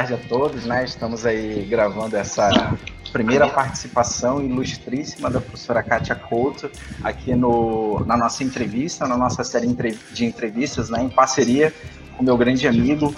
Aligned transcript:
Tarde 0.00 0.14
a 0.14 0.28
todos, 0.28 0.64
né? 0.64 0.82
Estamos 0.82 1.26
aí 1.26 1.66
gravando 1.68 2.16
essa 2.16 2.74
primeira 3.12 3.46
participação 3.46 4.42
ilustríssima 4.42 5.28
da 5.28 5.42
professora 5.42 5.82
Kátia 5.82 6.14
Couto 6.14 6.70
aqui 7.04 7.34
no, 7.34 8.02
na 8.06 8.16
nossa 8.16 8.42
entrevista, 8.42 9.06
na 9.06 9.14
nossa 9.14 9.44
série 9.44 9.66
de 10.14 10.24
entrevistas, 10.24 10.88
né, 10.88 11.02
em 11.02 11.10
parceria 11.10 11.74
com 12.16 12.24
meu 12.24 12.34
grande 12.38 12.66
amigo 12.66 13.14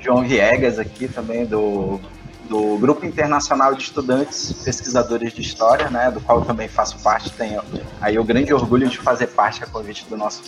João 0.00 0.22
Viegas 0.22 0.78
aqui 0.78 1.06
também 1.06 1.44
do, 1.44 2.00
do 2.48 2.78
Grupo 2.78 3.04
Internacional 3.04 3.74
de 3.74 3.82
Estudantes 3.82 4.54
Pesquisadores 4.64 5.34
de 5.34 5.42
História, 5.42 5.90
né, 5.90 6.10
do 6.10 6.18
qual 6.22 6.40
também 6.46 6.66
faço 6.66 6.98
parte, 7.00 7.30
tenho 7.32 7.60
aí 8.00 8.18
o 8.18 8.24
grande 8.24 8.54
orgulho 8.54 8.88
de 8.88 8.96
fazer 8.96 9.26
parte 9.26 9.62
a 9.62 9.66
convite 9.66 10.06
do 10.08 10.16
nosso 10.16 10.42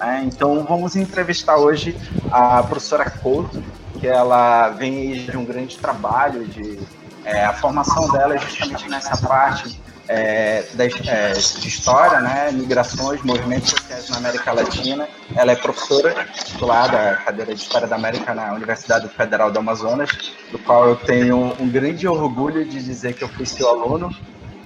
né? 0.00 0.22
Então 0.24 0.64
vamos 0.64 0.96
entrevistar 0.96 1.58
hoje 1.58 1.94
a 2.32 2.62
professora 2.62 3.08
Couto, 3.10 3.62
que 4.00 4.08
ela 4.08 4.70
vem 4.70 5.26
de 5.26 5.36
um 5.36 5.44
grande 5.44 5.76
trabalho 5.76 6.46
de 6.46 6.80
é, 7.24 7.44
a 7.44 7.52
formação 7.52 8.10
dela 8.10 8.34
é 8.34 8.38
justamente 8.38 8.88
nessa 8.88 9.16
parte 9.26 9.78
é, 10.08 10.64
da, 10.74 10.84
é, 10.86 11.32
de 11.34 11.68
história, 11.68 12.20
né, 12.20 12.50
migrações, 12.50 13.22
movimentos 13.22 13.70
sociais 13.70 14.08
na 14.08 14.16
América 14.16 14.52
Latina. 14.52 15.06
Ela 15.36 15.52
é 15.52 15.56
professora 15.56 16.26
titular 16.32 16.90
da 16.90 17.16
cadeira 17.16 17.54
de 17.54 17.60
História 17.60 17.86
da 17.86 17.94
América 17.94 18.34
na 18.34 18.52
Universidade 18.54 19.06
Federal 19.08 19.52
do 19.52 19.58
Amazonas, 19.58 20.10
do 20.50 20.58
qual 20.58 20.88
eu 20.88 20.96
tenho 20.96 21.54
um 21.60 21.68
grande 21.68 22.08
orgulho 22.08 22.64
de 22.64 22.82
dizer 22.82 23.12
que 23.12 23.22
eu 23.22 23.28
fui 23.28 23.46
seu 23.46 23.68
aluno. 23.68 24.10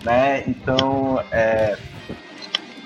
Né? 0.03 0.45
Então, 0.47 1.23
é, 1.31 1.77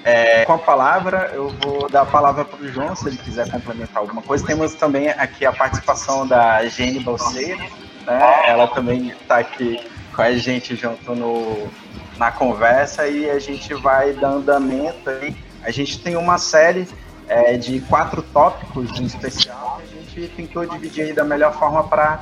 é, 0.08 0.44
com 0.46 0.54
a 0.54 0.58
palavra, 0.58 1.30
eu 1.34 1.50
vou 1.50 1.88
dar 1.88 2.02
a 2.02 2.06
palavra 2.06 2.42
para 2.42 2.58
o 2.58 2.68
João, 2.68 2.96
se 2.96 3.08
ele 3.08 3.18
quiser 3.18 3.50
complementar 3.50 3.98
alguma 3.98 4.22
coisa. 4.22 4.46
Temos 4.46 4.72
também 4.74 5.10
aqui 5.10 5.44
a 5.44 5.52
participação 5.52 6.26
da 6.26 6.66
Jane 6.66 7.00
Balseiro, 7.00 7.60
né? 8.06 8.48
Ela 8.48 8.66
também 8.68 9.08
está 9.08 9.38
aqui 9.38 9.78
com 10.14 10.22
a 10.22 10.32
gente 10.32 10.74
junto 10.74 11.14
no, 11.14 11.68
na 12.16 12.32
conversa 12.32 13.06
e 13.06 13.28
a 13.28 13.38
gente 13.38 13.74
vai 13.74 14.14
dar 14.14 14.30
andamento 14.30 15.10
aí. 15.10 15.36
A 15.62 15.70
gente 15.70 16.00
tem 16.00 16.16
uma 16.16 16.38
série 16.38 16.88
é, 17.28 17.58
de 17.58 17.80
quatro 17.80 18.22
tópicos 18.22 18.98
em 18.98 19.04
especial 19.04 19.78
que 19.78 19.98
a 19.98 20.00
gente 20.00 20.34
tentou 20.34 20.64
dividir 20.64 21.04
aí 21.04 21.12
da 21.12 21.24
melhor 21.24 21.52
forma 21.52 21.84
para 21.84 22.20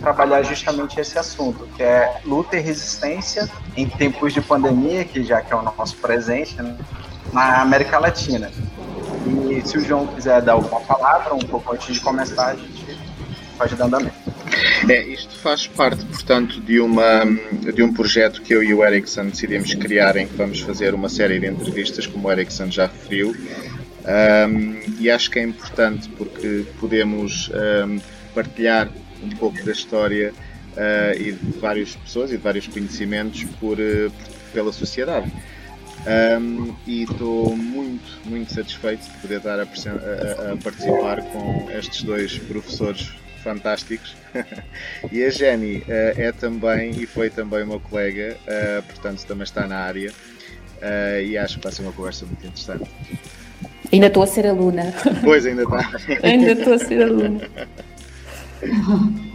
trabalhar 0.00 0.42
justamente 0.42 0.98
esse 0.98 1.16
assunto, 1.16 1.68
que 1.76 1.82
é 1.84 2.20
luta 2.24 2.56
e 2.56 2.60
resistência 2.60 3.48
em 3.76 3.88
tempos 3.88 4.34
de 4.34 4.40
pandemia, 4.40 5.04
que 5.04 5.22
já 5.22 5.40
que 5.40 5.52
é 5.52 5.56
o 5.56 5.62
nosso 5.62 5.96
presente, 5.98 6.60
né, 6.60 6.76
na 7.32 7.62
América 7.62 7.98
Latina. 7.98 8.50
E 9.50 9.66
se 9.66 9.78
o 9.78 9.80
João 9.80 10.06
quiser 10.08 10.42
dar 10.42 10.52
alguma 10.52 10.80
palavra 10.80 11.34
um 11.34 11.38
pouco 11.38 11.74
antes 11.74 11.94
de 11.94 12.00
começar, 12.00 12.48
a 12.48 12.56
gente 12.56 12.98
faz 13.56 13.74
de 13.74 13.82
andamento. 13.82 14.32
É, 14.88 15.02
isto 15.04 15.34
faz 15.38 15.66
parte, 15.66 16.04
portanto, 16.04 16.60
de, 16.60 16.80
uma, 16.80 17.24
de 17.74 17.82
um 17.82 17.92
projeto 17.92 18.42
que 18.42 18.54
eu 18.54 18.62
e 18.62 18.74
o 18.74 18.84
Ericsson 18.84 19.26
decidimos 19.26 19.72
criar, 19.74 20.16
em 20.16 20.26
que 20.26 20.34
vamos 20.36 20.60
fazer 20.60 20.94
uma 20.94 21.08
série 21.08 21.38
de 21.38 21.46
entrevistas, 21.46 22.06
como 22.06 22.28
o 22.28 22.32
Ericsson 22.32 22.70
já 22.70 22.86
referiu. 22.86 23.34
Um, 24.04 24.80
e 24.98 25.08
acho 25.08 25.30
que 25.30 25.38
é 25.38 25.42
importante 25.42 26.08
porque 26.10 26.66
podemos 26.80 27.50
um, 27.86 28.00
partilhar 28.34 28.90
um 29.22 29.30
pouco 29.30 29.62
da 29.64 29.70
história 29.70 30.34
uh, 30.72 31.16
e 31.16 31.32
de 31.32 31.58
várias 31.58 31.94
pessoas 31.94 32.32
e 32.32 32.36
de 32.36 32.42
vários 32.42 32.66
conhecimentos 32.66 33.44
por, 33.60 33.78
uh, 33.78 34.12
pela 34.52 34.72
sociedade. 34.72 35.32
Um, 36.04 36.74
e 36.86 37.04
estou 37.04 37.56
muito, 37.56 38.18
muito 38.24 38.52
satisfeito 38.52 39.04
de 39.04 39.18
poder 39.18 39.36
estar 39.36 39.60
a, 39.60 39.62
a, 39.62 40.52
a 40.52 40.56
participar 40.56 41.22
com 41.22 41.70
estes 41.70 42.02
dois 42.02 42.38
professores 42.38 43.12
fantásticos. 43.42 44.16
e 45.12 45.22
a 45.22 45.30
Jenny 45.30 45.78
uh, 45.78 45.84
é 45.88 46.32
também 46.32 46.90
e 46.90 47.06
foi 47.06 47.30
também 47.30 47.62
uma 47.62 47.78
colega, 47.78 48.36
uh, 48.42 48.82
portanto 48.82 49.24
também 49.26 49.44
está 49.44 49.66
na 49.66 49.78
área 49.78 50.10
uh, 50.10 51.22
e 51.22 51.38
acho 51.38 51.58
que 51.58 51.64
vai 51.64 51.72
ser 51.72 51.82
uma 51.82 51.92
conversa 51.92 52.26
muito 52.26 52.46
interessante. 52.46 52.90
Ainda 53.92 54.06
estou 54.06 54.22
a 54.22 54.26
ser 54.26 54.46
aluna. 54.46 54.92
Pois, 55.22 55.46
ainda 55.46 55.62
está. 55.62 55.90
ainda 56.26 56.52
estou 56.52 56.74
a 56.74 56.78
ser 56.78 57.02
aluna. 57.02 57.40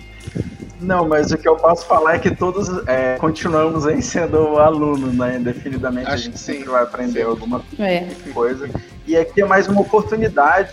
Não, 0.80 1.08
mas 1.08 1.32
o 1.32 1.38
que 1.38 1.48
eu 1.48 1.56
posso 1.56 1.86
falar 1.86 2.16
é 2.16 2.20
que 2.20 2.34
todos 2.36 2.70
é, 2.88 3.16
continuamos 3.18 3.88
aí 3.88 4.02
sendo 4.02 4.58
alunos, 4.60 5.14
né? 5.16 5.38
Indefinidamente 5.38 6.06
Acho 6.08 6.14
a 6.14 6.18
gente 6.18 6.40
sempre 6.40 6.66
vai 6.70 6.84
aprender 6.84 7.22
Sim. 7.24 7.30
alguma 7.30 7.64
É. 7.80 8.08
coisa. 8.34 8.70
E 9.06 9.18
aqui 9.18 9.42
é 9.42 9.46
mais 9.46 9.68
uma 9.68 9.82
oportunidade 9.82 10.72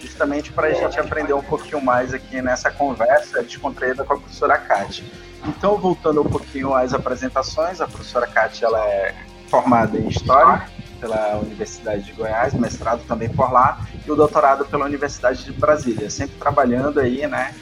justamente 0.00 0.52
para 0.52 0.68
a 0.68 0.72
gente 0.72 0.98
aprender 0.98 1.32
um 1.32 1.42
pouquinho 1.42 1.80
mais 1.82 2.12
aqui 2.12 2.40
nessa 2.42 2.70
conversa 2.70 3.42
descontraída 3.42 4.02
com 4.04 4.14
a 4.14 4.18
professora 4.18 4.56
Kátia. 4.58 5.04
Então, 5.46 5.76
voltando 5.76 6.22
um 6.22 6.24
pouquinho 6.28 6.74
às 6.74 6.92
apresentações, 6.94 7.80
a 7.80 7.86
professora 7.86 8.26
Kátia 8.26 8.66
ela 8.66 8.84
é 8.86 9.14
formada 9.48 9.98
em 9.98 10.08
História 10.08 10.62
pela 11.00 11.36
Universidade 11.38 12.04
de 12.04 12.12
Goiás, 12.12 12.54
mestrado 12.54 13.02
também 13.06 13.28
por 13.28 13.52
lá, 13.52 13.80
e 14.06 14.10
o 14.10 14.14
doutorado 14.14 14.64
pela 14.64 14.84
Universidade 14.86 15.44
de 15.44 15.52
Brasília, 15.52 16.08
sempre 16.08 16.36
trabalhando 16.38 17.00
aí, 17.00 17.26
né, 17.26 17.52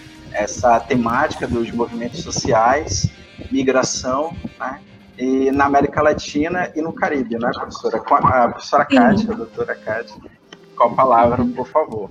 essa 0.41 0.81
temática 0.81 1.47
dos 1.47 1.71
movimentos 1.71 2.23
sociais, 2.23 3.11
migração, 3.51 4.35
né, 4.59 4.81
e 5.19 5.51
na 5.51 5.67
América 5.67 6.03
Latina 6.03 6.71
e 6.75 6.81
no 6.81 6.93
Caribe, 6.93 7.39
né, 7.39 7.51
professora? 7.53 8.01
Com 8.01 8.15
a, 8.15 8.19
a 8.19 8.49
professora 8.49 8.85
Kátia, 8.85 9.33
a 9.33 9.37
doutora 9.37 9.75
Kátia, 9.75 10.17
com 10.77 10.85
a 10.85 10.91
palavra, 10.91 11.45
por 11.45 11.67
favor. 11.67 12.09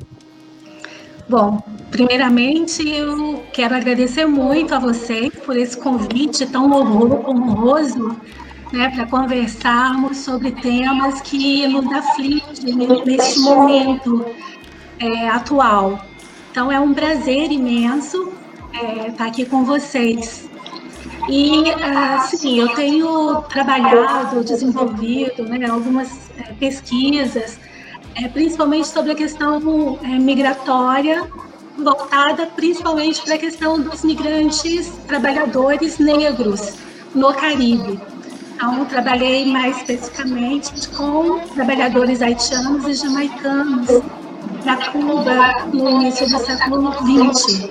Bom, 1.28 1.62
primeiramente 1.92 2.88
eu 2.88 3.44
quero 3.54 3.76
agradecer 3.76 4.26
muito 4.26 4.74
a 4.74 4.80
vocês 4.80 5.32
por 5.46 5.56
esse 5.56 5.78
convite 5.78 6.46
tão 6.48 6.72
honro- 6.72 7.24
honroso 7.30 8.16
né, 8.74 8.90
para 8.90 9.06
conversarmos 9.06 10.18
sobre 10.18 10.52
temas 10.52 11.22
que 11.22 11.68
nos 11.68 11.92
afligem 11.92 12.76
neste 13.06 13.40
momento 13.42 14.26
é, 15.00 15.30
atual. 15.30 16.00
Então 16.52 16.72
é 16.72 16.80
um 16.80 16.94
prazer 16.94 17.52
imenso 17.52 18.34
é, 18.74 19.08
estar 19.08 19.28
aqui 19.28 19.46
com 19.46 19.64
vocês. 19.64 20.50
E, 21.28 21.64
assim, 22.18 22.60
eu 22.60 22.70
tenho 22.70 23.42
trabalhado, 23.44 24.44
desenvolvido 24.44 25.44
né, 25.44 25.68
algumas 25.68 26.10
é, 26.40 26.54
pesquisas, 26.54 27.60
é, 28.16 28.28
principalmente 28.28 28.88
sobre 28.88 29.12
a 29.12 29.16
questão 29.16 30.00
é, 30.02 30.08
migratória, 30.18 31.30
voltada 31.78 32.48
principalmente 32.48 33.22
para 33.22 33.36
a 33.36 33.38
questão 33.38 33.80
dos 33.80 34.04
migrantes 34.04 34.92
trabalhadores 35.08 36.00
negros 36.00 36.74
no 37.14 37.34
Caribe. 37.34 38.00
Então, 38.56 38.86
trabalhei 38.86 39.46
mais 39.46 39.78
especificamente 39.78 40.90
com 40.90 41.40
trabalhadores 41.54 42.22
haitianos 42.22 42.86
e 42.88 42.94
jamaicanos 42.94 43.88
na 44.66 44.92
Cuba 44.92 45.66
no 45.74 45.90
início 45.90 46.28
do 46.30 46.40
século 46.40 46.92
XX. 46.94 47.70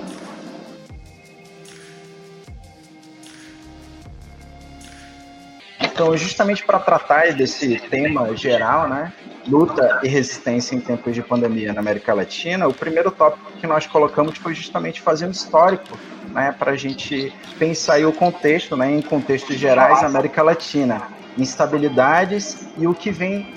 Então, 5.81 6.15
justamente 6.15 6.63
para 6.63 6.79
tratar 6.79 7.33
desse 7.33 7.77
tema 7.77 8.33
geral, 8.35 8.87
né, 8.87 9.11
luta 9.45 9.99
e 10.01 10.07
resistência 10.07 10.73
em 10.73 10.79
tempos 10.79 11.13
de 11.13 11.21
pandemia 11.21 11.73
na 11.73 11.81
América 11.81 12.13
Latina, 12.13 12.67
o 12.67 12.73
primeiro 12.73 13.11
tópico 13.11 13.51
que 13.59 13.67
nós 13.67 13.85
colocamos 13.85 14.37
foi 14.37 14.53
justamente 14.53 15.01
fazer 15.01 15.27
um 15.27 15.31
histórico, 15.31 15.97
né, 16.33 16.55
para 16.57 16.71
a 16.71 16.77
gente 16.77 17.33
pensar 17.57 17.99
o 18.05 18.13
contexto, 18.13 18.77
né, 18.77 18.89
em 18.91 19.01
contextos 19.01 19.57
gerais, 19.57 20.01
América 20.01 20.41
Latina, 20.41 21.01
instabilidades 21.37 22.67
e 22.77 22.87
o 22.87 22.93
que 22.93 23.11
vem 23.11 23.53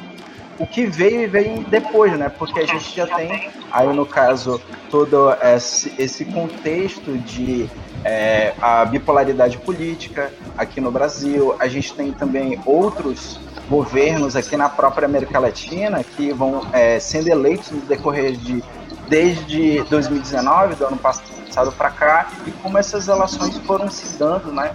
o 0.59 0.67
que 0.67 0.87
veio 0.87 1.23
e 1.23 1.27
veio 1.27 1.65
depois, 1.65 2.17
né? 2.19 2.29
Porque 2.29 2.61
a 2.61 2.67
gente 2.67 2.95
já 2.95 3.07
tem, 3.07 3.51
aí 3.71 3.89
no 3.89 4.07
caso, 4.07 4.61
todo 4.91 5.33
esse, 5.43 5.93
esse 5.99 6.25
contexto 6.25 7.17
de 7.19 7.69
é, 8.05 8.55
a 8.61 8.85
bipolaridade 8.85 9.59
política 9.59 10.33
aqui 10.57 10.81
no 10.81 10.91
Brasil. 10.91 11.55
A 11.59 11.69
gente 11.69 11.95
tem 11.95 12.13
também 12.13 12.61
outros 12.65 13.41
governos 13.69 14.37
aqui 14.37 14.57
na 14.57 14.69
própria 14.69 15.07
América 15.07 15.39
Latina 15.39 16.05
que 16.05 16.33
vão 16.33 16.67
é, 16.73 16.99
sendo 16.99 17.29
eleitos 17.29 17.71
no 17.71 17.81
decorrer 17.83 18.33
de 18.33 18.63
desde 19.09 19.83
2019, 19.91 20.75
do 20.77 20.87
ano 20.87 20.97
passado 20.97 21.71
para 21.73 21.91
cá, 21.91 22.31
e 22.47 22.51
como 22.51 22.79
essas 22.79 23.09
relações 23.09 23.55
foram 23.59 23.91
se 23.91 24.17
dando, 24.17 24.51
né? 24.51 24.75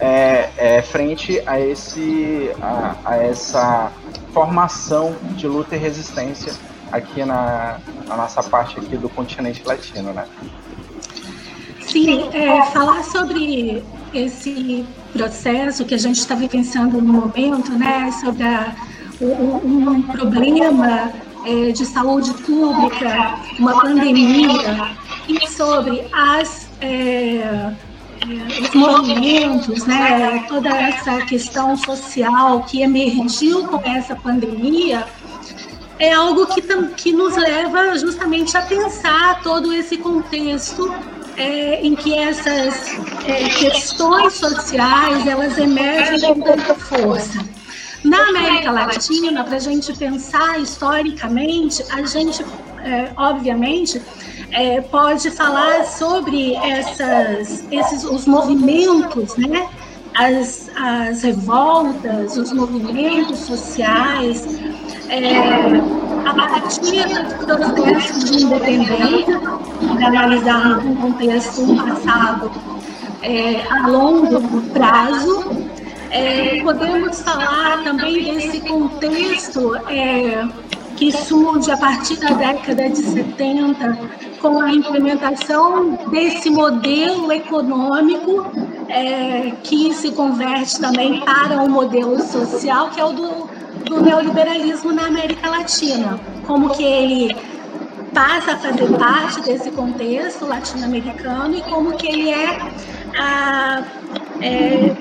É, 0.00 0.50
é, 0.56 0.82
frente 0.82 1.40
a, 1.46 1.60
esse, 1.60 2.50
a, 2.60 2.96
a 3.04 3.16
essa 3.16 3.92
formação 4.32 5.14
de 5.36 5.46
luta 5.46 5.76
e 5.76 5.78
resistência 5.78 6.52
aqui 6.90 7.24
na, 7.24 7.78
na 8.06 8.16
nossa 8.16 8.42
parte 8.42 8.78
aqui 8.78 8.96
do 8.96 9.08
continente 9.08 9.62
latino, 9.64 10.12
né? 10.12 10.26
Sim, 11.80 12.28
é, 12.32 12.62
falar 12.66 13.04
sobre 13.04 13.84
esse 14.12 14.84
processo 15.12 15.84
que 15.84 15.94
a 15.94 15.98
gente 15.98 16.18
está 16.18 16.34
vivenciando 16.34 17.00
no 17.00 17.12
momento, 17.12 17.72
né, 17.72 18.10
sobre 18.20 18.42
a, 18.42 18.74
um, 19.20 19.90
um 19.90 20.02
problema 20.02 21.12
é, 21.44 21.70
de 21.72 21.84
saúde 21.84 22.32
pública, 22.34 23.38
uma 23.58 23.80
pandemia 23.80 24.96
e 25.28 25.46
sobre 25.48 26.06
as, 26.12 26.68
é, 26.80 27.72
os 28.60 28.74
movimentos, 28.74 29.84
né, 29.84 30.44
toda 30.48 30.68
essa 30.70 31.18
questão 31.26 31.76
social 31.76 32.62
que 32.64 32.82
emergiu 32.82 33.66
com 33.66 33.80
essa 33.88 34.16
pandemia, 34.16 35.06
é 35.98 36.12
algo 36.12 36.46
que, 36.46 36.60
que 36.96 37.12
nos 37.12 37.36
leva 37.36 37.96
justamente 37.98 38.56
a 38.56 38.62
pensar 38.62 39.42
todo 39.42 39.72
esse 39.72 39.96
contexto 39.96 40.92
é, 41.36 41.80
em 41.84 41.94
que 41.94 42.14
essas 42.14 42.88
é, 43.26 43.48
questões 43.48 44.34
sociais 44.34 45.26
elas 45.26 45.58
emergem 45.58 46.34
com 46.34 46.40
tanta 46.40 46.74
força. 46.74 47.44
Na 48.04 48.28
América 48.28 48.70
Latina, 48.70 49.44
para 49.44 49.56
a 49.56 49.60
gente 49.60 49.92
pensar 49.96 50.58
historicamente, 50.60 51.82
a 51.90 52.02
gente, 52.02 52.44
é, 52.84 53.10
obviamente, 53.16 54.00
é, 54.50 54.82
pode 54.82 55.30
falar 55.30 55.84
sobre 55.86 56.54
essas, 56.54 57.64
esses, 57.72 58.04
os 58.04 58.26
movimentos, 58.26 59.36
né? 59.36 59.66
as, 60.14 60.70
as 60.76 61.22
revoltas, 61.22 62.36
os 62.36 62.52
movimentos 62.52 63.38
sociais, 63.38 64.46
é, 65.08 65.38
a 66.26 66.34
partir 66.34 67.06
do 67.40 67.56
processo 67.56 68.32
de 68.32 68.44
independência, 68.44 69.40
para 69.40 70.06
analisar 70.06 70.78
um 70.78 70.94
contexto 70.96 71.74
passado 71.76 72.50
é, 73.22 73.66
a 73.70 73.88
longo 73.88 74.60
prazo, 74.72 75.63
é, 76.14 76.62
podemos 76.62 77.20
falar 77.22 77.82
também 77.82 78.22
desse 78.22 78.60
contexto 78.60 79.74
é, 79.88 80.46
que 80.96 81.10
surge 81.10 81.72
a 81.72 81.76
partir 81.76 82.16
da 82.20 82.28
década 82.28 82.88
de 82.88 82.98
70, 82.98 83.98
com 84.40 84.60
a 84.60 84.70
implementação 84.70 85.98
desse 86.12 86.50
modelo 86.50 87.32
econômico 87.32 88.46
é, 88.88 89.54
que 89.64 89.92
se 89.92 90.12
converte 90.12 90.78
também 90.80 91.20
para 91.20 91.60
um 91.60 91.68
modelo 91.68 92.22
social, 92.22 92.90
que 92.90 93.00
é 93.00 93.04
o 93.04 93.12
do, 93.12 93.48
do 93.84 94.00
neoliberalismo 94.00 94.92
na 94.92 95.06
América 95.08 95.50
Latina. 95.50 96.20
Como 96.46 96.70
que 96.70 96.84
ele 96.84 97.36
passa 98.14 98.52
a 98.52 98.56
fazer 98.56 98.86
parte 98.96 99.40
desse 99.40 99.72
contexto 99.72 100.46
latino-americano 100.46 101.56
e 101.56 101.62
como 101.62 101.96
que 101.96 102.06
ele 102.06 102.30
é, 102.30 102.60
a, 103.18 103.82
é 104.40 104.94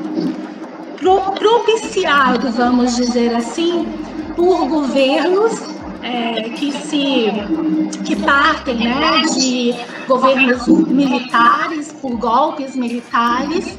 propiciado, 1.03 2.51
vamos 2.51 2.95
dizer 2.95 3.35
assim, 3.35 3.87
por 4.35 4.67
governos 4.67 5.73
é, 6.01 6.49
que 6.49 6.71
se 6.71 7.27
que 8.03 8.15
partem 8.17 8.75
né, 8.75 9.21
de 9.21 9.73
governos 10.05 10.67
militares, 10.67 11.93
por 11.93 12.17
golpes 12.17 12.75
militares, 12.75 13.77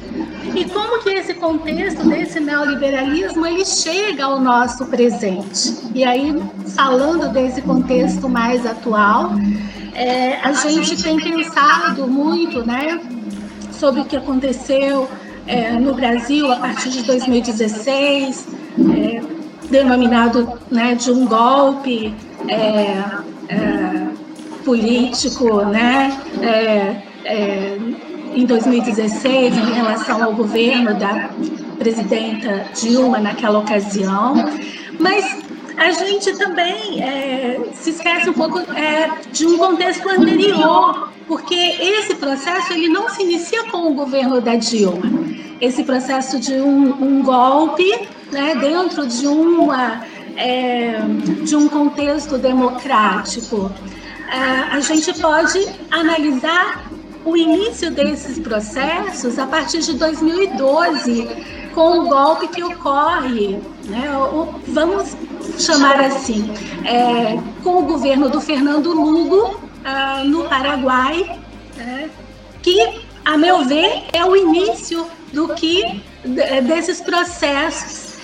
e 0.55 0.65
como 0.65 1.03
que 1.03 1.09
esse 1.09 1.35
contexto 1.35 2.07
desse 2.07 2.39
neoliberalismo 2.39 3.45
ele 3.45 3.65
chega 3.65 4.25
ao 4.25 4.39
nosso 4.39 4.85
presente. 4.87 5.75
E 5.93 6.03
aí, 6.03 6.33
falando 6.75 7.31
desse 7.31 7.61
contexto 7.61 8.27
mais 8.27 8.65
atual, 8.65 9.33
é, 9.93 10.37
a 10.39 10.51
gente 10.53 11.01
tem 11.01 11.17
pensado 11.17 12.07
muito 12.07 12.65
né, 12.65 12.99
sobre 13.71 14.01
o 14.01 14.05
que 14.05 14.17
aconteceu 14.17 15.07
é, 15.47 15.71
no 15.73 15.93
Brasil 15.93 16.51
a 16.51 16.57
partir 16.57 16.89
de 16.89 17.03
2016, 17.03 18.47
é, 18.93 19.21
denominado 19.69 20.59
né, 20.71 20.95
de 20.95 21.11
um 21.11 21.25
golpe 21.25 22.13
é, 22.47 23.03
é, 23.49 24.07
político, 24.63 25.63
né, 25.65 26.17
é, 27.23 27.77
em 28.35 28.45
2016, 28.45 29.57
em 29.57 29.73
relação 29.73 30.23
ao 30.23 30.33
governo 30.33 30.93
da 30.95 31.29
presidenta 31.77 32.65
Dilma 32.73 33.19
naquela 33.19 33.59
ocasião, 33.59 34.35
mas 34.99 35.43
a 35.77 35.91
gente 35.91 36.37
também 36.37 37.01
é, 37.01 37.59
se 37.73 37.91
esquece 37.91 38.29
um 38.29 38.33
pouco 38.33 38.59
é, 38.59 39.09
de 39.31 39.45
um 39.45 39.57
contexto 39.57 40.07
anterior, 40.09 41.09
porque 41.27 41.55
esse 41.55 42.15
processo 42.15 42.73
ele 42.73 42.87
não 42.87 43.09
se 43.09 43.23
inicia 43.23 43.63
com 43.65 43.91
o 43.91 43.93
governo 43.93 44.39
da 44.39 44.55
Dilma. 44.55 45.25
Esse 45.59 45.83
processo 45.83 46.39
de 46.39 46.53
um, 46.53 47.03
um 47.03 47.23
golpe 47.23 47.89
né, 48.31 48.55
dentro 48.55 49.07
de, 49.07 49.27
uma, 49.27 50.03
é, 50.35 50.99
de 51.43 51.55
um 51.55 51.67
contexto 51.67 52.37
democrático. 52.37 53.71
É, 54.29 54.75
a 54.75 54.79
gente 54.79 55.13
pode 55.19 55.65
analisar 55.89 56.85
o 57.23 57.35
início 57.35 57.89
desses 57.89 58.37
processos 58.37 59.39
a 59.39 59.47
partir 59.47 59.79
de 59.79 59.93
2012, 59.93 61.27
com 61.73 61.99
o 61.99 62.07
golpe 62.07 62.47
que 62.47 62.63
ocorre, 62.63 63.59
né, 63.85 64.07
vamos 64.67 65.15
chamar 65.57 65.99
assim, 66.01 66.49
é, 66.85 67.39
com 67.63 67.79
o 67.79 67.81
governo 67.83 68.29
do 68.29 68.39
Fernando 68.39 68.93
Lugo 68.93 69.64
ah, 69.85 70.23
no 70.25 70.49
Paraguai, 70.49 71.39
né, 71.77 72.09
que, 72.61 73.03
a 73.23 73.37
meu 73.37 73.63
ver, 73.63 74.05
é 74.11 74.25
o 74.25 74.35
início 74.35 75.07
do 75.31 75.49
que 75.49 76.03
desses 76.63 77.01
processos 77.01 78.15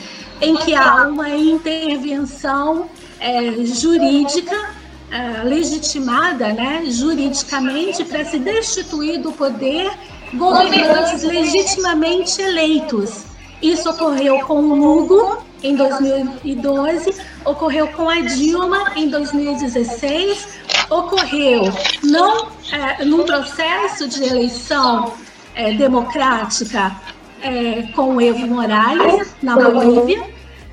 em 0.42 0.56
que 0.56 0.74
há 0.74 1.08
uma 1.08 1.30
intervenção 1.30 2.90
é, 3.20 3.64
jurídica 3.64 4.72
é, 5.12 5.44
legitimada, 5.44 6.52
né, 6.52 6.84
juridicamente, 6.88 8.04
para 8.04 8.26
se 8.26 8.40
destituir 8.40 9.22
do 9.22 9.32
poder 9.32 9.92
governantes 10.34 11.22
legitimamente 11.22 12.42
eleitos. 12.42 13.31
Isso 13.62 13.90
ocorreu 13.90 14.40
com 14.40 14.56
o 14.56 14.76
Lugo 14.76 15.44
em 15.62 15.76
2012, 15.76 17.22
ocorreu 17.46 17.88
com 17.90 18.10
a 18.10 18.20
Dilma 18.22 18.94
em 18.96 19.10
2016, 19.10 20.60
ocorreu 20.90 21.72
não 22.04 22.48
é, 22.72 23.06
num 23.06 23.24
processo 23.24 24.08
de 24.08 24.24
eleição 24.24 25.14
é, 25.54 25.74
democrática 25.74 26.96
é, 27.42 27.84
com 27.94 28.16
o 28.16 28.22
Evo 28.22 28.48
Morales 28.48 29.36
na 29.42 29.56
Bolívia. 29.56 30.24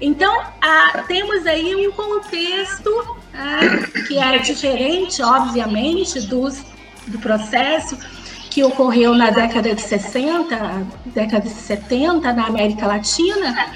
Então, 0.00 0.32
temos 1.08 1.44
aí 1.46 1.86
um 1.86 1.90
contexto 1.90 3.16
ah, 3.34 3.58
que 4.06 4.16
é 4.16 4.38
diferente, 4.38 5.20
obviamente, 5.22 6.20
dos, 6.20 6.62
do 7.08 7.18
processo 7.18 7.98
que 8.58 8.64
ocorreu 8.64 9.14
na 9.14 9.30
década 9.30 9.72
de 9.72 9.80
60, 9.80 10.84
década 11.14 11.48
de 11.48 11.54
70 11.54 12.32
na 12.32 12.46
América 12.46 12.88
Latina, 12.88 13.70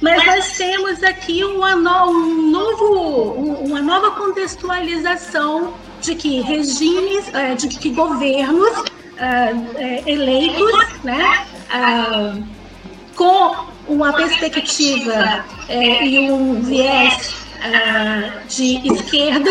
mas 0.00 0.24
nós 0.24 0.56
temos 0.56 1.02
aqui 1.02 1.42
uma, 1.42 1.74
no, 1.74 2.10
um 2.10 2.50
novo, 2.52 3.32
uma 3.64 3.82
nova 3.82 4.12
contextualização 4.12 5.74
de 6.00 6.14
que 6.14 6.40
regimes, 6.40 7.34
é, 7.34 7.56
de 7.56 7.66
que 7.66 7.90
governos 7.90 8.84
é, 9.18 10.02
eleitos, 10.06 11.02
né, 11.02 11.44
ah, 11.72 12.36
com 13.16 13.56
uma 13.88 14.12
perspectiva 14.12 15.44
e 15.68 16.30
um 16.30 16.62
viés 16.62 17.34
ah, 17.60 18.38
de 18.48 18.86
esquerda 18.86 19.50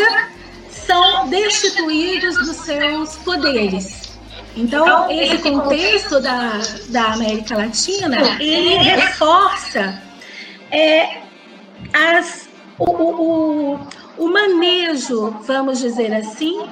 são 0.69 1.27
destituídos 1.27 2.37
dos 2.37 2.55
seus 2.55 3.17
poderes. 3.17 4.00
Então, 4.55 5.09
esse 5.09 5.37
contexto 5.37 6.19
da, 6.19 6.59
da 6.89 7.13
América 7.13 7.57
Latina, 7.57 8.17
ele 8.39 8.75
reforça 8.75 10.01
é, 10.69 11.21
as, 11.93 12.49
o, 12.77 12.91
o, 12.91 13.79
o 14.17 14.27
manejo, 14.27 15.31
vamos 15.45 15.79
dizer 15.79 16.13
assim, 16.13 16.69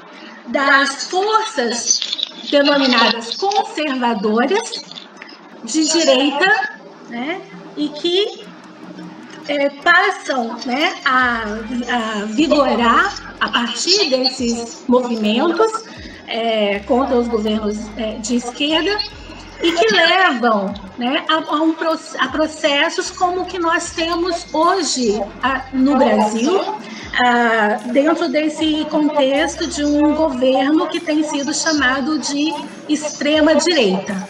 das 0.48 1.05
forças 1.05 2.00
denominadas 2.50 3.36
conservadoras 3.36 4.83
de 5.63 5.88
direita, 5.88 6.79
né, 7.09 7.41
e 7.77 7.89
que 7.89 8.45
é, 9.48 9.69
passam 9.69 10.57
né, 10.65 10.95
a, 11.05 11.43
a, 11.43 12.25
vigorar 12.25 13.36
a 13.39 13.50
partir 13.50 14.09
desses 14.09 14.83
movimentos 14.88 15.71
é, 16.29 16.79
contra 16.79 17.17
os 17.17 17.27
governos 17.27 17.77
é, 17.98 18.13
de 18.13 18.36
esquerda 18.36 18.98
e 19.62 19.71
que 19.74 19.93
levam 19.93 20.74
né, 20.98 21.25
a, 21.27 21.36
a, 21.36 21.62
um, 21.62 21.75
a 22.19 22.27
processos 22.29 23.12
como 23.12 23.41
o 23.41 23.45
que 23.45 23.59
nós 23.59 23.91
temos 23.91 24.45
hoje 24.53 25.21
a, 25.43 25.65
no 25.74 25.98
Brasil, 25.98 26.62
dentro 27.91 28.29
desse 28.29 28.86
contexto 28.89 29.67
de 29.67 29.83
um 29.83 30.15
governo 30.15 30.88
que 30.88 31.01
tem 31.01 31.24
sido 31.24 31.53
chamado 31.53 32.17
de 32.19 32.53
extrema-direita. 32.88 34.29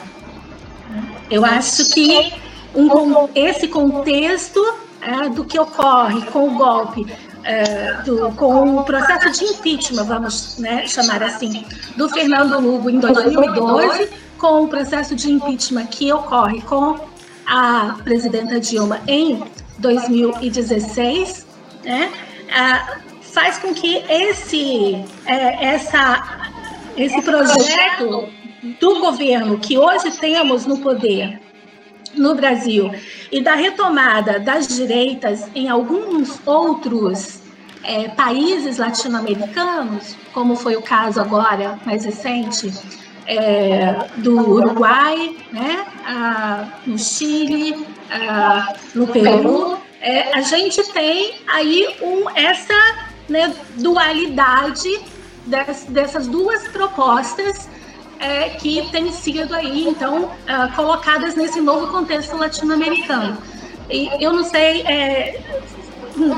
Eu 1.30 1.46
acho 1.46 1.94
que 1.94 2.34
um, 2.74 3.30
esse 3.36 3.68
contexto 3.68 4.60
é, 5.02 5.30
do 5.30 5.46
que 5.46 5.60
ocorre 5.60 6.22
com 6.28 6.48
o 6.48 6.56
golpe 6.56 7.06
é, 7.44 7.94
do, 8.04 8.32
com 8.32 8.78
o 8.78 8.84
processo 8.84 9.32
de 9.32 9.46
impeachment, 9.46 10.04
vamos 10.04 10.58
né, 10.58 10.86
chamar 10.88 11.24
assim, 11.24 11.66
do 11.96 12.10
Fernando 12.10 12.60
Lugo 12.60 12.90
em 12.90 13.00
2012, 13.00 14.10
com 14.38 14.64
o 14.64 14.68
processo 14.68 15.16
de 15.16 15.32
impeachment 15.32 15.88
que 15.88 16.12
ocorre 16.12 16.62
com 16.62 17.00
a 17.46 17.98
presidenta 18.04 18.60
Dilma 18.60 19.02
em 19.08 19.44
2016, 19.80 21.48
né, 21.84 22.12
faz 23.22 23.58
com 23.58 23.74
que 23.74 24.04
esse, 24.10 25.04
é, 25.26 25.66
essa, 25.66 26.48
esse 26.98 27.22
projeto 27.22 28.30
do 28.80 29.00
governo 29.00 29.58
que 29.60 29.78
hoje 29.78 30.12
temos 30.12 30.66
no 30.66 30.80
poder 30.80 31.40
no 32.16 32.36
Brasil 32.36 32.92
e 33.32 33.42
da 33.42 33.56
retomada 33.56 34.40
das 34.40 34.68
direitas 34.68 35.48
em 35.54 35.70
alguns 35.70 36.40
outros 36.46 37.42
é, 37.84 38.10
países 38.10 38.78
latino-americanos, 38.78 40.16
como 40.34 40.56
foi 40.56 40.76
o 40.76 40.82
caso 40.82 41.22
agora 41.22 41.80
mais 41.86 42.06
recente 42.06 42.74
é, 43.26 44.08
do 44.18 44.38
Uruguai, 44.38 45.36
né, 45.52 45.86
a, 46.06 46.68
no 46.86 46.98
Chile, 46.98 47.88
a, 48.10 48.74
no 48.96 49.08
Peru, 49.08 49.78
é, 50.02 50.34
a 50.34 50.42
gente 50.42 50.82
tem 50.92 51.36
aí 51.48 51.98
um, 52.02 52.30
essa 52.36 52.74
né, 53.28 53.54
dualidade 53.76 54.90
das, 55.46 55.86
dessas 55.86 56.28
duas 56.28 56.68
propostas 56.70 57.70
é, 58.20 58.50
que 58.50 58.88
têm 58.92 59.12
sido 59.12 59.56
aí, 59.56 59.88
então, 59.88 60.26
uh, 60.26 60.76
colocadas 60.76 61.36
nesse 61.36 61.62
novo 61.62 61.88
contexto 61.88 62.36
latino-americano. 62.36 63.38
E 63.90 64.10
eu 64.24 64.34
não 64.34 64.44
sei, 64.44 64.82
é, 64.82 65.42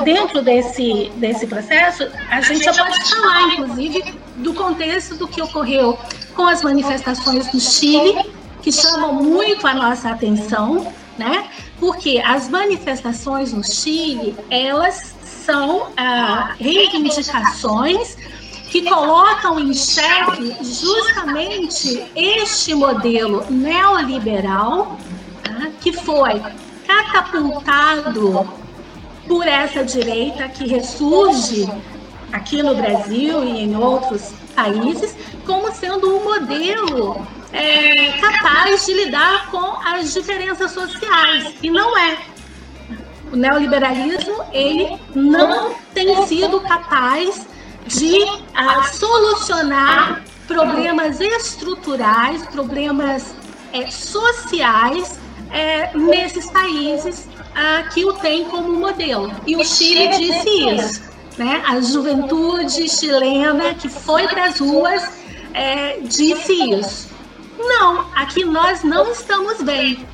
dentro 0.03 0.41
desse, 0.41 1.11
desse 1.15 1.47
processo, 1.47 2.07
a 2.29 2.39
gente 2.41 2.63
já 2.63 2.73
pode 2.73 3.09
falar, 3.09 3.55
inclusive, 3.55 4.13
do 4.37 4.53
contexto 4.53 5.15
do 5.15 5.27
que 5.27 5.41
ocorreu 5.41 5.97
com 6.35 6.47
as 6.47 6.61
manifestações 6.61 7.51
no 7.51 7.59
Chile, 7.59 8.31
que 8.61 8.71
chamam 8.71 9.15
muito 9.15 9.65
a 9.67 9.73
nossa 9.73 10.11
atenção, 10.11 10.93
né? 11.17 11.49
Porque 11.79 12.21
as 12.23 12.47
manifestações 12.47 13.51
no 13.51 13.63
Chile, 13.63 14.35
elas 14.49 15.15
são 15.23 15.87
ah, 15.97 16.53
reivindicações 16.59 18.15
que 18.71 18.83
colocam 18.83 19.59
em 19.59 19.73
xeque 19.73 20.55
justamente 20.61 22.05
este 22.15 22.73
modelo 22.73 23.45
neoliberal 23.49 24.97
tá, 25.43 25.67
que 25.81 25.91
foi 25.91 26.41
catapultado 26.87 28.49
por 29.27 29.45
essa 29.45 29.83
direita 29.83 30.47
que 30.47 30.65
ressurge 30.69 31.69
aqui 32.31 32.63
no 32.63 32.73
Brasil 32.73 33.43
e 33.43 33.59
em 33.59 33.75
outros 33.75 34.31
países 34.55 35.17
como 35.45 35.69
sendo 35.73 36.15
um 36.15 36.23
modelo 36.23 37.27
é, 37.51 38.13
capaz 38.21 38.85
de 38.85 38.93
lidar 38.93 39.51
com 39.51 39.85
as 39.85 40.13
diferenças 40.13 40.71
sociais 40.71 41.53
e 41.61 41.69
não 41.69 41.97
é. 41.97 42.17
O 43.33 43.35
neoliberalismo 43.35 44.45
ele 44.53 44.97
não 45.13 45.73
tem 45.93 46.25
sido 46.25 46.61
capaz 46.61 47.51
de 47.87 48.15
uh, 48.23 48.83
solucionar 48.93 50.23
problemas 50.47 51.19
estruturais, 51.19 52.45
problemas 52.47 53.33
é, 53.73 53.89
sociais 53.89 55.19
é, 55.51 55.95
nesses 55.97 56.49
países 56.51 57.27
uh, 57.39 57.89
que 57.93 58.05
o 58.05 58.13
têm 58.13 58.45
como 58.45 58.73
modelo. 58.73 59.31
E 59.45 59.55
o 59.55 59.63
Chile 59.63 60.09
disse 60.09 60.49
isso. 60.69 61.11
Né? 61.37 61.63
A 61.65 61.79
juventude 61.79 62.89
chilena 62.89 63.73
que 63.73 63.87
foi 63.87 64.27
para 64.27 64.45
as 64.45 64.59
ruas 64.59 65.01
é, 65.53 65.99
disse 66.01 66.53
isso. 66.53 67.09
Não, 67.57 68.05
aqui 68.15 68.43
nós 68.43 68.83
não 68.83 69.11
estamos 69.11 69.61
bem. 69.61 70.05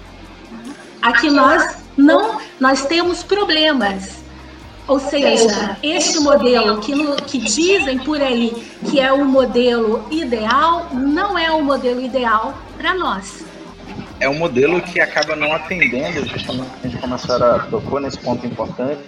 Aqui 1.02 1.30
nós 1.30 1.78
não, 1.96 2.40
nós 2.60 2.86
temos 2.86 3.24
problemas. 3.24 4.17
Ou 4.88 5.00
seja, 5.00 5.78
este 5.84 6.20
modelo 6.20 6.80
que, 6.80 6.96
no, 6.96 7.16
que 7.18 7.38
dizem 7.40 8.00
por 8.00 8.22
aí 8.22 8.52
que 8.90 9.02
é 9.02 9.12
o 9.12 9.26
modelo 9.26 10.06
ideal, 10.10 10.88
não 10.94 11.38
é 11.38 11.52
o 11.52 11.62
modelo 11.62 12.00
ideal 12.00 12.54
para 12.78 12.94
nós. 12.94 13.44
É 14.20 14.30
um 14.30 14.36
modelo 14.36 14.82
que 14.82 15.00
acaba 15.00 15.36
não 15.36 15.54
atendendo, 15.54 16.26
justamente 16.28 16.98
como 17.02 17.14
a 17.14 17.18
senhora 17.18 17.68
tocou 17.70 18.00
nesse 18.00 18.18
ponto 18.20 18.48
importante, 18.48 19.02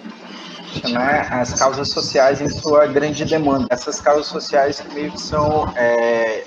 né, 0.88 1.26
as 1.30 1.58
causas 1.58 1.88
sociais 1.88 2.40
em 2.40 2.48
sua 2.48 2.86
grande 2.86 3.24
demanda. 3.24 3.66
Essas 3.70 4.00
causas 4.00 4.26
sociais 4.26 4.80
que 4.80 4.94
meio 4.94 5.10
que 5.10 5.20
são 5.20 5.72
é, 5.74 6.44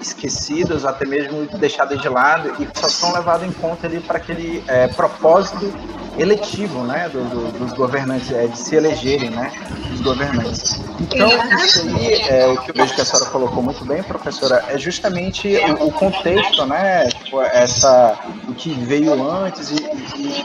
esquecidas, 0.00 0.84
até 0.84 1.06
mesmo 1.06 1.46
deixadas 1.58 2.00
de 2.00 2.08
lado 2.08 2.54
e 2.62 2.68
só 2.78 2.88
são 2.88 3.14
levadas 3.14 3.48
em 3.48 3.52
conta 3.52 3.86
ali 3.86 3.98
para 4.00 4.18
aquele 4.18 4.62
é, 4.68 4.86
propósito 4.88 5.72
eletivo, 6.18 6.82
né, 6.84 7.08
do, 7.08 7.24
do, 7.24 7.58
dos 7.58 7.72
governantes, 7.72 8.30
é, 8.30 8.46
de 8.46 8.58
se 8.58 8.76
elegerem, 8.76 9.30
né, 9.30 9.52
os 9.92 10.00
governantes. 10.00 10.80
Então, 11.00 11.28
isso 11.56 11.88
aí, 11.88 12.14
é, 12.28 12.46
o 12.46 12.56
que 12.58 12.70
eu 12.70 12.74
vejo 12.74 12.94
que 12.94 13.00
a 13.00 13.04
senhora 13.04 13.30
colocou 13.30 13.62
muito 13.62 13.84
bem, 13.84 14.02
professora, 14.02 14.64
é 14.68 14.78
justamente 14.78 15.56
o, 15.56 15.86
o 15.86 15.92
contexto, 15.92 16.64
né, 16.66 17.06
tipo, 17.08 17.40
essa, 17.42 18.18
o 18.48 18.54
que 18.54 18.70
veio 18.70 19.12
antes 19.30 19.70
e, 19.70 19.83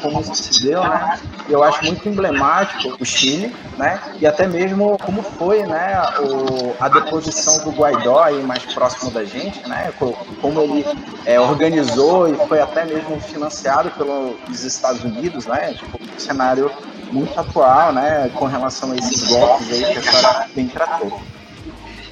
como 0.01 0.23
se 0.35 0.63
deu, 0.63 0.83
né, 0.83 1.19
eu 1.47 1.63
acho 1.63 1.85
muito 1.85 2.07
emblemático 2.09 2.97
o 2.99 3.05
Chile, 3.05 3.55
né, 3.77 4.01
e 4.19 4.25
até 4.25 4.47
mesmo 4.47 4.97
como 4.97 5.21
foi, 5.21 5.63
né, 5.63 6.01
o, 6.19 6.75
a 6.79 6.89
deposição 6.89 7.63
do 7.63 7.71
Guaidó 7.71 8.23
aí 8.23 8.41
mais 8.41 8.65
próximo 8.65 9.11
da 9.11 9.23
gente, 9.23 9.67
né, 9.67 9.93
como 10.41 10.61
ele 10.61 10.85
é, 11.25 11.39
organizou 11.39 12.27
e 12.27 12.35
foi 12.47 12.59
até 12.59 12.85
mesmo 12.85 13.19
financiado 13.21 13.91
pelos 13.91 14.63
Estados 14.63 15.03
Unidos, 15.03 15.45
né, 15.45 15.59
né? 15.59 15.73
Tipo, 15.73 15.99
um 16.01 16.19
cenário 16.19 16.71
muito 17.11 17.37
atual, 17.39 17.93
né? 17.93 18.29
Com 18.33 18.45
relação 18.45 18.91
a 18.91 18.95
esses 18.95 19.27
golpes 19.27 19.71
aí 19.71 19.93
que 19.93 19.99
a 19.99 20.01
senhora 20.01 20.47
bem 20.55 20.67
tratou. 20.67 21.21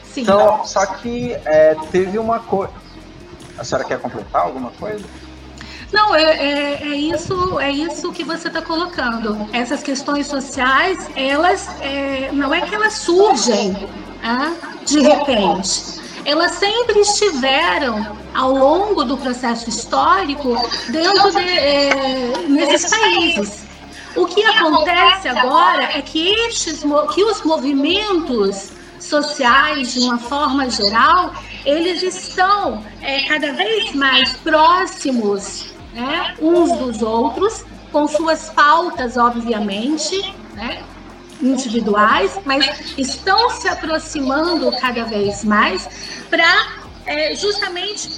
Sim. 0.03 0.22
Então, 0.22 0.65
só 0.65 0.86
que 0.86 1.34
é, 1.46 1.75
teve 1.91 2.17
uma 2.20 2.39
coisa. 2.39 2.74
A 3.58 3.63
senhora 3.63 3.88
quer 3.88 4.00
completar 4.00 4.44
alguma 4.44 4.72
coisa? 4.72 5.03
Não, 5.91 6.13
é, 6.13 6.24
é, 6.24 6.79
é, 6.82 6.96
isso, 6.96 7.60
é 7.60 7.72
isso 7.72 8.12
que 8.12 8.24
você 8.24 8.50
está 8.50 8.62
colocando. 8.62 9.48
Essas 9.53 9.82
questões 9.82 10.27
sociais, 10.27 11.10
elas 11.15 11.67
é, 11.82 12.29
não 12.34 12.53
é 12.53 12.62
que 12.62 12.75
elas 12.75 12.94
surgem 12.94 13.75
ah, 14.24 14.51
de 14.86 15.00
repente. 15.00 15.98
Elas 16.25 16.51
sempre 16.53 17.00
estiveram 17.00 18.17
ao 18.34 18.51
longo 18.51 19.06
do 19.06 19.17
processo 19.17 19.70
histórico 19.70 20.56
dentro 20.89 21.32
de, 21.32 21.39
é, 21.39 22.38
nesses 22.50 22.89
países. 22.89 23.65
O 24.13 24.25
que 24.25 24.44
acontece 24.44 25.29
agora 25.29 25.84
é 25.84 26.01
que, 26.01 26.29
estes, 26.48 26.84
que 27.13 27.24
os 27.24 27.44
movimentos 27.44 28.72
sociais, 29.00 29.94
de 29.94 30.00
uma 30.01 30.17
forma 30.17 30.70
geral, 30.70 31.32
eles 31.63 32.01
estão 32.03 32.84
é, 33.01 33.22
cada 33.22 33.53
vez 33.53 33.94
mais 33.94 34.34
próximos 34.34 35.76
né, 35.98 36.36
uns 36.39 36.77
dos 36.77 37.01
outros, 37.01 37.66
com 37.92 38.08
suas 38.08 38.50
pautas, 38.50 39.18
obviamente, 39.18 40.34
né, 40.54 40.84
individuais, 41.42 42.39
mas 42.46 42.94
estão 42.98 43.50
se 43.50 43.68
aproximando 43.68 44.72
cada 44.80 45.06
vez 45.06 45.44
mais 45.44 45.89
para 46.30 46.68
é, 47.06 47.36
justamente 47.36 48.12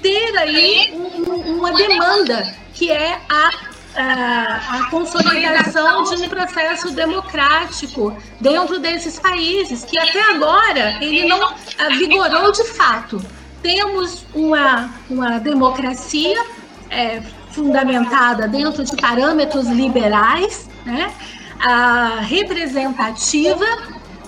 ter 0.00 0.36
aí 0.38 0.92
um, 0.94 1.58
uma 1.58 1.72
demanda, 1.72 2.54
que 2.72 2.92
é 2.92 3.18
a, 3.28 3.50
a, 3.96 4.78
a, 4.78 4.90
consolidação 4.90 6.04
de 6.04 6.14
um 6.22 6.28
processo 6.28 6.90
democrático 6.92 8.16
dentro 8.40 8.78
desses 8.78 9.18
países, 9.18 9.84
que 9.84 9.98
até 9.98 10.20
agora 10.30 10.98
ele 11.00 11.26
não 11.26 11.54
vigorou 11.98 12.52
de 12.52 12.64
fato. 12.64 13.24
Temos 13.62 14.26
uma, 14.34 14.92
uma 15.08 15.38
democracia 15.38 16.44
é, 16.94 17.22
fundamentada 17.50 18.46
dentro 18.46 18.84
de 18.84 18.96
parâmetros 18.96 19.66
liberais, 19.66 20.68
né, 20.84 21.12
a 21.60 22.20
representativa, 22.20 23.64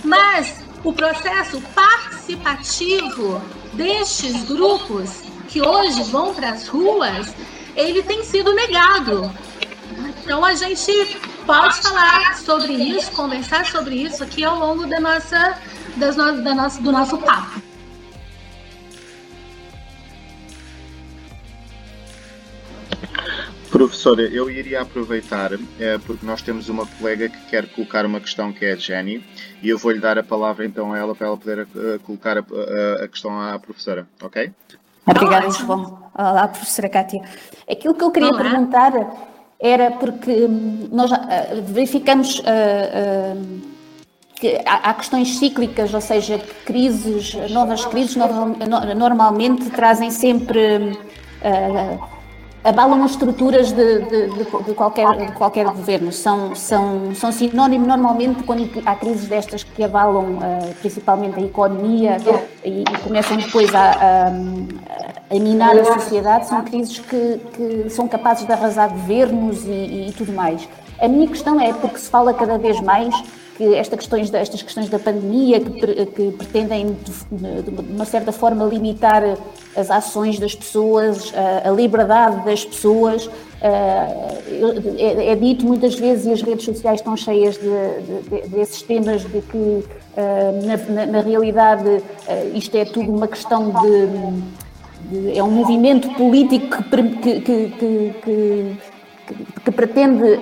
mas 0.04 0.64
o 0.84 0.92
processo 0.92 1.60
participativo 1.74 3.40
destes 3.72 4.44
grupos 4.44 5.22
que 5.48 5.60
hoje 5.60 6.02
vão 6.04 6.34
para 6.34 6.50
as 6.50 6.66
ruas, 6.68 7.34
ele 7.74 8.02
tem 8.02 8.22
sido 8.24 8.52
negado. 8.52 9.30
Então 10.22 10.44
a 10.44 10.54
gente 10.54 11.18
pode 11.46 11.80
falar 11.80 12.36
sobre 12.36 12.72
isso, 12.72 13.12
conversar 13.12 13.64
sobre 13.66 13.94
isso 13.96 14.22
aqui 14.24 14.44
ao 14.44 14.58
longo 14.58 14.86
da 14.86 14.98
nossa, 14.98 15.58
das 15.96 16.16
no, 16.16 16.42
da 16.42 16.54
nossa, 16.54 16.80
do 16.80 16.90
nosso 16.90 17.18
papo. 17.18 17.65
Professora, 23.88 24.22
eu 24.22 24.50
iria 24.50 24.82
aproveitar, 24.82 25.52
é, 25.78 25.98
porque 25.98 26.24
nós 26.24 26.42
temos 26.42 26.68
uma 26.68 26.86
colega 26.86 27.28
que 27.28 27.38
quer 27.46 27.66
colocar 27.68 28.04
uma 28.04 28.20
questão 28.20 28.52
que 28.52 28.64
é 28.64 28.72
a 28.72 28.76
Jenny, 28.76 29.24
e 29.62 29.68
eu 29.68 29.78
vou-lhe 29.78 30.00
dar 30.00 30.18
a 30.18 30.22
palavra 30.22 30.66
então 30.66 30.92
a 30.92 30.98
ela 30.98 31.14
para 31.14 31.26
ela 31.26 31.36
poder 31.36 31.60
uh, 31.60 31.98
colocar 32.00 32.38
a, 32.38 32.40
a, 32.40 33.04
a, 33.04 33.08
questão 33.08 33.40
à 33.40 33.58
professora, 33.58 34.06
ok? 34.22 34.52
Obrigada, 35.06 35.50
João. 35.50 36.10
Olá, 36.18 36.48
professora 36.48 36.88
Kátia. 36.88 37.22
Aquilo 37.70 37.94
que 37.94 38.02
eu 38.02 38.10
queria 38.10 38.30
Olá. 38.30 38.42
perguntar 38.42 38.92
era 39.60 39.92
porque 39.92 40.30
hum, 40.30 40.88
nós 40.90 41.10
uh, 41.10 41.16
verificamos 41.64 42.40
uh, 42.40 43.60
que 44.34 44.60
há, 44.66 44.92
questões 44.94 45.38
cíclicas, 45.38 45.94
ou 45.94 46.00
seja, 46.00 46.38
crises, 46.64 47.34
novas 47.50 47.84
crises 47.86 48.16
normalmente 48.96 49.70
trazem 49.70 50.10
sempre 50.10 50.98
uh, 51.40 52.15
abalam 52.66 53.04
as 53.04 53.12
estruturas 53.12 53.70
de, 53.70 54.00
de, 54.00 54.28
de, 54.64 54.74
qualquer, 54.74 55.06
de 55.16 55.32
qualquer 55.32 55.66
governo. 55.66 56.10
São, 56.10 56.54
são, 56.54 57.14
são 57.14 57.30
sinónimo 57.30 57.86
normalmente 57.86 58.42
quando 58.42 58.68
há 58.84 58.94
crises 58.96 59.28
destas 59.28 59.62
que 59.62 59.84
abalam 59.84 60.38
uh, 60.38 60.74
principalmente 60.80 61.38
a 61.38 61.42
economia 61.42 62.16
e, 62.64 62.82
e 62.82 62.98
começam 63.04 63.36
depois 63.36 63.72
a, 63.72 63.92
a, 63.92 64.26
a, 65.30 65.38
minar 65.38 65.78
a 65.78 65.84
sociedade, 65.84 66.48
são 66.48 66.62
crises 66.64 66.98
que, 66.98 67.40
que 67.54 67.90
são 67.90 68.08
capazes 68.08 68.44
de 68.44 68.52
arrasar 68.52 68.90
governos 68.90 69.64
e, 69.64 70.08
e 70.08 70.14
tudo 70.16 70.32
mais. 70.32 70.68
A 71.00 71.06
minha 71.06 71.28
questão 71.28 71.60
é 71.60 71.72
porque 71.72 71.98
se 71.98 72.10
fala 72.10 72.34
cada 72.34 72.58
vez 72.58 72.80
mais 72.80 73.14
que 73.56 73.74
esta 73.74 73.96
questões, 73.96 74.32
estas 74.32 74.62
questões 74.62 74.88
da 74.88 74.98
pandemia 74.98 75.60
que, 75.60 76.06
que 76.06 76.30
pretendem 76.32 76.96
de, 77.30 77.70
uma 77.92 78.04
certa 78.04 78.32
forma 78.32 78.64
limitar 78.64 79.22
as 79.76 79.90
ações 79.90 80.38
das 80.38 80.54
pessoas, 80.54 81.32
a, 81.34 81.68
a 81.68 81.72
liberdade 81.72 82.44
das 82.44 82.64
pessoas. 82.64 83.28
É, 83.60 85.32
é, 85.32 85.34
dito 85.34 85.64
muitas 85.64 85.94
vezes 85.94 86.26
e 86.26 86.32
as 86.32 86.42
redes 86.42 86.64
sociais 86.64 87.00
estão 87.00 87.16
cheias 87.16 87.56
de, 87.56 88.42
de, 88.42 88.48
desses 88.48 88.82
temas 88.82 89.22
de 89.22 89.40
que 89.40 89.84
na, 90.66 90.76
na, 90.94 91.06
na 91.06 91.20
realidade 91.20 92.02
isto 92.54 92.76
é 92.76 92.84
tudo 92.84 93.10
uma 93.10 93.26
questão 93.26 93.70
de, 93.70 94.66
é 95.34 95.42
um 95.42 95.50
movimento 95.50 96.08
político 96.14 96.82
que, 97.22 97.40
que, 97.40 97.68
que, 97.70 98.76
que 99.64 99.70
pretende 99.70 100.38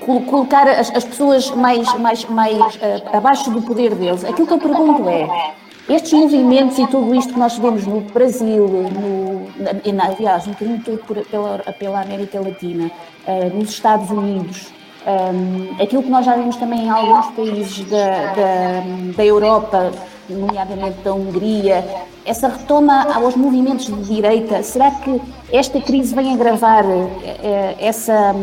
colocar 0.00 0.68
as, 0.68 0.90
as 0.94 1.04
pessoas 1.04 1.50
mais, 1.50 1.92
mais, 1.98 2.24
mais 2.24 2.56
uh, 2.76 3.16
abaixo 3.16 3.50
do 3.50 3.62
poder 3.62 3.94
deles. 3.94 4.24
Aquilo 4.24 4.46
que 4.46 4.54
eu 4.54 4.58
pergunto 4.58 5.08
é, 5.08 5.54
estes 5.88 6.12
movimentos 6.12 6.78
e 6.78 6.86
tudo 6.86 7.14
isto 7.14 7.32
que 7.32 7.38
nós 7.38 7.56
vemos 7.58 7.86
no 7.86 8.00
Brasil, 8.00 8.66
no, 8.66 9.46
na, 9.92 10.06
aliás, 10.06 10.46
um 10.46 10.52
bocadinho 10.52 10.80
tudo 10.80 10.98
por, 10.98 11.24
pela, 11.26 11.58
pela 11.78 12.00
América 12.00 12.40
Latina, 12.40 12.90
uh, 13.26 13.56
nos 13.56 13.70
Estados 13.70 14.10
Unidos, 14.10 14.72
um, 15.06 15.82
aquilo 15.82 16.02
que 16.02 16.10
nós 16.10 16.26
já 16.26 16.36
vimos 16.36 16.56
também 16.56 16.84
em 16.84 16.90
alguns 16.90 17.26
países 17.34 17.84
da, 17.90 18.32
da, 18.34 18.82
da 19.16 19.24
Europa, 19.24 19.92
nomeadamente 20.34 20.98
da 21.02 21.12
Hungria, 21.14 21.84
essa 22.24 22.48
retoma 22.48 23.14
aos 23.14 23.36
movimentos 23.36 23.86
de 23.86 24.02
direita, 24.04 24.62
será 24.62 24.90
que 24.90 25.20
esta 25.52 25.80
crise 25.80 26.14
vem 26.14 26.32
agravar 26.34 26.84
essa 27.78 28.34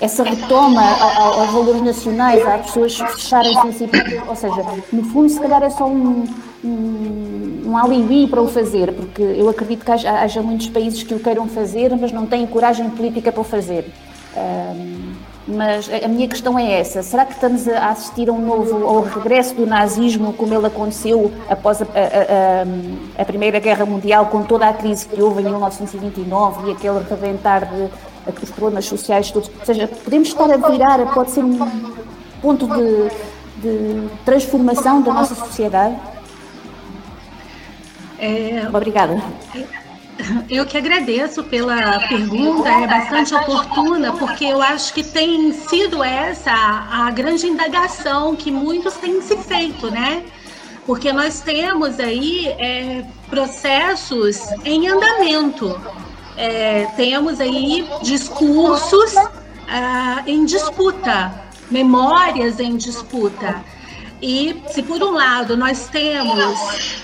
essa 0.00 0.22
retoma 0.22 0.82
aos 0.82 1.50
valores 1.50 1.82
nacionais, 1.82 2.46
às 2.46 2.66
pessoas 2.66 2.98
fecharem-se 2.98 3.66
em 3.66 3.72
si, 3.72 3.90
ou 4.28 4.36
seja, 4.36 4.64
no 4.92 5.04
fundo, 5.04 5.28
se 5.28 5.40
calhar 5.40 5.62
é 5.62 5.70
só 5.70 5.86
um, 5.86 6.24
um, 6.64 7.62
um 7.66 7.76
alibi 7.76 8.26
para 8.26 8.42
o 8.42 8.48
fazer, 8.48 8.92
porque 8.92 9.22
eu 9.22 9.48
acredito 9.48 9.84
que 9.84 9.90
haja, 9.90 10.10
haja, 10.10 10.42
muitos 10.42 10.68
países 10.68 11.02
que 11.02 11.14
o 11.14 11.20
queiram 11.20 11.48
fazer, 11.48 11.96
mas 11.96 12.12
não 12.12 12.26
têm 12.26 12.46
coragem 12.46 12.90
política 12.90 13.30
para 13.30 13.40
o 13.40 13.44
fazer. 13.44 13.86
Um, 14.36 15.12
mas 15.46 15.88
a 16.02 16.08
minha 16.08 16.26
questão 16.26 16.58
é 16.58 16.80
essa: 16.80 17.02
será 17.02 17.24
que 17.24 17.32
estamos 17.32 17.68
a 17.68 17.90
assistir 17.90 18.28
a 18.28 18.32
um 18.32 18.44
novo 18.44 18.86
ao 18.86 19.02
regresso 19.02 19.54
do 19.54 19.66
nazismo, 19.66 20.32
como 20.32 20.54
ele 20.54 20.66
aconteceu 20.66 21.30
após 21.48 21.82
a, 21.82 21.84
a, 21.84 23.18
a, 23.18 23.22
a 23.22 23.24
Primeira 23.24 23.58
Guerra 23.58 23.84
Mundial, 23.84 24.26
com 24.26 24.42
toda 24.42 24.68
a 24.68 24.72
crise 24.72 25.06
que 25.06 25.20
houve 25.20 25.42
em 25.42 25.44
1929 25.44 26.68
e 26.68 26.72
aquele 26.72 26.98
reventar 27.08 27.66
de 27.66 27.90
os 28.42 28.50
problemas 28.50 28.86
sociais 28.86 29.30
todos. 29.30 29.50
Ou 29.58 29.66
seja, 29.66 29.86
podemos 29.86 30.28
estar 30.28 30.50
a 30.50 30.56
virar, 30.56 31.12
pode 31.12 31.30
ser 31.30 31.44
um 31.44 31.58
ponto 32.40 32.66
de, 32.66 33.10
de 33.60 34.08
transformação 34.24 35.02
da 35.02 35.12
nossa 35.12 35.34
sociedade. 35.34 35.96
É, 38.18 38.66
Obrigada. 38.68 39.22
Eu 40.48 40.64
que 40.64 40.76
agradeço 40.78 41.44
pela 41.44 42.00
pergunta, 42.08 42.68
é 42.68 42.86
bastante 42.86 43.34
oportuna, 43.34 44.12
porque 44.12 44.44
eu 44.44 44.62
acho 44.62 44.92
que 44.94 45.02
tem 45.02 45.52
sido 45.52 46.02
essa 46.02 46.52
a 46.52 47.10
grande 47.10 47.46
indagação 47.46 48.34
que 48.36 48.50
muitos 48.50 48.94
têm 48.94 49.20
se 49.20 49.36
feito, 49.36 49.90
né? 49.90 50.24
Porque 50.86 51.12
nós 51.12 51.40
temos 51.40 51.98
aí 51.98 52.48
é, 52.58 53.04
processos 53.28 54.40
em 54.64 54.88
andamento 54.88 55.80
é, 56.36 56.86
temos 56.96 57.40
aí 57.40 57.86
discursos 58.02 59.14
ah, 59.68 60.22
em 60.26 60.44
disputa, 60.44 61.32
memórias 61.70 62.58
em 62.60 62.76
disputa. 62.76 63.64
E 64.20 64.62
se 64.68 64.82
por 64.82 65.02
um 65.02 65.12
lado 65.12 65.56
nós 65.56 65.88
temos 65.88 66.58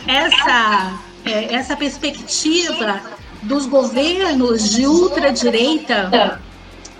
essa, 0.06 0.98
é, 1.30 1.54
essa 1.54 1.76
perspectiva 1.76 3.00
dos 3.42 3.66
governos 3.66 4.70
de 4.70 4.86
ultradireita 4.86 6.40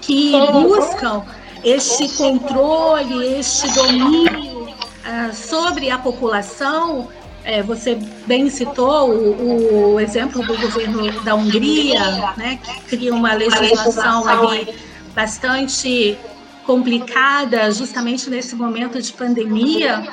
que 0.01 0.33
buscam 0.53 1.23
este 1.63 2.09
controle, 2.17 3.39
este 3.39 3.71
domínio 3.73 4.69
ah, 5.05 5.31
sobre 5.33 5.91
a 5.91 5.99
população, 5.99 7.09
é, 7.45 7.63
você 7.63 7.99
bem 8.27 8.49
citou 8.49 9.11
o, 9.11 9.95
o, 9.95 10.01
exemplo 10.01 10.45
do 10.45 10.57
governo 10.57 11.11
da 11.23 11.35
Hungria, 11.35 12.35
né, 12.37 12.59
que 12.63 12.97
cria 12.97 13.15
uma 13.15 13.33
legislação 13.33 14.27
ali 14.29 14.75
bastante 15.15 16.19
complicada, 16.67 17.71
justamente 17.73 18.29
nesse 18.31 18.55
momento 18.55 19.01
de 19.01 19.13
pandemia. 19.13 20.07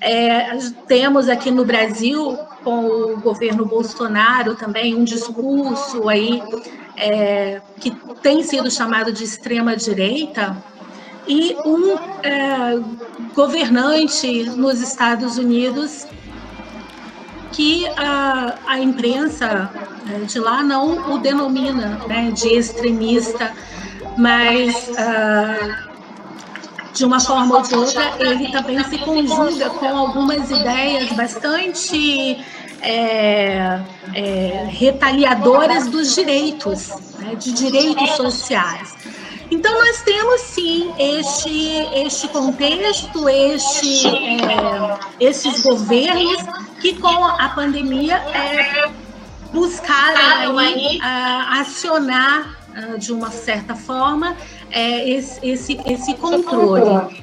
É, 0.00 0.56
temos 0.86 1.28
aqui 1.28 1.50
no 1.50 1.64
Brasil, 1.64 2.36
com 2.62 2.86
o 2.86 3.20
governo 3.20 3.64
Bolsonaro, 3.64 4.54
também 4.54 4.94
um 4.94 5.04
discurso 5.04 6.08
aí 6.08 6.42
é, 6.96 7.60
que 7.80 7.90
tem 8.22 8.42
sido 8.42 8.70
chamado 8.70 9.12
de 9.12 9.24
extrema 9.24 9.76
direita, 9.76 10.56
e 11.26 11.56
um 11.64 11.96
é, 12.22 12.80
governante 13.34 14.44
nos 14.56 14.80
Estados 14.80 15.38
Unidos 15.38 16.06
que 17.52 17.86
a, 17.96 18.54
a 18.66 18.80
imprensa 18.80 19.70
né, 20.06 20.20
de 20.26 20.38
lá 20.38 20.62
não 20.62 21.12
o 21.14 21.18
denomina 21.18 22.00
né, 22.08 22.30
de 22.30 22.48
extremista, 22.48 23.52
mas 24.16 24.88
uh, 24.88 25.91
de 26.92 27.04
uma 27.04 27.20
forma 27.20 27.56
ou 27.56 27.62
de 27.62 27.74
outra 27.74 28.14
ele 28.18 28.50
também 28.50 28.82
se 28.84 28.98
conjuga 28.98 29.70
com 29.70 29.86
algumas 29.86 30.50
ideias 30.50 31.10
bastante 31.12 32.44
é, 32.82 33.80
é, 34.14 34.68
retaliadoras 34.68 35.88
dos 35.88 36.14
direitos, 36.14 36.88
né, 37.18 37.34
de 37.36 37.52
direitos 37.52 38.10
sociais. 38.10 38.94
Então, 39.50 39.72
nós 39.74 40.02
temos 40.02 40.40
sim 40.40 40.92
este, 40.98 41.76
este 41.94 42.26
contexto, 42.28 43.28
este, 43.28 44.06
é, 44.08 44.98
esses 45.20 45.62
governos 45.62 46.42
que, 46.80 46.94
com 46.94 47.24
a 47.26 47.48
pandemia, 47.50 48.16
é, 48.16 48.90
buscaram 49.52 50.56
aí, 50.56 50.98
a, 51.02 51.60
acionar 51.60 52.58
a, 52.74 52.96
de 52.96 53.12
uma 53.12 53.30
certa 53.30 53.76
forma 53.76 54.34
é, 54.72 55.08
esse, 55.08 55.38
esse, 55.46 55.78
esse 55.86 56.14
controle. 56.14 57.22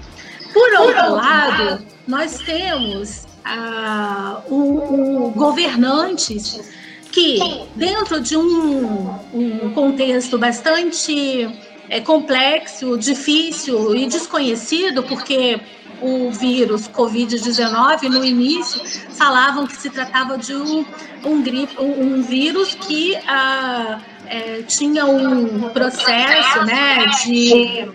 Por 0.54 0.74
outro 0.80 1.16
lado, 1.16 1.84
nós 2.08 2.38
temos 2.40 3.28
a, 3.44 4.42
o, 4.48 5.28
o 5.28 5.32
governantes 5.32 6.70
que, 7.12 7.40
dentro 7.76 8.22
de 8.22 8.38
um, 8.38 9.10
um 9.34 9.74
contexto 9.74 10.38
bastante 10.38 11.50
é, 11.90 12.00
complexo, 12.00 12.98
difícil 12.98 13.96
e 13.96 14.06
desconhecido, 14.06 15.04
porque 15.04 15.60
o 16.02 16.32
vírus 16.32 16.88
Covid-19, 16.88 18.04
no 18.04 18.24
início, 18.24 18.82
falavam 19.12 19.68
que 19.68 19.76
se 19.76 19.90
tratava 19.90 20.38
de 20.38 20.56
um, 20.56 20.86
um, 21.26 21.42
gripe, 21.42 21.76
um, 21.80 22.16
um 22.16 22.22
vírus 22.22 22.76
que 22.76 23.16
ah, 23.28 24.00
é, 24.26 24.62
tinha 24.64 25.06
um 25.06 25.70
processo 25.70 26.66
né, 26.66 27.06
de 27.24 27.90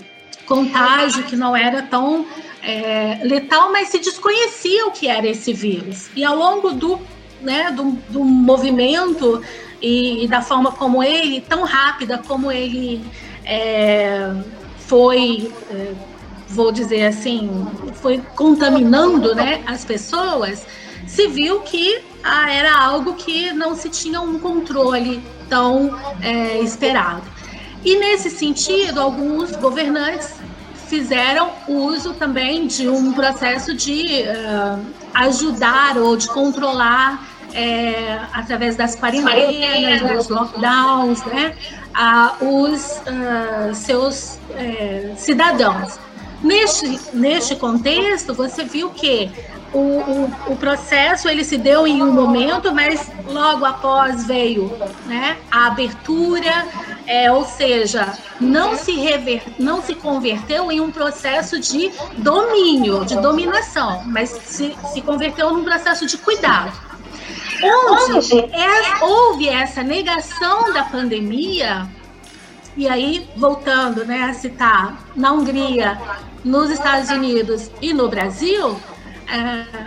contágio 0.46 1.24
que 1.24 1.36
não 1.36 1.56
era 1.56 1.82
tão 1.82 2.26
é, 2.62 3.20
letal, 3.22 3.70
mas 3.70 3.88
se 3.88 3.98
desconhecia 3.98 4.86
o 4.86 4.90
que 4.90 5.08
era 5.08 5.26
esse 5.26 5.52
vírus. 5.52 6.08
E 6.16 6.24
ao 6.24 6.36
longo 6.36 6.72
do, 6.72 6.98
né, 7.40 7.70
do, 7.70 7.92
do 8.08 8.24
movimento 8.24 9.42
e, 9.80 10.24
e 10.24 10.28
da 10.28 10.42
forma 10.42 10.72
como 10.72 11.02
ele, 11.02 11.40
tão 11.40 11.62
rápida 11.64 12.18
como 12.26 12.50
ele 12.50 13.04
é, 13.44 14.30
foi, 14.78 15.52
é, 15.70 15.92
vou 16.54 16.70
dizer 16.70 17.06
assim, 17.06 17.66
foi 17.94 18.22
contaminando 18.36 19.34
né, 19.34 19.62
as 19.66 19.84
pessoas, 19.84 20.64
se 21.06 21.26
viu 21.26 21.60
que 21.60 22.00
ah, 22.22 22.50
era 22.50 22.72
algo 22.78 23.14
que 23.14 23.52
não 23.52 23.74
se 23.74 23.90
tinha 23.90 24.20
um 24.20 24.38
controle 24.38 25.22
tão 25.48 25.98
é, 26.22 26.60
esperado. 26.60 27.22
E 27.84 27.98
nesse 27.98 28.30
sentido, 28.30 29.00
alguns 29.00 29.54
governantes 29.56 30.32
fizeram 30.88 31.50
uso 31.68 32.14
também 32.14 32.66
de 32.66 32.88
um 32.88 33.12
processo 33.12 33.74
de 33.74 34.22
uh, 34.22 34.84
ajudar 35.12 35.98
ou 35.98 36.16
de 36.16 36.28
controlar 36.28 37.26
é, 37.52 38.20
através 38.32 38.76
das 38.76 38.96
quarentenas, 38.96 40.02
dos 40.02 40.28
lockdowns, 40.28 41.24
né, 41.26 41.54
a, 41.92 42.34
os 42.40 43.00
uh, 43.00 43.74
seus 43.74 44.38
é, 44.56 45.12
cidadãos. 45.16 45.98
Neste, 46.42 47.00
neste 47.12 47.56
contexto, 47.56 48.34
você 48.34 48.64
viu 48.64 48.90
que 48.90 49.30
o, 49.72 49.78
o, 49.78 50.52
o, 50.52 50.56
processo 50.56 51.28
ele 51.28 51.42
se 51.42 51.58
deu 51.58 51.86
em 51.86 52.02
um 52.02 52.12
momento, 52.12 52.72
mas 52.72 53.10
logo 53.26 53.64
após 53.64 54.24
veio 54.24 54.70
né, 55.06 55.36
a 55.50 55.66
abertura, 55.66 56.66
é, 57.06 57.30
ou 57.30 57.44
seja, 57.44 58.16
não 58.40 58.76
se, 58.76 58.92
rever, 58.92 59.42
não 59.58 59.82
se 59.82 59.94
converteu 59.94 60.70
em 60.70 60.80
um 60.80 60.92
processo 60.92 61.58
de 61.58 61.90
domínio, 62.18 63.04
de 63.04 63.16
dominação, 63.16 64.04
mas 64.06 64.30
se, 64.30 64.76
se 64.92 65.00
converteu 65.00 65.52
num 65.52 65.64
processo 65.64 66.06
de 66.06 66.16
cuidado. 66.18 66.72
Onde 67.62 68.38
é, 68.38 69.04
houve 69.04 69.48
essa 69.48 69.82
negação 69.82 70.72
da 70.72 70.84
pandemia, 70.84 71.88
e 72.76 72.88
aí, 72.88 73.28
voltando 73.36 74.04
né, 74.04 74.24
a 74.24 74.34
citar, 74.34 74.98
na 75.14 75.32
Hungria, 75.32 75.98
nos 76.44 76.70
Estados 76.70 77.08
Unidos 77.08 77.70
e 77.80 77.92
no 77.92 78.08
Brasil, 78.08 78.76
é, 79.28 79.86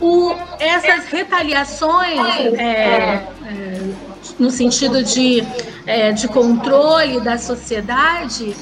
o, 0.00 0.34
essas 0.58 1.06
retaliações 1.06 2.18
é, 2.58 3.28
é, 3.46 3.92
no 4.38 4.50
sentido 4.50 5.04
de, 5.04 5.44
é, 5.86 6.10
de 6.10 6.26
controle 6.26 7.20
da 7.20 7.38
sociedade 7.38 8.56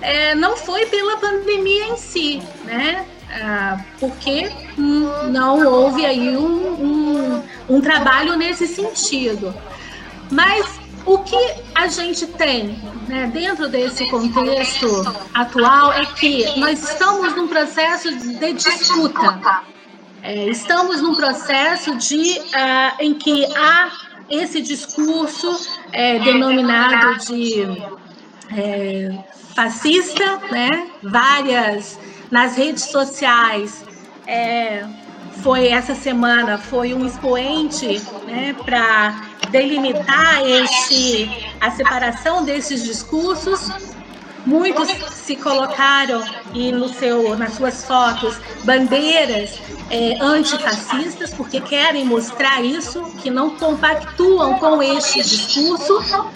é, 0.00 0.36
não 0.36 0.56
foi 0.56 0.86
pela 0.86 1.16
pandemia 1.16 1.88
em 1.88 1.96
si, 1.96 2.40
né? 2.64 3.04
Porque 4.00 4.50
não 4.76 5.66
houve 5.66 6.06
aí 6.06 6.34
um, 6.34 6.72
um, 6.82 7.42
um 7.68 7.80
trabalho 7.80 8.36
nesse 8.36 8.66
sentido. 8.66 9.54
Mas 10.30 10.77
o 11.08 11.18
que 11.20 11.54
a 11.74 11.86
gente 11.86 12.26
tem 12.26 12.78
né, 13.08 13.30
dentro 13.32 13.66
desse 13.66 14.08
contexto 14.10 14.86
atual 15.32 15.90
é 15.94 16.04
que 16.04 16.58
nós 16.60 16.82
estamos 16.90 17.34
num 17.34 17.48
processo 17.48 18.14
de 18.14 18.52
disputa. 18.52 19.62
É, 20.22 20.48
estamos 20.50 21.00
num 21.00 21.14
processo 21.14 21.96
de, 21.96 22.38
uh, 22.38 23.00
em 23.00 23.14
que 23.14 23.46
há 23.56 23.90
esse 24.28 24.60
discurso 24.60 25.58
é, 25.92 26.18
denominado 26.18 27.18
de 27.24 27.62
é, 28.54 29.18
fascista, 29.56 30.38
né? 30.50 30.90
Várias 31.02 31.98
nas 32.30 32.56
redes 32.56 32.84
sociais. 32.84 33.82
É, 34.26 34.86
foi 35.42 35.68
essa 35.68 35.94
semana 35.94 36.58
foi 36.58 36.94
um 36.94 37.06
expoente 37.06 38.00
né, 38.26 38.54
para 38.64 39.28
delimitar 39.50 40.44
este, 40.44 41.30
a 41.60 41.70
separação 41.70 42.44
desses 42.44 42.82
discursos. 42.82 43.70
Muitos 44.46 44.88
se 45.12 45.36
colocaram 45.36 46.24
e 46.54 46.72
no 46.72 46.88
seu, 46.88 47.36
nas 47.36 47.54
suas 47.54 47.84
fotos 47.84 48.36
bandeiras 48.64 49.58
é, 49.90 50.16
antifascistas, 50.20 51.30
porque 51.30 51.60
querem 51.60 52.04
mostrar 52.04 52.62
isso, 52.62 53.02
que 53.22 53.30
não 53.30 53.50
compactuam 53.50 54.58
com 54.58 54.82
este 54.82 55.22
discurso. 55.22 56.30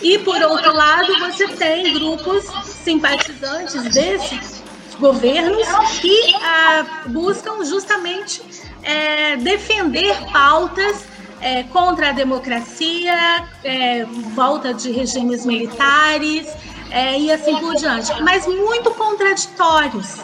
E, 0.00 0.18
por 0.18 0.40
outro 0.42 0.72
lado, 0.74 1.18
você 1.18 1.48
tem 1.48 1.92
grupos 1.94 2.44
simpatizantes 2.84 3.82
desses 3.84 4.62
governos 4.98 5.66
que 6.00 6.34
ah, 6.36 6.84
buscam 7.06 7.64
justamente 7.64 8.42
é, 8.82 9.36
defender 9.36 10.16
pautas 10.32 11.04
é, 11.40 11.64
contra 11.64 12.10
a 12.10 12.12
democracia, 12.12 13.44
é, 13.62 14.04
volta 14.34 14.72
de 14.72 14.90
regimes 14.90 15.44
militares 15.44 16.46
e 17.18 17.30
assim 17.30 17.54
por 17.56 17.74
diante, 17.74 18.10
mas 18.22 18.46
muito 18.46 18.90
contraditórios. 18.92 20.16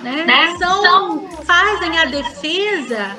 Né? 0.00 0.24
né? 0.24 0.56
São, 0.58 1.28
fazem 1.44 1.98
a 1.98 2.04
defesa 2.06 3.16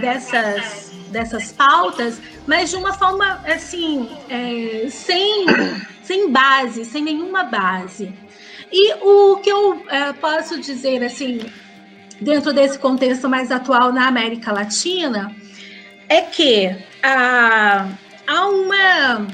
dessas, 0.00 0.92
dessas 1.08 1.52
pautas, 1.52 2.20
mas 2.46 2.70
de 2.70 2.76
uma 2.76 2.92
forma 2.92 3.40
assim, 3.46 4.10
é, 4.28 4.88
sem, 4.90 5.46
sem 6.02 6.30
base, 6.30 6.84
sem 6.84 7.02
nenhuma 7.02 7.44
base. 7.44 8.12
E 8.72 8.94
o 8.94 9.36
que 9.36 9.50
eu 9.50 9.84
é, 9.90 10.12
posso 10.14 10.58
dizer 10.58 11.04
assim, 11.04 11.40
dentro 12.20 12.52
desse 12.52 12.78
contexto 12.78 13.28
mais 13.28 13.50
atual 13.50 13.92
na 13.92 14.08
América 14.08 14.50
Latina, 14.50 15.34
é 16.08 16.22
que 16.22 16.74
há, 17.02 17.86
há 18.26 18.48
uma, 18.48 19.26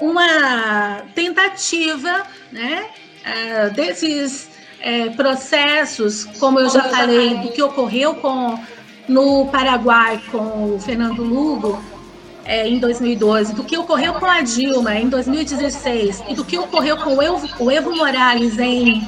uma 0.00 1.02
tentativa 1.14 2.22
né, 2.52 2.86
é, 3.24 3.70
desses 3.70 4.50
é, 4.80 5.08
processos, 5.10 6.24
como 6.38 6.60
eu 6.60 6.68
já 6.68 6.82
falei, 6.84 7.38
do 7.38 7.50
que 7.52 7.62
ocorreu 7.62 8.14
com, 8.16 8.62
no 9.08 9.46
Paraguai 9.46 10.20
com 10.30 10.74
o 10.74 10.80
Fernando 10.80 11.22
Lugo, 11.22 11.82
é, 12.44 12.68
em 12.68 12.78
2012, 12.78 13.54
do 13.54 13.64
que 13.64 13.76
ocorreu 13.76 14.14
com 14.14 14.26
a 14.26 14.40
Dilma 14.42 14.94
em 14.94 15.08
2016 15.08 16.24
e 16.28 16.34
do 16.34 16.44
que 16.44 16.58
ocorreu 16.58 16.96
com 16.98 17.16
o 17.16 17.22
Evo, 17.22 17.48
o 17.58 17.70
Evo 17.70 17.94
Morales 17.96 18.58
em, 18.58 19.06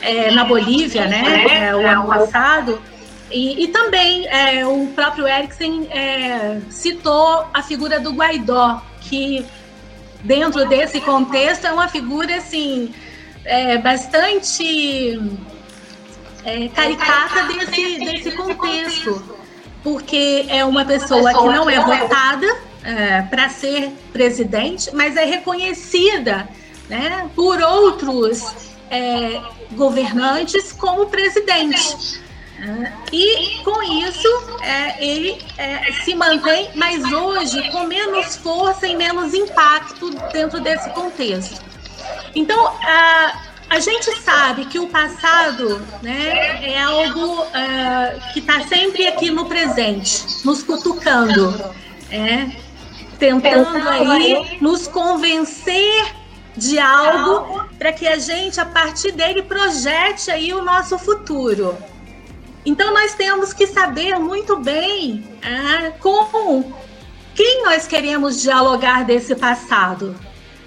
é, 0.00 0.30
na 0.30 0.44
Bolívia, 0.44 1.06
né, 1.06 1.68
é, 1.68 1.74
o 1.74 1.86
ano 1.86 2.06
passado, 2.06 2.80
e, 3.30 3.64
e 3.64 3.68
também 3.68 4.26
é, 4.26 4.66
o 4.66 4.88
próprio 4.88 5.28
Eriksen 5.28 5.86
é, 5.90 6.60
citou 6.70 7.46
a 7.52 7.62
figura 7.62 8.00
do 8.00 8.12
Guaidó, 8.12 8.82
que 9.00 9.44
dentro 10.24 10.66
desse 10.68 11.00
contexto 11.00 11.66
é 11.66 11.72
uma 11.72 11.88
figura 11.88 12.36
assim 12.36 12.92
é, 13.44 13.78
bastante 13.78 15.20
é, 16.44 16.68
caricata 16.68 17.44
desse, 17.44 17.98
desse 17.98 18.30
contexto, 18.32 19.22
porque 19.82 20.46
é 20.48 20.64
uma 20.64 20.84
pessoa 20.84 21.32
que 21.32 21.44
não 21.44 21.70
é 21.70 21.78
votada 21.78 22.69
é, 22.84 23.22
para 23.22 23.48
ser 23.48 23.90
presidente, 24.12 24.90
mas 24.94 25.16
é 25.16 25.24
reconhecida 25.24 26.48
né, 26.88 27.30
por 27.34 27.60
outros 27.60 28.70
é, 28.90 29.40
governantes 29.72 30.72
como 30.72 31.06
presidente. 31.06 32.20
E 33.10 33.62
com 33.64 33.82
isso 33.82 34.28
é, 34.60 35.02
ele 35.02 35.42
é, 35.56 35.92
se 36.04 36.14
mantém, 36.14 36.68
mas 36.74 37.10
hoje 37.10 37.70
com 37.70 37.86
menos 37.86 38.36
força 38.36 38.86
e 38.86 38.94
menos 38.94 39.32
impacto 39.32 40.10
dentro 40.30 40.60
desse 40.60 40.90
contexto. 40.90 41.62
Então, 42.34 42.66
a, 42.66 43.40
a 43.70 43.80
gente 43.80 44.14
sabe 44.20 44.66
que 44.66 44.78
o 44.78 44.88
passado 44.88 45.80
né, 46.02 46.72
é 46.72 46.82
algo 46.82 47.42
uh, 47.44 48.32
que 48.32 48.40
está 48.40 48.60
sempre 48.66 49.06
aqui 49.06 49.30
no 49.30 49.46
presente, 49.46 50.44
nos 50.44 50.62
cutucando, 50.62 51.72
é, 52.10 52.50
tentando 53.20 53.88
aí 53.88 54.58
nos 54.60 54.88
convencer 54.88 56.14
de 56.56 56.78
algo 56.78 57.64
para 57.78 57.92
que 57.92 58.08
a 58.08 58.18
gente, 58.18 58.58
a 58.58 58.64
partir 58.64 59.12
dele, 59.12 59.42
projete 59.42 60.30
aí 60.30 60.52
o 60.52 60.62
nosso 60.62 60.98
futuro. 60.98 61.76
Então 62.64 62.92
nós 62.92 63.14
temos 63.14 63.52
que 63.52 63.66
saber 63.66 64.18
muito 64.18 64.56
bem 64.56 65.24
ah, 65.42 65.92
com 66.00 66.72
quem 67.34 67.62
nós 67.62 67.86
queremos 67.86 68.42
dialogar 68.42 69.04
desse 69.04 69.34
passado, 69.34 70.16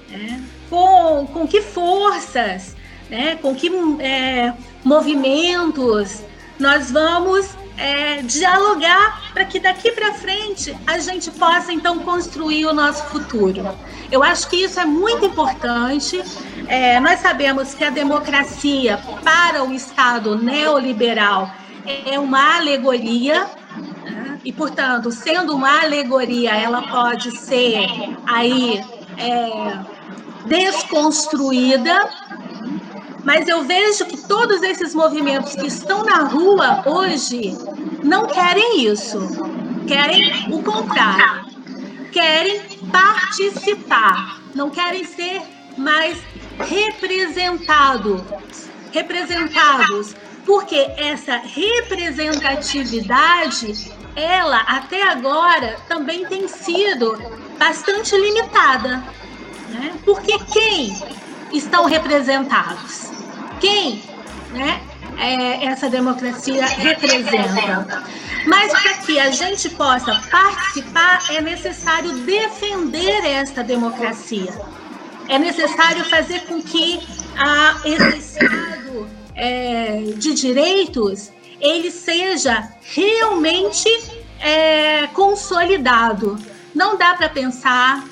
né? 0.10 0.42
com, 0.70 1.28
com 1.32 1.48
que 1.48 1.62
forças, 1.62 2.76
né? 3.10 3.38
com 3.42 3.54
que 3.54 3.70
é, 4.00 4.54
movimentos 4.84 6.24
nós 6.60 6.90
vamos 6.90 7.56
é, 7.78 8.22
dialogar 8.22 9.32
para 9.34 9.46
que 9.46 9.60
daqui 9.60 9.92
para 9.92 10.14
frente 10.14 10.76
a 10.86 10.98
gente 11.00 11.32
possa 11.32 11.72
então 11.72 12.00
construir 12.00 12.66
o 12.66 12.74
nosso 12.74 13.04
futuro. 13.06 13.68
Eu 14.12 14.24
acho 14.24 14.48
que 14.50 14.58
isso 14.58 14.80
é 14.80 14.86
muito 14.86 15.26
importante. 15.26 16.22
É, 16.68 17.00
nós 17.00 17.20
sabemos 17.20 17.74
que 17.74 17.84
a 17.84 17.90
democracia 17.90 19.00
para 19.24 19.64
o 19.64 19.74
Estado 19.74 20.38
neoliberal 20.38 21.52
é 22.08 22.20
uma 22.20 22.58
alegoria. 22.58 23.48
Né? 24.06 24.24
e, 24.44 24.52
portanto, 24.52 25.12
sendo 25.12 25.56
uma 25.56 25.82
alegoria, 25.82 26.52
ela 26.56 26.82
pode 26.84 27.32
ser 27.32 27.88
aí 28.28 28.84
é, 29.18 29.80
desconstruída, 30.46 31.98
mas 33.24 33.48
eu 33.48 33.64
vejo 33.64 34.06
que 34.06 34.18
todos 34.18 34.62
esses 34.62 34.94
movimentos 34.94 35.56
que 35.56 35.68
estão 35.68 36.04
na 36.04 36.24
rua 36.24 36.84
hoje 36.86 37.58
não 38.04 38.28
querem 38.28 38.86
isso, 38.86 39.20
querem 39.88 40.54
o 40.54 40.62
contrário, 40.62 41.46
querem 42.12 42.60
participar, 42.92 44.42
não 44.54 44.70
querem 44.70 45.06
ser 45.06 45.42
mais 45.78 46.18
representados, 46.60 48.22
representados, 48.92 50.14
porque 50.46 50.92
essa 50.98 51.38
representatividade, 51.38 53.92
ela 54.16 54.60
até 54.68 55.10
agora 55.10 55.78
também 55.88 56.24
tem 56.26 56.48
sido 56.48 57.18
bastante 57.58 58.16
limitada, 58.16 59.04
né? 59.70 59.94
Porque 60.04 60.38
quem 60.52 60.96
estão 61.54 61.86
representados? 61.86 63.12
Quem, 63.60 64.04
né? 64.52 64.82
É, 65.18 65.66
essa 65.66 65.90
democracia 65.90 66.66
representa. 66.66 68.04
Mas 68.48 68.72
para 68.72 68.94
que 69.06 69.20
a 69.20 69.30
gente 69.32 69.70
possa 69.70 70.22
participar, 70.30 71.24
é 71.30 71.42
necessário 71.42 72.12
defender 72.20 73.24
esta 73.26 73.64
democracia. 73.64 74.54
É 75.30 75.40
necessário 75.40 76.04
fazer 76.06 76.42
com 76.42 76.62
que 76.62 77.00
a, 77.38 77.82
esse 77.86 78.18
Estado 78.18 79.08
é, 79.36 80.02
de 80.18 80.34
direitos 80.34 81.32
ele 81.62 81.90
seja 81.90 82.70
realmente 82.94 83.88
é, 84.42 85.08
consolidado. 85.08 86.38
Não 86.76 86.98
dá 86.98 87.14
para 87.14 87.30
pensar 87.30 88.04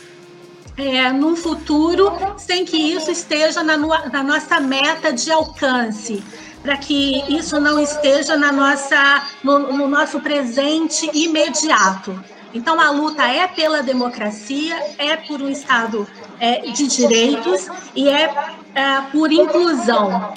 é, 0.78 1.12
num 1.12 1.36
futuro 1.36 2.12
sem 2.38 2.66
que 2.66 2.78
isso 2.78 3.12
esteja 3.12 3.64
na, 3.64 3.78
na 3.78 4.24
nossa 4.24 4.60
meta 4.60 5.12
de 5.12 5.32
alcance, 5.32 6.24
para 6.62 6.78
que 6.78 7.24
isso 7.34 7.60
não 7.60 7.80
esteja 7.80 8.38
na 8.38 8.52
nossa, 8.52 9.24
no, 9.44 9.60
no 9.74 9.88
nosso 9.88 10.20
presente 10.20 11.10
imediato. 11.14 12.24
Então, 12.54 12.80
a 12.80 12.92
luta 12.92 13.26
é 13.26 13.48
pela 13.48 13.82
democracia, 13.82 14.76
é 14.98 15.16
por 15.16 15.42
um 15.42 15.50
Estado 15.50 16.08
é, 16.40 16.60
de 16.72 16.88
direitos 16.88 17.68
e 17.96 18.10
é, 18.10 18.34
é 18.76 19.02
por 19.12 19.32
inclusão, 19.32 20.34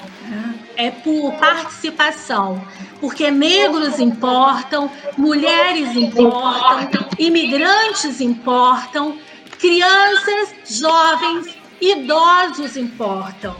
é 0.77 0.91
por 0.91 1.33
participação, 1.33 2.65
porque 3.01 3.29
negros 3.29 3.99
importam, 3.99 4.89
mulheres 5.17 5.95
importam, 5.95 7.05
imigrantes 7.19 8.21
importam, 8.21 9.17
Crianças, 9.65 10.53
jovens, 10.79 11.57
idosos 11.81 12.77
importam. 12.77 13.55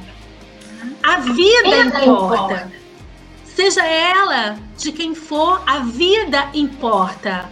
A 1.02 1.18
vida 1.18 2.06
importa. 2.06 2.72
Seja 3.44 3.84
ela 3.84 4.56
de 4.78 4.92
quem 4.92 5.16
for, 5.16 5.64
a 5.66 5.80
vida 5.80 6.48
importa. 6.54 7.50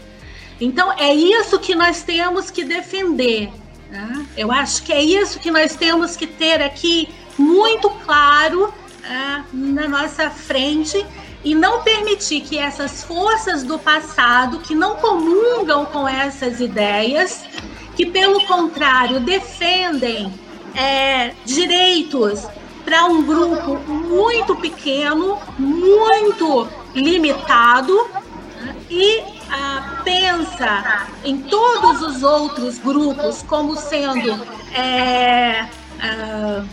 Então, 0.61 0.93
é 0.99 1.11
isso 1.11 1.57
que 1.57 1.73
nós 1.73 2.03
temos 2.03 2.51
que 2.51 2.63
defender. 2.63 3.51
Né? 3.89 4.23
Eu 4.37 4.51
acho 4.51 4.83
que 4.83 4.93
é 4.93 5.01
isso 5.01 5.39
que 5.39 5.49
nós 5.49 5.75
temos 5.75 6.15
que 6.15 6.27
ter 6.27 6.61
aqui 6.61 7.09
muito 7.35 7.89
claro 8.05 8.65
uh, 8.65 9.43
na 9.51 9.87
nossa 9.87 10.29
frente 10.29 11.03
e 11.43 11.55
não 11.55 11.81
permitir 11.81 12.41
que 12.41 12.59
essas 12.59 13.03
forças 13.03 13.63
do 13.63 13.79
passado, 13.79 14.59
que 14.59 14.75
não 14.75 14.97
comungam 14.97 15.85
com 15.85 16.07
essas 16.07 16.61
ideias, 16.61 17.43
que, 17.95 18.05
pelo 18.05 18.45
contrário, 18.45 19.19
defendem 19.19 20.33
é, 20.75 21.33
direitos 21.45 22.47
para 22.83 23.05
um 23.05 23.23
grupo 23.23 23.79
muito 23.91 24.55
pequeno, 24.55 25.39
muito 25.57 26.67
limitado, 26.93 28.07
e 28.89 29.23
ah, 29.49 30.01
pensa 30.03 31.07
em 31.23 31.37
todos 31.37 32.01
os 32.01 32.23
outros 32.23 32.77
grupos 32.77 33.41
como 33.43 33.75
sendo 33.75 34.45
é, 34.73 35.67
ah, 36.01 36.63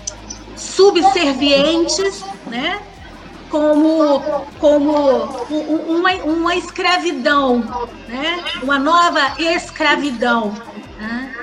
subservientes, 0.56 2.24
né? 2.46 2.80
como, 3.48 4.20
como 4.60 4.92
uma, 5.88 6.12
uma 6.24 6.54
escravidão, 6.54 7.58
né? 8.08 8.44
uma 8.62 8.78
nova 8.78 9.34
escravidão 9.38 10.54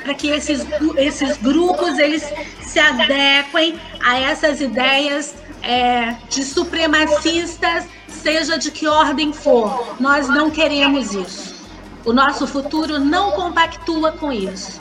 para 0.03 0.13
que 0.13 0.29
esses, 0.29 0.65
esses 0.97 1.37
grupos 1.37 1.97
eles 1.97 2.23
se 2.61 2.79
adequem 2.79 3.79
a 3.99 4.19
essas 4.19 4.61
ideias 4.61 5.35
é, 5.61 6.15
de 6.29 6.43
supremacistas, 6.43 7.85
seja 8.07 8.57
de 8.57 8.71
que 8.71 8.87
ordem 8.87 9.33
for. 9.33 9.95
Nós 9.99 10.27
não 10.27 10.49
queremos 10.49 11.13
isso. 11.13 11.55
O 12.05 12.13
nosso 12.13 12.47
futuro 12.47 12.99
não 12.99 13.31
compactua 13.31 14.11
com 14.13 14.31
isso. 14.31 14.79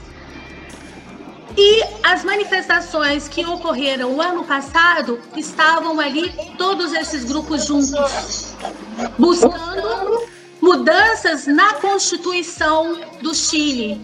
E 1.56 1.84
as 2.02 2.24
manifestações 2.24 3.28
que 3.28 3.46
ocorreram 3.46 4.16
o 4.16 4.22
ano 4.22 4.44
passado 4.44 5.20
estavam 5.36 6.00
ali 6.00 6.34
todos 6.58 6.94
esses 6.94 7.24
grupos 7.24 7.66
juntos, 7.66 8.56
buscando 9.20 10.24
mudanças 10.60 11.46
na 11.46 11.74
Constituição 11.74 13.00
do 13.22 13.36
Chile, 13.36 14.02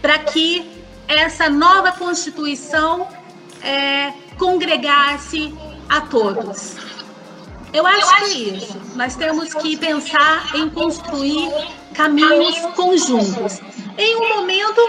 para 0.00 0.20
que 0.20 0.70
essa 1.06 1.50
nova 1.50 1.92
Constituição 1.92 3.06
é, 3.62 4.12
congregasse 4.38 5.54
a 5.88 6.00
todos. 6.00 6.76
Eu 7.72 7.86
acho 7.86 8.16
que 8.16 8.22
é 8.22 8.28
isso. 8.28 8.80
Nós 8.94 9.16
temos 9.16 9.52
que 9.52 9.76
pensar 9.76 10.54
em 10.54 10.70
construir 10.70 11.50
caminhos 11.92 12.58
conjuntos. 12.74 13.60
Em 13.98 14.16
um 14.16 14.36
momento 14.36 14.80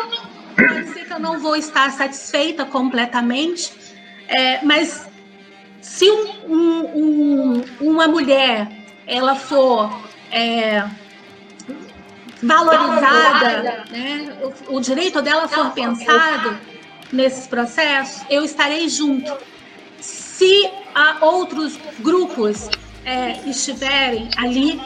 Pode 0.58 0.88
ser 0.94 1.06
que 1.06 1.14
eu 1.14 1.20
não 1.20 1.40
vou 1.40 1.56
estar 1.56 1.92
satisfeita 1.92 2.66
completamente, 2.66 3.72
é, 4.28 4.64
mas 4.66 5.08
se 5.82 6.10
um, 6.10 6.26
um, 6.48 6.86
um, 6.96 7.66
uma 7.80 8.08
mulher 8.08 8.68
ela 9.06 9.36
for 9.36 10.02
é, 10.32 10.84
valorizada, 12.42 13.86
né, 13.90 14.38
o, 14.68 14.78
o, 14.78 14.82
direito 14.82 15.22
dela 15.22 15.48
for 15.48 15.72
pensado 15.72 16.58
nesses 17.12 17.48
processos, 17.48 18.24
eu 18.30 18.44
estarei 18.44 18.90
junto. 18.90 19.32
Se 20.00 20.70
há 20.94 21.18
outros 21.22 21.80
grupos 22.00 22.70
é, 23.06 23.40
estiverem 23.48 24.30
ali 24.38 24.82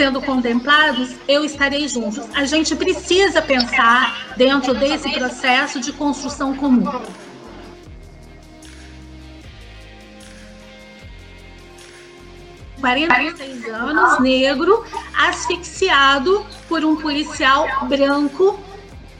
sendo 0.00 0.22
contemplados, 0.22 1.14
eu 1.28 1.44
estarei 1.44 1.86
junto. 1.86 2.22
A 2.34 2.46
gente 2.46 2.74
precisa 2.74 3.42
pensar 3.42 4.32
dentro 4.34 4.72
desse 4.72 5.10
processo 5.10 5.78
de 5.78 5.92
construção 5.92 6.56
comum. 6.56 6.90
46 12.80 13.68
anos, 13.68 14.20
negro, 14.20 14.82
asfixiado 15.14 16.46
por 16.66 16.82
um 16.82 16.96
policial 16.96 17.68
branco 17.86 18.58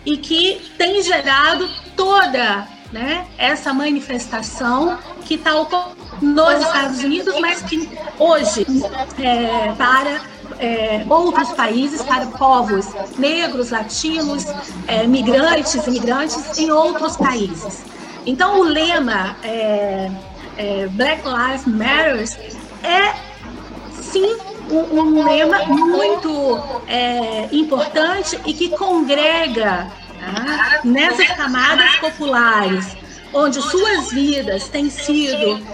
e 0.07 0.17
que 0.17 0.73
tem 0.79 1.03
gerado 1.03 1.69
toda 1.95 2.67
né, 2.91 3.27
essa 3.37 3.75
manifestação 3.75 4.99
que 5.27 5.35
está 5.35 5.57
ocorrendo 5.57 6.01
nos 6.23 6.63
Estados 6.63 7.05
Unidos, 7.05 7.39
mas 7.39 7.61
que 7.63 7.87
hoje, 8.19 8.67
é, 9.19 9.73
para 9.73 10.40
é, 10.61 11.05
outros 11.09 11.51
países, 11.53 12.03
para 12.03 12.27
povos 12.27 12.87
negros, 13.19 13.71
latinos, 13.71 14.47
é, 14.87 15.07
migrantes, 15.07 15.75
imigrantes 15.87 16.59
em 16.59 16.71
outros 16.71 17.17
países. 17.17 17.83
Então, 18.27 18.61
o 18.61 18.65
lema 18.65 19.37
é, 19.43 20.11
é, 20.59 20.87
Black 20.89 21.23
Lives 21.27 21.67
Matter 21.67 22.29
é, 22.83 23.15
sim, 23.93 24.37
um, 24.71 25.01
um 25.01 25.25
lema 25.25 25.65
muito 25.65 26.61
é, 26.87 27.49
importante 27.51 28.39
e 28.45 28.53
que 28.53 28.69
congrega 28.69 29.91
tá, 30.21 30.81
nessas 30.85 31.29
camadas 31.29 31.97
populares, 31.97 32.97
onde 33.33 33.63
suas 33.63 34.13
vidas 34.13 34.69
têm 34.69 34.91
sido 34.91 35.65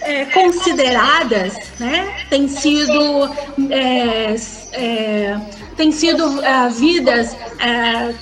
é, 0.00 0.24
desconsideradas, 0.24 1.54
né? 1.78 2.26
têm 2.30 2.48
sido, 2.48 3.28
é, 3.70 4.36
é, 4.72 5.40
têm 5.76 5.92
sido 5.92 6.44
é, 6.44 6.68
vidas 6.68 7.36
é, 7.58 8.14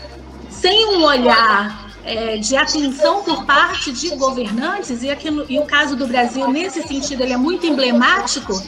sem 0.50 0.86
um 0.86 1.04
olhar 1.04 1.92
é, 2.04 2.36
de 2.36 2.56
atenção 2.56 3.22
por 3.22 3.44
parte 3.44 3.92
de 3.92 4.14
governantes, 4.16 5.02
e, 5.02 5.10
aqui 5.10 5.30
no, 5.30 5.44
e 5.50 5.58
o 5.58 5.64
caso 5.64 5.96
do 5.96 6.06
Brasil, 6.06 6.48
nesse 6.48 6.82
sentido, 6.82 7.22
ele 7.22 7.32
é 7.32 7.36
muito 7.36 7.66
emblemático, 7.66 8.62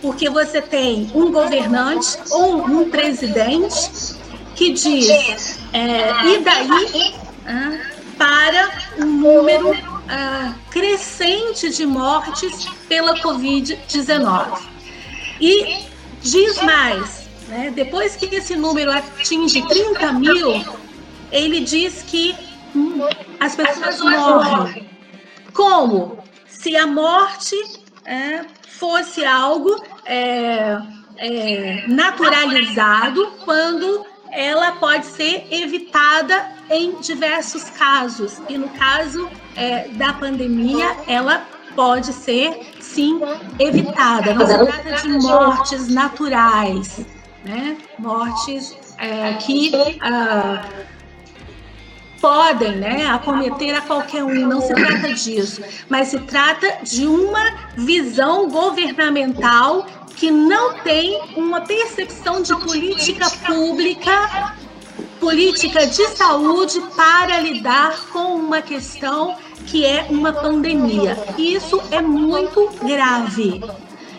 porque 0.00 0.28
você 0.30 0.60
tem 0.60 1.10
um 1.14 1.30
governante 1.30 2.16
ou 2.30 2.64
um 2.64 2.88
presidente 2.90 4.16
que 4.54 4.72
diz, 4.72 5.58
e 5.72 6.38
daí 6.38 7.14
para 8.16 8.70
um 8.98 9.06
número 9.06 9.97
ah, 10.08 10.54
crescente 10.70 11.70
de 11.70 11.86
mortes 11.86 12.66
pela 12.88 13.14
Covid-19. 13.20 14.62
E 15.40 15.84
diz 16.22 16.60
mais, 16.62 17.28
né, 17.48 17.70
depois 17.74 18.16
que 18.16 18.34
esse 18.34 18.56
número 18.56 18.90
atinge 18.90 19.62
30 19.66 20.12
mil, 20.14 20.64
ele 21.30 21.60
diz 21.60 22.02
que 22.02 22.34
as 23.38 23.54
pessoas 23.54 24.00
morrem. 24.00 24.88
Como? 25.52 26.18
Se 26.48 26.76
a 26.76 26.86
morte 26.86 27.56
é, 28.04 28.44
fosse 28.78 29.24
algo 29.24 29.84
é, 30.04 30.78
é, 31.18 31.84
naturalizado, 31.86 33.26
quando 33.44 34.06
ela 34.30 34.72
pode 34.72 35.06
ser 35.06 35.46
evitada 35.50 36.52
em 36.70 37.00
diversos 37.00 37.64
casos. 37.70 38.40
E 38.48 38.58
no 38.58 38.68
caso 38.70 39.28
é, 39.58 39.88
da 39.88 40.12
pandemia, 40.12 40.96
ela 41.06 41.44
pode 41.74 42.12
ser, 42.12 42.72
sim, 42.80 43.20
evitada. 43.58 44.32
Não 44.34 44.46
se 44.46 44.56
trata 44.56 45.02
de 45.02 45.08
mortes 45.08 45.88
naturais, 45.88 47.00
né? 47.44 47.76
mortes 47.98 48.76
é, 48.98 49.34
que. 49.34 49.70
Uh, 49.74 50.88
podem 52.20 52.76
né, 52.76 53.06
acometer 53.06 53.76
a 53.76 53.80
qualquer 53.80 54.24
um, 54.24 54.34
não 54.46 54.60
se 54.60 54.74
trata 54.74 55.14
disso, 55.14 55.62
mas 55.88 56.08
se 56.08 56.18
trata 56.18 56.78
de 56.82 57.06
uma 57.06 57.70
visão 57.76 58.48
governamental 58.48 59.86
que 60.16 60.28
não 60.28 60.74
tem 60.80 61.22
uma 61.36 61.60
percepção 61.60 62.42
de 62.42 62.52
política 62.56 63.30
pública, 63.46 64.56
política 65.20 65.86
de 65.86 66.08
saúde 66.08 66.80
para 66.96 67.38
lidar 67.38 68.00
com 68.12 68.34
uma 68.34 68.60
questão 68.60 69.36
que 69.70 69.84
é 69.84 70.06
uma 70.08 70.32
pandemia. 70.32 71.16
Isso 71.36 71.80
é 71.90 72.00
muito 72.00 72.70
grave. 72.82 73.62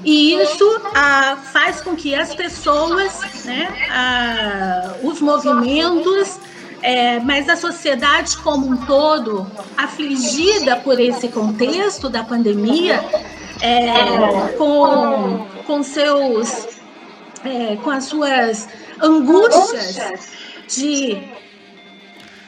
E 0.03 0.33
isso 0.33 0.81
ah, 0.95 1.37
faz 1.51 1.81
com 1.81 1.95
que 1.95 2.15
as 2.15 2.33
pessoas, 2.33 3.43
né, 3.43 3.67
ah, 3.91 4.93
os 5.03 5.19
movimentos, 5.19 6.39
é, 6.81 7.19
mas 7.19 7.49
a 7.49 7.57
sociedade 7.57 8.37
como 8.37 8.67
um 8.67 8.77
todo, 8.77 9.45
afligida 9.75 10.77
por 10.77 10.99
esse 10.99 11.27
contexto 11.27 12.09
da 12.09 12.23
pandemia, 12.23 13.03
é, 13.61 14.53
com, 14.57 15.45
com 15.67 15.83
seus, 15.83 16.67
é, 17.43 17.75
com 17.77 17.89
as 17.89 18.05
suas 18.05 18.69
angústias 19.01 20.29
de 20.67 21.21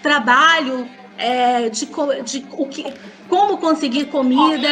trabalho, 0.02 0.88
é, 1.22 1.70
de, 1.70 1.86
de 2.24 2.46
o 2.52 2.66
que, 2.66 2.92
como 3.30 3.58
conseguir 3.58 4.06
comida, 4.06 4.68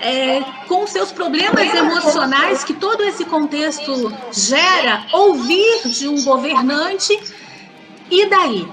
é, 0.00 0.40
com 0.68 0.86
seus 0.86 1.10
problemas 1.10 1.74
emocionais 1.74 2.62
que 2.62 2.74
todo 2.74 3.02
esse 3.02 3.24
contexto 3.24 4.12
gera, 4.30 5.06
ouvir 5.12 5.88
de 5.88 6.06
um 6.06 6.22
governante 6.22 7.18
e 8.10 8.26
daí? 8.26 8.68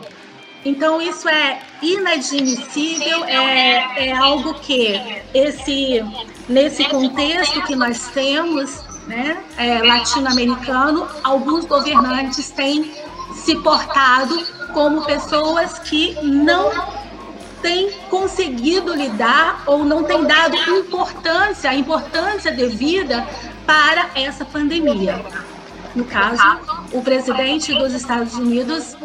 Então, 0.63 1.01
isso 1.01 1.27
é 1.27 1.59
inadmissível, 1.81 3.25
é, 3.25 4.09
é 4.09 4.11
algo 4.11 4.53
que 4.55 5.01
esse, 5.33 6.05
nesse 6.47 6.83
contexto 6.85 7.63
que 7.63 7.75
nós 7.75 8.09
temos, 8.09 8.83
né, 9.07 9.41
é, 9.57 9.79
latino-americano, 9.79 11.07
alguns 11.23 11.65
governantes 11.65 12.51
têm 12.51 12.91
se 13.33 13.55
portado 13.55 14.37
como 14.73 15.03
pessoas 15.03 15.79
que 15.79 16.15
não 16.21 17.00
têm 17.61 17.91
conseguido 18.09 18.93
lidar 18.93 19.63
ou 19.65 19.85
não 19.85 20.03
têm 20.03 20.23
dado 20.23 20.55
importância, 20.55 21.69
a 21.69 21.75
importância 21.75 22.51
devida 22.51 23.25
para 23.65 24.09
essa 24.15 24.43
pandemia. 24.43 25.23
No 25.95 26.05
caso, 26.05 26.41
o 26.91 27.01
presidente 27.01 27.73
dos 27.73 27.93
Estados 27.93 28.35
Unidos 28.35 28.95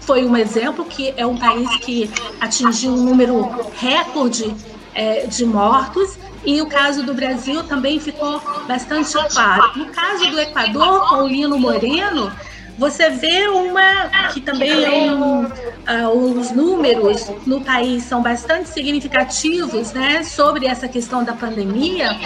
foi 0.00 0.24
um 0.24 0.36
exemplo 0.36 0.84
que 0.84 1.14
é 1.16 1.26
um 1.26 1.36
país 1.36 1.68
que 1.78 2.10
atingiu 2.40 2.92
um 2.92 3.02
número 3.02 3.48
recorde 3.76 4.54
é, 4.94 5.26
de 5.26 5.44
mortos 5.44 6.18
e 6.44 6.60
o 6.60 6.66
caso 6.66 7.02
do 7.02 7.14
Brasil 7.14 7.64
também 7.64 7.98
ficou 7.98 8.40
bastante 8.68 9.12
claro. 9.32 9.78
No 9.78 9.86
caso 9.86 10.30
do 10.30 10.38
Equador, 10.38 11.08
com 11.08 11.16
o 11.16 11.28
Lino 11.28 11.58
Moreno, 11.58 12.30
você 12.76 13.08
vê 13.10 13.46
uma 13.48 14.28
que 14.32 14.40
também 14.40 14.84
é 14.84 15.12
um, 15.12 15.44
uh, 15.44 16.38
os 16.38 16.50
números 16.50 17.30
no 17.46 17.60
país 17.60 18.04
são 18.04 18.22
bastante 18.22 18.68
significativos, 18.68 19.92
né, 19.92 20.22
sobre 20.24 20.66
essa 20.66 20.88
questão 20.88 21.22
da 21.22 21.32
pandemia. 21.32 22.18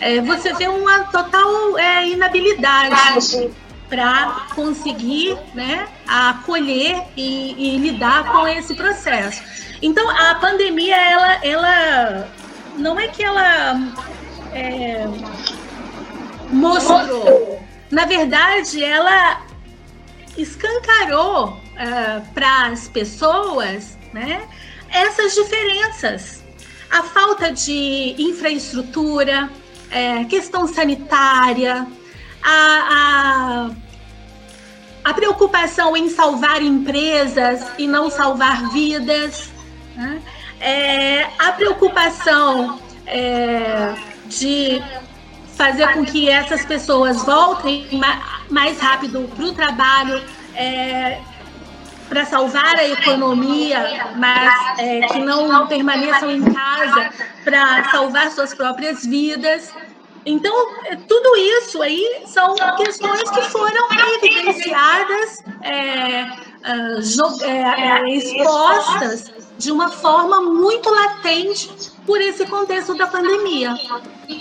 É, 0.00 0.20
você 0.20 0.52
vê 0.54 0.66
uma 0.66 1.04
total 1.04 1.78
é, 1.78 2.08
inabilidade 2.08 3.50
para 3.88 4.46
conseguir 4.54 5.36
né, 5.54 5.86
acolher 6.08 7.02
e, 7.16 7.54
e, 7.56 7.78
lidar 7.78 8.32
com 8.32 8.48
esse 8.48 8.74
processo. 8.74 9.42
Então, 9.82 10.08
a 10.08 10.34
pandemia, 10.36 10.96
ela, 10.96 11.44
ela 11.44 12.28
não 12.78 12.98
é 12.98 13.06
que 13.08 13.22
ela 13.22 13.92
é, 14.52 15.06
mostrou, 16.50 17.62
na 17.90 18.06
verdade, 18.06 18.82
ela 18.82 19.42
escancarou 20.36 21.60
é, 21.76 22.20
para 22.34 22.66
as 22.66 22.88
pessoas 22.88 23.98
né, 24.12 24.46
essas 24.90 25.34
diferenças. 25.34 26.42
A 26.90 27.02
falta 27.02 27.50
de 27.52 28.14
infraestrutura, 28.18 29.50
é, 29.90 30.24
questão 30.24 30.66
sanitária, 30.66 31.86
a, 32.42 33.70
a, 35.04 35.10
a 35.10 35.14
preocupação 35.14 35.96
em 35.96 36.08
salvar 36.10 36.62
empresas 36.62 37.64
e 37.78 37.86
não 37.86 38.10
salvar 38.10 38.70
vidas, 38.70 39.50
né? 39.96 40.22
é, 40.60 41.22
a 41.38 41.52
preocupação 41.52 42.78
é, 43.06 43.94
de 44.26 44.82
fazer 45.62 45.92
com 45.92 46.04
que 46.04 46.28
essas 46.28 46.64
pessoas 46.66 47.22
voltem 47.22 47.86
mais 48.50 48.80
rápido 48.80 49.30
para 49.36 49.44
o 49.44 49.52
trabalho, 49.52 50.20
é, 50.56 51.20
para 52.08 52.24
salvar 52.24 52.74
a 52.76 52.88
economia, 52.88 54.12
mas 54.16 54.78
é, 54.80 55.02
que 55.06 55.20
não 55.20 55.68
permaneçam 55.68 56.32
em 56.32 56.42
casa 56.52 57.10
para 57.44 57.88
salvar 57.90 58.32
suas 58.32 58.52
próprias 58.52 59.06
vidas. 59.06 59.72
Então, 60.26 60.52
é, 60.86 60.96
tudo 60.96 61.36
isso 61.36 61.80
aí 61.80 62.24
são 62.26 62.56
questões 62.76 63.30
que 63.30 63.42
foram 63.42 63.88
evidenciadas, 64.20 65.44
é, 65.62 66.26
é, 67.44 67.62
é, 67.62 68.16
expostas 68.16 69.32
de 69.58 69.70
uma 69.70 69.90
forma 69.90 70.42
muito 70.42 70.90
latente 70.90 71.70
por 72.04 72.20
esse 72.20 72.44
contexto 72.46 72.94
da 72.94 73.06
pandemia. 73.06 73.76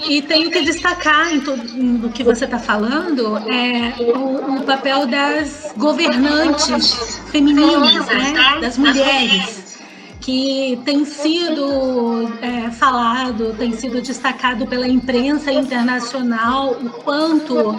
E, 0.08 0.22
tenho 0.22 0.50
que 0.50 0.62
destacar 0.62 1.34
em 1.34 1.42
tudo 1.42 2.10
que 2.10 2.24
você 2.24 2.46
está 2.46 2.60
falando 2.60 3.38
é, 3.38 3.96
o, 4.00 4.58
o, 4.58 4.64
papel 4.64 5.06
das 5.08 5.74
governantes 5.78 7.20
femininas, 7.32 8.06
né, 8.08 8.60
das 8.62 8.78
mulheres, 8.78 9.78
que 10.20 10.80
tem 10.86 11.04
sido 11.04 12.32
é, 12.42 12.70
falado, 12.72 13.56
tem 13.58 13.74
sido 13.74 14.02
destacado 14.02 14.68
pela 14.68 14.88
imprensa 14.88 15.52
internacional 15.52 16.74
o 16.74 16.90
quanto 16.90 17.76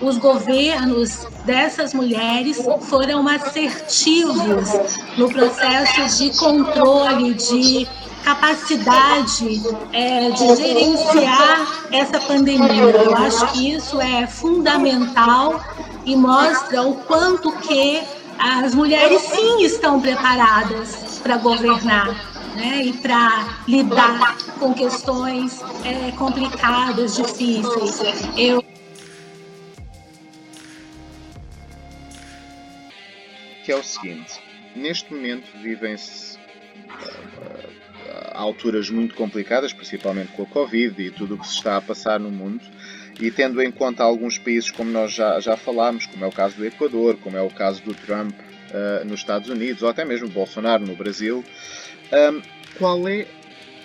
os 0.00 0.18
governos 0.18 1.26
dessas 1.46 1.94
mulheres 1.94 2.62
foram 2.82 3.26
assertivos 3.26 4.68
no 5.16 5.30
processo 5.30 6.18
de 6.18 6.36
controle, 6.38 7.32
de 7.34 7.88
capacidade 8.26 9.62
é, 9.92 10.30
de 10.30 10.56
gerenciar 10.56 11.86
essa 11.92 12.18
pandemia. 12.18 12.82
Eu 12.82 13.14
acho 13.14 13.52
que 13.52 13.72
isso 13.72 14.00
é 14.00 14.26
fundamental 14.26 15.62
e 16.04 16.16
mostra 16.16 16.82
o 16.82 16.96
quanto 17.04 17.52
que 17.58 18.02
as 18.36 18.74
mulheres 18.74 19.22
sim 19.22 19.62
estão 19.62 20.00
preparadas 20.00 21.20
para 21.22 21.36
governar. 21.36 22.36
Né, 22.56 22.84
e 22.86 22.92
para 22.94 23.58
lidar 23.68 24.34
com 24.58 24.72
questões 24.72 25.60
é, 25.84 26.10
complicadas, 26.12 27.14
difíceis. 27.14 28.00
Eu 28.34 28.64
que 33.62 33.70
é 33.70 33.76
o 33.76 33.84
seguinte: 33.84 34.40
neste 34.74 35.12
momento 35.12 35.46
vivem-se 35.60 36.38
alturas 38.36 38.90
muito 38.90 39.14
complicadas, 39.14 39.72
principalmente 39.72 40.32
com 40.32 40.42
a 40.42 40.46
Covid 40.46 41.02
e 41.02 41.10
tudo 41.10 41.34
o 41.34 41.38
que 41.38 41.46
se 41.46 41.54
está 41.54 41.76
a 41.76 41.80
passar 41.80 42.20
no 42.20 42.30
mundo, 42.30 42.60
e 43.20 43.30
tendo 43.30 43.62
em 43.62 43.70
conta 43.70 44.02
alguns 44.02 44.38
países 44.38 44.70
como 44.70 44.90
nós 44.90 45.12
já, 45.12 45.40
já 45.40 45.56
falámos, 45.56 46.06
como 46.06 46.24
é 46.24 46.28
o 46.28 46.32
caso 46.32 46.56
do 46.56 46.66
Equador, 46.66 47.16
como 47.16 47.36
é 47.36 47.42
o 47.42 47.50
caso 47.50 47.82
do 47.82 47.94
Trump 47.94 48.32
uh, 48.32 49.04
nos 49.04 49.20
Estados 49.20 49.48
Unidos, 49.48 49.82
ou 49.82 49.88
até 49.88 50.04
mesmo 50.04 50.28
Bolsonaro 50.28 50.86
no 50.86 50.94
Brasil, 50.94 51.42
um, 52.12 52.42
qual 52.78 53.08
é, 53.08 53.26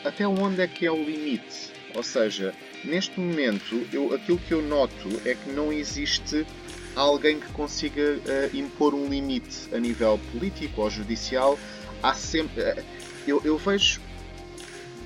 até 0.03 0.27
onde 0.27 0.61
é 0.61 0.67
que 0.67 0.85
é 0.85 0.91
o 0.91 1.03
limite? 1.03 1.71
Ou 1.95 2.03
seja, 2.03 2.53
neste 2.83 3.19
momento, 3.19 3.87
eu, 3.91 4.13
aquilo 4.13 4.37
que 4.37 4.53
eu 4.53 4.61
noto 4.61 5.09
é 5.25 5.33
que 5.35 5.49
não 5.49 5.71
existe 5.71 6.45
alguém 6.95 7.39
que 7.39 7.51
consiga 7.53 8.01
uh, 8.01 8.55
impor 8.57 8.93
um 8.93 9.07
limite 9.07 9.73
a 9.73 9.79
nível 9.79 10.19
político 10.31 10.81
ou 10.81 10.89
judicial. 10.89 11.57
Há 12.03 12.13
sempre. 12.13 12.61
Uh, 12.61 12.83
eu, 13.27 13.41
eu 13.45 13.57
vejo 13.57 14.01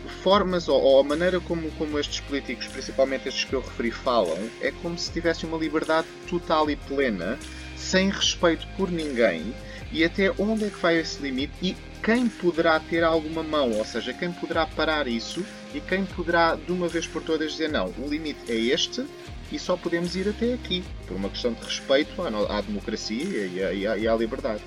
formas 0.08 0.68
ou, 0.68 0.82
ou, 0.82 1.00
a 1.00 1.04
maneira 1.04 1.40
como, 1.40 1.70
como 1.72 2.00
estes 2.00 2.20
políticos, 2.22 2.68
principalmente 2.68 3.28
estes 3.28 3.46
que 3.46 3.54
eu 3.54 3.62
referi, 3.62 3.92
falam, 3.92 4.38
é 4.62 4.72
como 4.82 4.98
se 4.98 5.12
tivessem 5.12 5.48
uma 5.48 5.58
liberdade 5.58 6.08
total 6.30 6.70
e 6.70 6.76
plena, 6.76 7.38
sem 7.76 8.10
respeito 8.10 8.68
por 8.78 8.92
ninguém, 8.92 9.54
e 9.92 10.04
até 10.04 10.32
onde 10.38 10.66
é 10.66 10.70
que 10.70 10.80
vai 10.80 10.98
esse 10.98 11.22
limite 11.22 11.54
e 11.62 11.76
quem 12.04 12.28
poderá 12.28 12.80
ter 12.80 13.04
alguma 13.04 13.42
mão, 13.42 13.72
ou 13.72 13.86
seja, 13.86 14.14
quem 14.14 14.32
poderá 14.32 14.66
parar 14.66 15.08
isso 15.08 15.44
e 15.74 15.80
quem 15.80 16.06
poderá 16.06 16.56
de 16.56 16.72
uma 16.72 16.88
vez 16.88 17.08
por 17.08 17.24
todas 17.24 17.54
dizer 17.54 17.70
não, 17.70 17.94
o 17.98 18.08
limite 18.08 18.52
é 18.52 18.56
este 18.56 19.06
e 19.52 19.60
só 19.60 19.78
podemos 19.78 20.16
ir 20.16 20.28
até 20.28 20.54
aqui, 20.54 20.84
por 21.08 21.16
uma 21.16 21.30
questão 21.30 21.54
de 21.54 21.64
respeito 21.64 22.22
à, 22.22 22.58
à 22.58 22.62
democracia 22.62 23.48
e 23.48 23.88
à, 23.88 23.98
e 23.98 24.08
à 24.08 24.16
liberdade. 24.16 24.62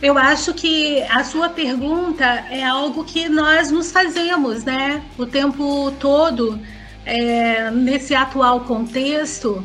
Eu 0.00 0.16
acho 0.16 0.54
que 0.54 1.02
a 1.02 1.24
sua 1.24 1.48
pergunta 1.48 2.24
é 2.24 2.62
algo 2.62 3.02
que 3.04 3.28
nós 3.28 3.72
nos 3.72 3.90
fazemos, 3.90 4.62
né? 4.62 5.02
O 5.18 5.26
tempo 5.26 5.90
todo, 5.98 6.60
é, 7.04 7.68
nesse 7.72 8.14
atual 8.14 8.60
contexto, 8.60 9.64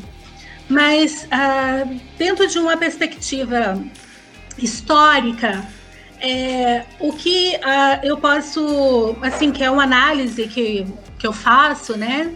mas 0.67 1.27
ah, 1.29 1.83
dentro 2.17 2.47
de 2.47 2.57
uma 2.57 2.75
perspectiva 2.75 3.79
histórica, 4.57 5.67
é, 6.19 6.83
o 6.99 7.13
que 7.13 7.55
ah, 7.61 7.99
eu 8.01 8.17
posso, 8.17 9.15
assim, 9.21 9.51
que 9.51 9.63
é 9.63 9.69
uma 9.69 9.83
análise 9.83 10.47
que, 10.47 10.87
que 11.19 11.27
eu 11.27 11.33
faço, 11.33 11.95
né? 11.95 12.33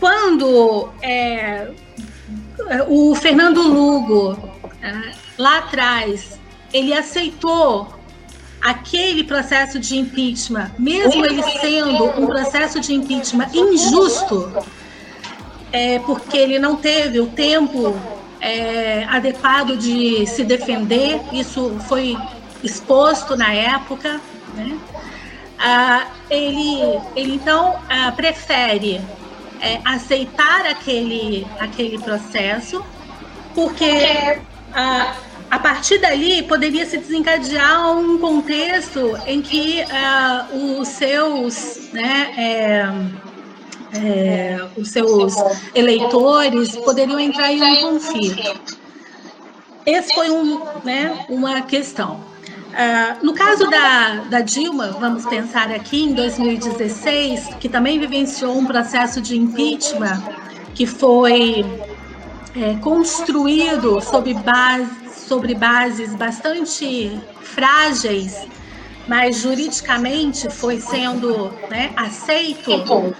Quando 0.00 0.88
é, 1.00 1.70
o 2.88 3.14
Fernando 3.14 3.62
Lugo, 3.62 4.36
ah, 4.82 5.12
lá 5.38 5.58
atrás, 5.58 6.39
ele 6.72 6.92
aceitou 6.92 7.88
aquele 8.60 9.24
processo 9.24 9.78
de 9.78 9.98
impeachment, 9.98 10.70
mesmo 10.78 11.24
ele 11.24 11.42
sendo 11.42 12.04
um 12.20 12.26
processo 12.26 12.78
de 12.80 12.94
impeachment 12.94 13.48
injusto, 13.54 14.52
é, 15.72 15.98
porque 16.00 16.36
ele 16.36 16.58
não 16.58 16.76
teve 16.76 17.20
o 17.20 17.26
tempo 17.28 17.98
é, 18.40 19.04
adequado 19.04 19.76
de 19.76 20.26
se 20.26 20.44
defender, 20.44 21.20
isso 21.32 21.76
foi 21.88 22.16
exposto 22.62 23.36
na 23.36 23.52
época, 23.52 24.20
né? 24.54 24.78
ah, 25.58 26.06
ele, 26.28 27.00
ele 27.16 27.34
então 27.34 27.78
ah, 27.88 28.12
prefere 28.12 29.00
é, 29.60 29.80
aceitar 29.84 30.66
aquele, 30.66 31.46
aquele 31.58 31.98
processo, 31.98 32.84
porque 33.54 34.38
ah, 34.74 35.14
a 35.50 35.58
partir 35.58 35.98
dali 35.98 36.42
poderia 36.44 36.86
se 36.86 36.96
desencadear 36.96 37.98
um 37.98 38.18
contexto 38.18 39.18
em 39.26 39.42
que 39.42 39.82
uh, 39.82 40.80
os 40.80 40.88
seus, 40.88 41.90
né, 41.92 42.32
é, 42.36 43.98
é, 43.98 44.68
os 44.76 44.90
seus 44.90 45.34
eleitores 45.74 46.76
poderiam 46.76 47.18
entrar 47.18 47.52
em 47.52 47.60
um 47.62 47.94
conflito. 47.94 48.78
Esse 49.84 50.14
foi 50.14 50.30
um, 50.30 50.60
né, 50.84 51.26
uma 51.28 51.62
questão. 51.62 52.20
Uh, 52.70 53.26
no 53.26 53.34
caso 53.34 53.68
da, 53.68 54.26
da 54.30 54.40
Dilma, 54.42 54.96
vamos 55.00 55.26
pensar 55.26 55.72
aqui 55.72 56.04
em 56.04 56.14
2016, 56.14 57.56
que 57.58 57.68
também 57.68 57.98
vivenciou 57.98 58.56
um 58.56 58.64
processo 58.64 59.20
de 59.20 59.36
impeachment 59.36 60.22
que 60.76 60.86
foi 60.86 61.66
é, 62.56 62.74
construído 62.80 64.00
sob 64.00 64.32
base 64.34 64.99
sobre 65.30 65.54
bases 65.54 66.16
bastante 66.16 67.16
frágeis, 67.40 68.48
mas 69.06 69.36
juridicamente 69.36 70.50
foi 70.50 70.80
sendo 70.80 71.52
né, 71.70 71.92
aceito, 71.96 73.14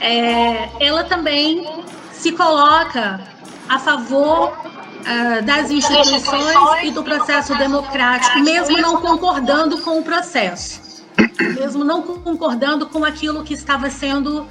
é, 0.00 0.70
ela 0.80 1.04
também 1.04 1.84
se 2.10 2.32
coloca 2.32 3.20
a 3.68 3.78
favor 3.78 4.48
uh, 4.56 5.44
das 5.44 5.70
instituições 5.70 6.84
e 6.84 6.90
do 6.90 7.02
processo 7.04 7.54
democrático, 7.58 8.40
mesmo 8.40 8.78
não 8.78 9.02
concordando 9.02 9.76
com 9.82 9.98
o 9.98 10.02
processo, 10.02 11.04
mesmo 11.38 11.84
não 11.84 12.00
concordando 12.00 12.86
com 12.86 13.04
aquilo 13.04 13.44
que 13.44 13.52
estava 13.52 13.90
sendo 13.90 14.46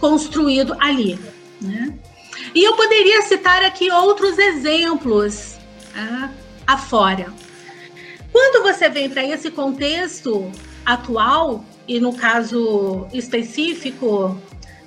construído 0.00 0.76
ali. 0.80 1.16
Né? 1.60 1.94
E 2.52 2.64
eu 2.64 2.74
poderia 2.74 3.22
citar 3.22 3.62
aqui 3.62 3.88
outros 3.92 4.36
exemplos 4.36 5.60
ah, 5.94 6.28
afora. 6.72 7.32
Quando 8.32 8.62
você 8.62 8.88
vem 8.88 9.08
para 9.08 9.24
esse 9.24 9.50
contexto 9.50 10.50
atual, 10.84 11.64
e 11.86 11.98
no 11.98 12.14
caso 12.14 13.06
específico 13.12 14.40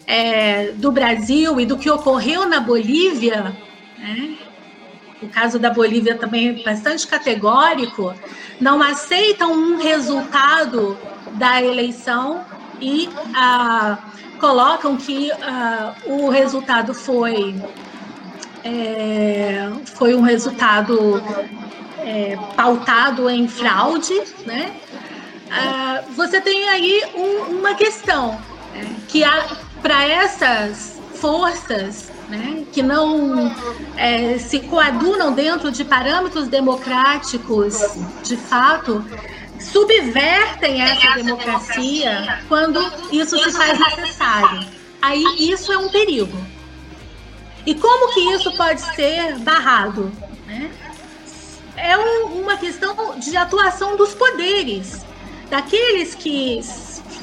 é, 0.08 0.72
do 0.72 0.92
Brasil 0.92 1.60
e 1.60 1.66
do 1.66 1.78
que 1.78 1.90
ocorreu 1.90 2.48
na 2.48 2.60
Bolívia, 2.60 3.56
né? 3.98 4.38
o 5.22 5.28
caso 5.28 5.60
da 5.60 5.70
Bolívia 5.70 6.16
também 6.16 6.50
é 6.50 6.64
bastante 6.64 7.08
categórico, 7.08 8.14
não 8.60 8.82
aceitam 8.82 9.52
um 9.52 9.78
resultado 9.78 10.98
da 11.34 11.62
eleição 11.62 12.46
e 12.80 13.10
ah, 13.34 13.98
colocam 14.40 14.98
que 14.98 15.32
ah, 15.32 15.96
o 16.06 16.30
resultado 16.30 16.94
foi 16.94 17.56
é, 18.64 19.70
foi 19.96 20.16
um 20.16 20.22
resultado 20.22 21.22
é, 22.00 22.38
pautado 22.56 23.30
em 23.30 23.48
fraude, 23.48 24.20
né? 24.46 24.74
Ah, 25.52 26.02
você 26.16 26.42
tem 26.42 26.68
aí 26.70 27.04
um, 27.16 27.60
uma 27.60 27.76
questão 27.76 28.40
é, 28.76 28.86
que 29.08 29.24
para 29.82 30.04
essas 30.04 31.00
forças 31.16 32.12
né, 32.28 32.64
que 32.72 32.82
não 32.82 33.54
é, 33.96 34.38
se 34.40 34.62
coadunam 34.62 35.34
dentro 35.34 35.72
de 35.72 35.86
parâmetros 35.86 36.48
democráticos 36.48 37.78
de 38.24 38.36
fato, 38.36 39.06
subvertem 39.60 40.82
essa 40.82 41.16
democracia 41.16 42.40
quando 42.48 42.82
isso 43.12 43.38
se 43.38 43.52
faz 43.52 43.80
necessário. 43.80 44.68
Aí 45.02 45.24
isso 45.38 45.72
é 45.72 45.78
um 45.78 45.90
perigo. 45.90 46.38
E 47.66 47.76
como 47.76 48.14
que 48.14 48.20
isso 48.34 48.52
pode 48.58 48.82
ser 48.96 49.38
barrado? 49.40 50.12
Né? 50.46 50.72
É 51.76 51.98
um, 51.98 52.42
uma 52.42 52.58
questão 52.58 53.18
de 53.20 53.36
atuação 53.36 53.96
dos 53.96 54.14
poderes, 54.14 55.02
daqueles 55.50 56.14
que 56.14 56.62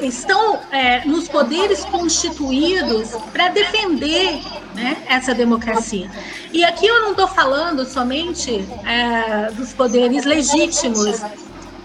estão 0.00 0.60
é, 0.70 1.04
nos 1.04 1.28
poderes 1.28 1.84
constituídos 1.84 3.10
para 3.32 3.48
defender 3.48 4.40
né, 4.74 4.96
essa 5.06 5.34
democracia. 5.34 6.10
E 6.52 6.64
aqui 6.64 6.86
eu 6.86 7.02
não 7.02 7.10
estou 7.10 7.28
falando 7.28 7.84
somente 7.84 8.64
é, 8.86 9.50
dos 9.52 9.72
poderes 9.72 10.24
legítimos, 10.24 11.22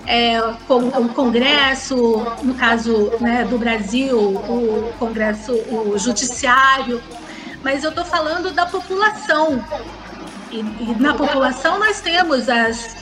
é, 0.08 0.39
como 0.68 0.88
o 0.88 1.10
Congresso, 1.10 2.26
no 2.41 2.53
caso 2.53 3.12
né, 3.20 3.43
do 3.43 3.58
Brasil, 3.58 4.18
o 4.18 4.93
Congresso, 4.97 5.53
o 5.53 5.97
Judiciário, 5.97 7.01
mas 7.66 7.84
eu 7.84 7.89
estou 7.89 8.05
falando 8.05 8.51
da 8.51 8.68
população. 8.68 9.66
E, 10.51 10.59
e, 10.59 10.95
na 10.99 11.16
população 11.16 11.80
nós 11.80 11.99
temos 11.99 12.47
as, 12.47 12.95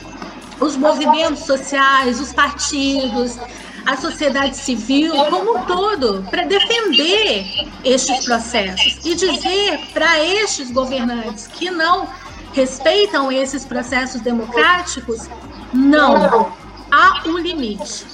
os 0.58 0.74
movimentos 0.74 1.40
sociais, 1.40 2.18
os 2.18 2.32
partidos, 2.32 3.38
a 3.84 3.94
sociedade 3.94 4.56
civil 4.56 5.12
como 5.26 5.58
um 5.58 5.64
todo 5.66 6.26
para 6.30 6.46
defender 6.46 7.68
estes 7.84 8.24
processos 8.24 9.04
e 9.04 9.14
dizer 9.14 9.80
para 9.92 10.24
estes 10.24 10.70
governantes 10.70 11.46
que 11.46 11.70
não 11.70 12.08
respeitam 12.54 13.30
esses 13.30 13.66
processos 13.66 14.22
democráticos, 14.22 15.28
não, 15.74 16.54
há 16.90 17.22
um 17.26 17.36
limite. 17.36 18.06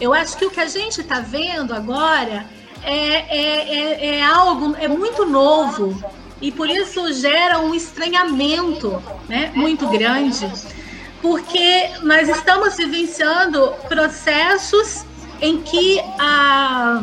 Eu 0.00 0.14
acho 0.14 0.36
que 0.36 0.46
o 0.46 0.50
que 0.50 0.60
a 0.60 0.68
gente 0.68 1.00
está 1.00 1.18
vendo 1.18 1.74
agora 1.74 2.46
é, 2.86 3.26
é, 3.28 3.74
é, 3.74 4.18
é 4.18 4.24
algo, 4.24 4.76
é 4.78 4.86
muito 4.86 5.26
novo. 5.26 6.00
E 6.40 6.52
por 6.52 6.70
isso 6.70 7.12
gera 7.14 7.58
um 7.58 7.74
estranhamento 7.74 9.02
né, 9.28 9.50
muito 9.54 9.88
grande. 9.88 10.50
Porque 11.20 11.90
nós 12.02 12.28
estamos 12.28 12.76
vivenciando 12.76 13.72
processos 13.88 15.04
em 15.40 15.60
que 15.62 16.00
ah, 16.18 17.00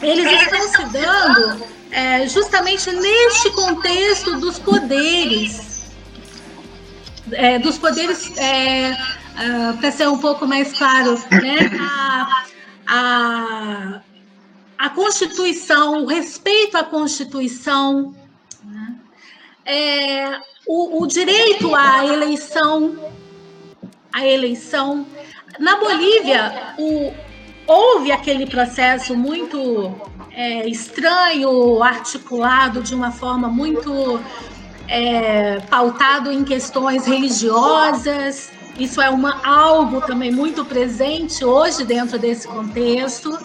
eles 0.00 0.40
estão 0.40 0.68
se 0.68 0.84
dando 0.92 1.64
é, 1.90 2.26
justamente 2.26 2.90
neste 2.90 3.50
contexto 3.50 4.38
dos 4.40 4.58
poderes, 4.58 5.92
é, 7.32 7.58
dos 7.58 7.76
poderes, 7.76 8.36
é, 8.38 8.96
ah, 9.36 9.74
para 9.78 9.92
ser 9.92 10.08
um 10.08 10.18
pouco 10.18 10.46
mais 10.46 10.72
claro, 10.72 11.14
né, 11.30 11.70
a, 11.78 12.44
a, 12.86 14.00
a 14.84 14.90
Constituição, 14.90 16.04
o 16.04 16.06
respeito 16.06 16.76
à 16.76 16.84
Constituição, 16.84 18.14
né, 18.62 18.94
é, 19.64 20.40
o, 20.66 21.02
o 21.02 21.06
direito 21.06 21.74
à 21.74 22.04
eleição 22.04 22.94
a 24.12 24.26
eleição. 24.26 25.06
Na 25.58 25.76
Bolívia, 25.76 26.74
o, 26.78 27.14
houve 27.66 28.12
aquele 28.12 28.46
processo 28.46 29.16
muito 29.16 29.90
é, 30.30 30.68
estranho, 30.68 31.82
articulado 31.82 32.82
de 32.82 32.94
uma 32.94 33.10
forma 33.10 33.48
muito 33.48 34.20
é, 34.86 35.60
pautado 35.70 36.30
em 36.30 36.44
questões 36.44 37.06
religiosas. 37.06 38.52
Isso 38.78 39.00
é 39.00 39.08
uma, 39.08 39.40
algo 39.44 40.02
também 40.02 40.30
muito 40.30 40.62
presente 40.62 41.42
hoje 41.42 41.84
dentro 41.84 42.18
desse 42.18 42.46
contexto. 42.46 43.36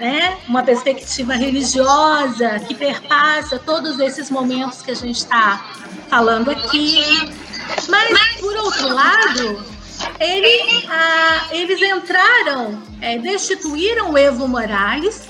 Né? 0.00 0.38
Uma 0.48 0.62
perspectiva 0.62 1.34
religiosa 1.34 2.58
que 2.60 2.74
perpassa 2.74 3.58
todos 3.58 4.00
esses 4.00 4.30
momentos 4.30 4.80
que 4.80 4.90
a 4.90 4.94
gente 4.94 5.16
está 5.16 5.62
falando 6.08 6.50
aqui. 6.50 7.04
Mas, 7.86 8.38
por 8.40 8.56
outro 8.56 8.88
lado, 8.94 9.62
ele, 10.18 10.86
ah, 10.88 11.48
eles 11.50 11.82
entraram, 11.82 12.82
é, 13.02 13.18
destituíram 13.18 14.12
o 14.12 14.16
Evo 14.16 14.48
Morales, 14.48 15.28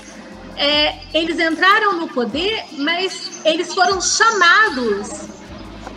é, 0.55 0.99
eles 1.13 1.37
entraram 1.37 1.99
no 1.99 2.07
poder, 2.07 2.63
mas 2.77 3.41
eles 3.43 3.73
foram 3.73 3.99
chamados 3.99 5.27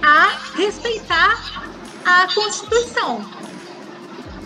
a 0.02 0.36
respeitar 0.56 1.62
a 2.04 2.26
Constituição. 2.34 3.24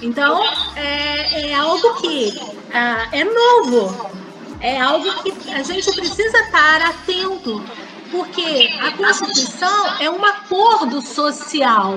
Então, 0.02 0.44
é, 0.76 1.50
é 1.50 1.54
algo 1.54 1.94
que 2.02 2.38
ah, 2.72 3.08
é 3.12 3.24
novo, 3.24 4.17
é 4.60 4.80
algo 4.80 5.22
que 5.22 5.52
a 5.52 5.62
gente 5.62 5.92
precisa 5.92 6.38
estar 6.38 6.82
atento, 6.82 7.62
porque 8.10 8.70
a 8.80 8.90
Constituição 8.92 10.00
é 10.00 10.10
um 10.10 10.24
acordo 10.24 11.00
social 11.02 11.96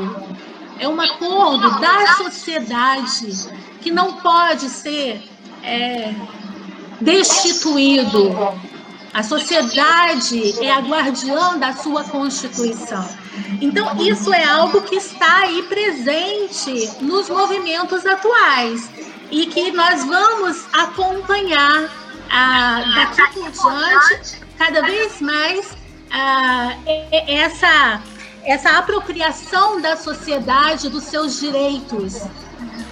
é 0.81 0.87
um 0.87 0.99
acordo 0.99 1.79
da 1.79 2.15
sociedade 2.15 3.47
que 3.81 3.91
não 3.91 4.13
pode 4.13 4.67
ser 4.67 5.21
é, 5.63 6.11
destituído. 6.99 8.35
A 9.13 9.21
sociedade 9.21 10.59
é 10.63 10.71
a 10.71 10.79
guardiã 10.79 11.57
da 11.59 11.73
sua 11.73 12.03
Constituição. 12.05 13.07
Então, 13.61 13.95
isso 14.01 14.33
é 14.33 14.43
algo 14.43 14.81
que 14.81 14.95
está 14.95 15.41
aí 15.41 15.61
presente 15.63 16.89
nos 16.99 17.29
movimentos 17.29 18.03
atuais 18.03 18.89
e 19.29 19.45
que 19.45 19.71
nós 19.71 20.03
vamos 20.03 20.65
acompanhar 20.73 22.00
ah, 22.31 22.81
daqui 22.95 23.39
por 23.39 23.51
diante 23.51 24.41
cada 24.57 24.81
vez 24.81 25.19
mais 25.21 25.77
ah, 26.11 26.75
essa 27.27 28.01
essa 28.43 28.77
apropriação 28.77 29.81
da 29.81 29.95
sociedade 29.95 30.89
dos 30.89 31.03
seus 31.03 31.39
direitos 31.39 32.21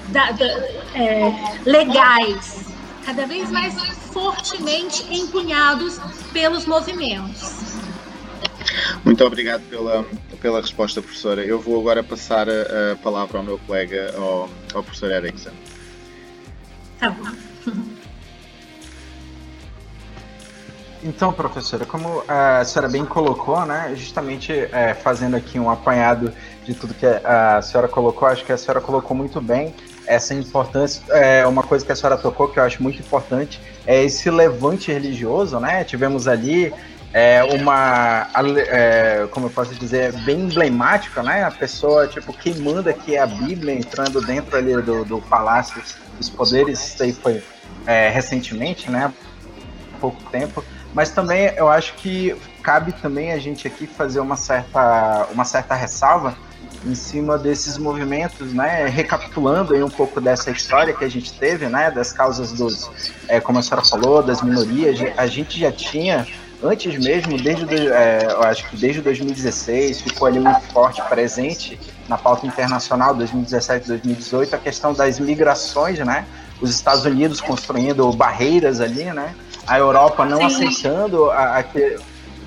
da, 0.10 0.32
da, 0.32 0.46
é, 0.46 1.58
legais, 1.66 2.66
cada 3.06 3.26
vez 3.26 3.50
mais 3.50 3.74
fortemente 4.12 5.06
empunhados 5.12 6.00
pelos 6.32 6.66
movimentos. 6.66 7.70
Muito 9.04 9.24
obrigado 9.24 9.62
pela, 9.70 10.06
pela 10.42 10.62
resposta, 10.62 11.02
professora. 11.02 11.44
Eu 11.44 11.60
vou 11.60 11.80
agora 11.80 12.04
passar 12.04 12.48
a, 12.50 12.94
a 12.94 12.96
palavra 12.98 13.40
ao 13.40 13.44
meu 13.44 13.58
colega, 13.60 14.14
ao, 14.18 14.50
ao 14.74 14.84
professor 14.84 15.12
Erickson. 15.12 15.52
Tá 17.00 17.10
bom. 17.10 17.32
Então, 21.02 21.32
professora, 21.32 21.86
como 21.86 22.24
a 22.28 22.64
senhora 22.66 22.91
bem 22.91 23.06
colocou, 23.06 23.66
né, 23.66 23.93
justamente 23.95 24.52
é, 24.52 24.93
fazendo 24.93 25.38
aqui 25.38 25.58
um 25.58 25.70
apanhado 25.70 26.34
de 26.66 26.74
tudo 26.74 26.93
que 26.93 27.06
a 27.06 27.62
senhora 27.62 27.88
colocou, 27.88 28.28
acho 28.28 28.43
que 28.43 28.52
a 28.52 28.58
senhora 28.58 28.82
colocou 28.82 29.16
muito 29.16 29.39
bem 29.39 29.74
essa 30.06 30.34
importância. 30.34 31.02
É, 31.10 31.45
uma 31.47 31.64
coisa 31.64 31.86
que 31.86 31.91
a 31.91 31.95
senhora 31.95 32.18
tocou 32.18 32.50
que 32.50 32.60
eu 32.60 32.64
acho 32.64 32.84
muito 32.84 33.00
importante 33.00 33.62
é 33.88 34.04
esse 34.04 34.30
levante 34.30 34.91
religioso, 34.91 35.60
né? 35.60 35.84
Tivemos 35.86 36.28
ali 36.28 36.74
é, 37.14 37.43
uma, 37.43 38.28
é, 38.68 39.28
como 39.32 39.45
eu 39.45 39.50
posso 39.52 39.74
dizer, 39.76 40.12
bem 40.24 40.41
emblemática, 40.41 41.24
né? 41.24 41.43
A 41.43 41.52
pessoa, 41.52 42.08
tipo, 42.08 42.34
quem 42.34 42.56
manda 42.56 42.91
que 42.91 43.16
é 43.16 43.20
a 43.20 43.28
Bíblia 43.28 43.74
entrando 43.74 44.20
dentro 44.22 44.58
ali 44.58 44.82
do, 44.82 45.06
do 45.06 45.22
Palácio 45.22 45.82
dos 46.18 46.30
Poderes, 46.30 46.86
isso 46.86 47.04
aí 47.04 47.14
foi 47.14 47.41
é, 47.86 48.10
recentemente, 48.10 48.91
né? 48.91 49.06
Há 49.93 49.97
pouco 50.00 50.22
tempo 50.32 50.64
mas 50.94 51.12
também 51.12 51.54
eu 51.56 51.70
acho 51.70 51.94
que 51.96 52.36
cabe 52.64 52.92
também 52.94 53.32
a 53.32 53.38
gente 53.38 53.68
aqui 53.68 53.88
fazer 53.88 54.20
uma 54.20 54.36
certa, 54.36 55.28
uma 55.32 55.46
certa 55.46 55.76
ressalva 55.76 56.36
em 56.86 56.96
cima 56.96 57.38
desses 57.38 57.78
movimentos, 57.78 58.54
né, 58.54 58.86
recapitulando 58.86 59.74
aí 59.74 59.84
um 59.84 59.90
pouco 59.90 60.22
dessa 60.22 60.50
história 60.52 60.94
que 60.94 61.04
a 61.04 61.10
gente 61.10 61.34
teve, 61.34 61.68
né, 61.68 61.92
das 61.92 62.12
causas 62.12 62.52
dos, 62.54 62.90
é, 63.28 63.40
como 63.40 63.60
a 63.60 63.62
senhora 63.62 63.86
falou, 63.86 64.24
das 64.24 64.42
minorias, 64.42 65.00
a 65.18 65.28
gente 65.28 65.60
já 65.60 65.72
tinha 65.72 66.26
antes 66.64 66.98
mesmo, 66.98 67.38
desde 67.38 67.88
é, 67.88 68.28
eu 68.30 68.44
acho 68.44 68.70
que 68.70 68.78
desde 68.78 69.02
2016 69.02 70.02
ficou 70.02 70.28
ali 70.28 70.40
muito 70.40 70.62
forte 70.74 71.02
presente 71.04 71.80
na 72.08 72.18
pauta 72.18 72.46
internacional 72.46 73.14
2017, 73.16 73.88
2018 73.88 74.56
a 74.56 74.60
questão 74.60 74.94
das 74.94 75.20
migrações, 75.20 76.00
né, 76.00 76.26
os 76.62 76.70
Estados 76.70 77.06
Unidos 77.06 77.42
construindo 77.42 78.12
barreiras 78.14 78.80
ali, 78.82 79.06
né, 79.06 79.36
a 79.70 79.78
Europa 79.78 80.26
não 80.26 80.38
Sim. 80.38 80.45
aceitando 80.45 81.30
a, 81.30 81.59
a, 81.59 81.63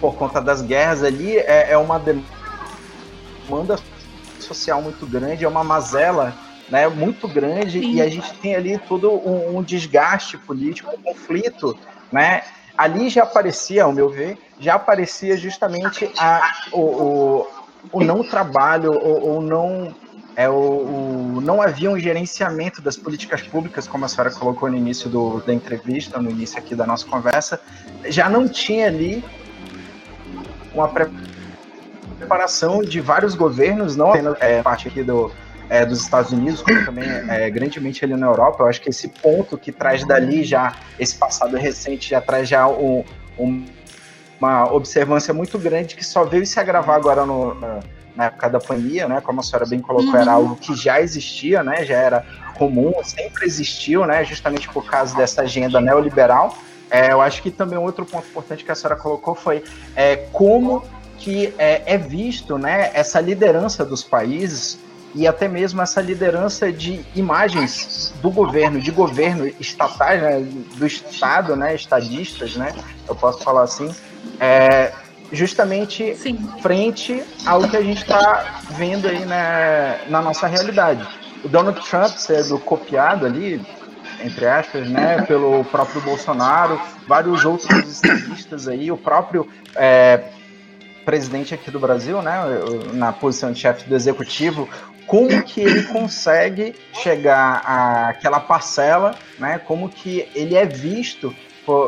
por 0.01 0.17
conta 0.17 0.41
das 0.41 0.61
guerras 0.61 1.05
ali 1.05 1.37
é, 1.39 1.71
é 1.71 1.79
uma 1.79 1.99
demanda 1.99 3.79
social 4.41 4.83
muito 4.83 5.07
grande, 5.07 5.45
é 5.45 5.49
uma 5.49 5.63
mazela 5.63 6.35
né, 6.69 6.89
muito 6.89 7.29
grande 7.29 7.79
Sim. 7.79 7.93
e 7.93 8.03
a 8.03 8.09
gente 8.09 8.35
tem 8.35 8.57
ali 8.57 8.77
todo 8.77 9.09
um, 9.13 9.59
um, 9.59 9.63
desgaste 9.63 10.37
político, 10.37 10.91
um 10.91 11.01
conflito, 11.01 11.79
né? 12.11 12.43
Ali 12.77 13.09
já 13.09 13.23
aparecia, 13.23 13.85
ao 13.85 13.93
meu 13.93 14.09
ver, 14.09 14.37
já 14.59 14.75
aparecia 14.75 15.37
justamente 15.37 16.11
a, 16.19 16.41
o, 16.73 16.81
o, 16.81 17.47
o 17.93 18.03
não 18.03 18.25
trabalho, 18.25 18.93
ou 18.95 19.41
não 19.41 19.95
é 20.37 20.49
o, 20.49 20.53
o, 20.55 21.41
não 21.43 21.61
havia 21.61 21.91
um 21.91 21.99
gerenciamento 21.99 22.81
das 22.81 22.97
políticas 22.97 23.43
públicas, 23.43 23.87
como 23.87 24.05
a 24.05 24.09
senhora 24.09 24.31
colocou 24.31 24.71
no 24.71 24.77
início 24.77 25.09
do, 25.11 25.41
da 25.41 25.53
entrevista, 25.53 26.21
no 26.21 26.31
início 26.31 26.59
aqui 26.59 26.75
da 26.75 26.87
nossa 26.87 27.07
conversa, 27.07 27.61
já 28.07 28.29
não 28.29 28.49
tinha 28.49 28.87
ali 28.87 29.25
uma 30.75 30.89
preparação 32.19 32.83
de 32.83 33.01
vários 33.01 33.35
governos, 33.35 33.97
não 33.97 34.11
apenas 34.11 34.37
é, 34.41 34.63
parte 34.63 34.89
aqui 34.89 35.03
do, 35.03 35.31
é, 35.69 35.85
dos 35.85 36.01
Estados 36.01 36.33
Unidos, 36.33 36.63
como 36.63 36.85
também 36.85 37.05
é, 37.29 37.51
grandemente 37.51 38.05
ali 38.05 38.15
na 38.15 38.27
Europa. 38.27 38.63
Eu 38.63 38.69
acho 38.69 38.81
que 38.81 38.89
esse 38.89 39.09
ponto 39.09 39.59
que 39.59 39.71
traz 39.71 40.07
dali 40.07 40.45
já, 40.45 40.75
esse 40.99 41.17
passado 41.17 41.57
recente, 41.57 42.11
já 42.11 42.21
traz 42.21 42.49
já 42.49 42.67
um, 42.69 43.05
um, 43.39 43.65
uma 44.41 44.73
observância 44.73 45.33
muito 45.35 45.59
grande 45.59 45.95
que 45.95 46.05
só 46.05 46.25
veio 46.25 46.47
se 46.47 46.59
agravar 46.59 46.97
agora 46.97 47.27
no, 47.27 47.55
na, 47.55 47.81
na, 48.17 48.27
época 48.27 48.51
da 48.51 48.59
pandemia, 48.59 49.09
né? 49.09 49.21
Como 49.21 49.41
a 49.41 49.43
senhora 49.43 49.67
bem 49.67 49.81
colocou, 49.81 50.11
uhum. 50.11 50.17
era 50.17 50.33
algo 50.33 50.57
que 50.57 50.75
já 50.75 51.01
existia, 51.01 51.63
né? 51.63 51.85
Já 51.85 51.97
era 51.97 52.27
comum, 52.57 52.95
sempre 53.05 53.47
existiu, 53.47 54.07
né? 54.07 54.25
Justamente 54.25 54.69
por 54.69 54.85
causa 54.85 55.17
dessa 55.17 55.43
agenda 55.43 55.81
neoliberal. 55.81 56.57
É, 56.91 57.13
eu 57.13 57.23
acho 57.23 57.43
que 57.43 57.51
também 57.51 57.79
outro 57.79 58.05
ponto 58.05 58.27
importante 58.27 58.65
que 58.65 58.71
a 58.71 58.75
senhora 58.75 59.01
colocou 59.01 59.35
foi 59.35 59.65
é, 59.97 60.17
como 60.31 60.85
que 61.19 61.55
é, 61.57 61.83
é 61.87 61.97
visto 61.97 62.59
né, 62.59 62.91
essa 62.93 63.21
liderança 63.21 63.85
dos 63.85 64.03
países 64.03 64.79
e 65.15 65.27
até 65.27 65.47
mesmo 65.47 65.81
essa 65.81 66.01
liderança 66.01 66.73
de 66.73 67.05
imagens 67.15 68.13
do 68.21 68.31
governo, 68.31 68.81
de 68.81 68.91
governo 68.91 69.47
estatais, 69.61 70.21
né, 70.21 70.41
do 70.77 70.87
Estado, 70.87 71.55
né, 71.55 71.75
estadistas, 71.75 72.57
né, 72.57 72.75
eu 73.09 73.15
posso 73.15 73.43
falar 73.43 73.63
assim, 73.63 73.95
é, 74.41 74.93
justamente 75.33 76.15
Sim. 76.15 76.39
frente 76.61 77.23
ao 77.47 77.67
que 77.69 77.77
a 77.77 77.83
gente 77.83 78.03
está 78.03 78.61
vendo 78.71 79.09
aí 79.09 79.25
né, 79.25 80.01
na 80.09 80.21
nossa 80.21 80.47
realidade. 80.47 81.07
O 81.43 81.49
Donald 81.49 81.81
Trump 81.89 82.15
sendo 82.17 82.59
copiado 82.59 83.25
ali, 83.25 83.61
entre 84.23 84.47
aspas, 84.47 84.89
né, 84.89 85.23
pelo 85.27 85.65
próprio 85.65 86.01
Bolsonaro, 86.03 86.81
vários 87.09 87.45
outros 87.45 87.89
estadistas 87.89 88.69
aí, 88.69 88.93
o 88.93 88.97
próprio 88.97 89.49
é, 89.75 90.23
presidente 91.05 91.55
aqui 91.55 91.71
do 91.71 91.81
Brasil, 91.81 92.21
né, 92.21 92.39
na 92.93 93.13
posição 93.13 93.53
de 93.53 93.59
chefe 93.59 93.89
do 93.89 93.97
executivo, 93.97 94.69
como 95.07 95.43
que 95.43 95.61
ele 95.61 95.83
consegue 95.85 96.75
chegar 96.93 97.63
àquela 98.09 98.39
parcela, 98.39 99.15
né, 99.39 99.59
como 99.59 99.89
que 99.89 100.29
ele 100.35 100.55
é 100.55 100.65
visto 100.65 101.35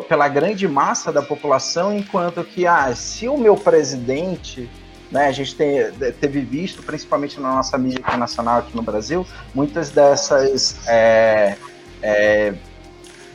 pela 0.09 0.29
grande 0.29 0.69
massa 0.69 1.13
da 1.13 1.23
população, 1.23 1.97
enquanto 1.97 2.45
que, 2.45 2.67
ah, 2.67 2.95
se 2.95 3.29
o 3.29 3.37
meu 3.37 3.57
presidente, 3.57 4.71
né, 5.11 5.27
a 5.27 5.33
gente 5.33 5.55
tem, 5.55 5.91
teve 6.21 6.41
visto, 6.41 6.83
principalmente 6.83 7.41
na 7.41 7.57
nossa 7.57 7.77
mídia 7.77 7.99
internacional 7.99 8.59
aqui 8.59 8.75
no 8.77 8.83
Brasil, 8.83 9.27
muitas 9.55 9.91
dessas 9.91 10.77
é, 10.87 11.57
é, 12.03 12.55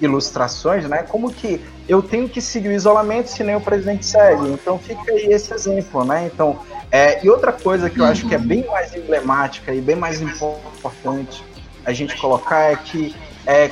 ilustrações, 0.01 0.87
né, 0.87 1.03
como 1.03 1.31
que 1.31 1.61
eu 1.87 2.01
tenho 2.01 2.29
que 2.29 2.39
seguir 2.39 2.69
o 2.69 2.71
isolamento 2.71 3.27
se 3.27 3.43
nem 3.43 3.55
o 3.55 3.61
presidente 3.61 4.05
segue. 4.05 4.47
Então 4.49 4.77
fica 4.77 5.11
aí 5.11 5.25
esse 5.33 5.53
exemplo, 5.53 6.05
né? 6.05 6.29
Então, 6.31 6.59
é, 6.91 7.23
e 7.25 7.29
outra 7.29 7.51
coisa 7.51 7.89
que 7.89 7.99
eu 7.99 8.05
acho 8.05 8.27
que 8.27 8.35
é 8.35 8.37
bem 8.37 8.65
mais 8.67 8.95
emblemática 8.95 9.73
e 9.73 9.81
bem 9.81 9.95
mais 9.95 10.21
importante 10.21 11.43
a 11.83 11.91
gente 11.91 12.15
colocar 12.17 12.71
é 12.71 12.75
que 12.75 13.15
é, 13.45 13.71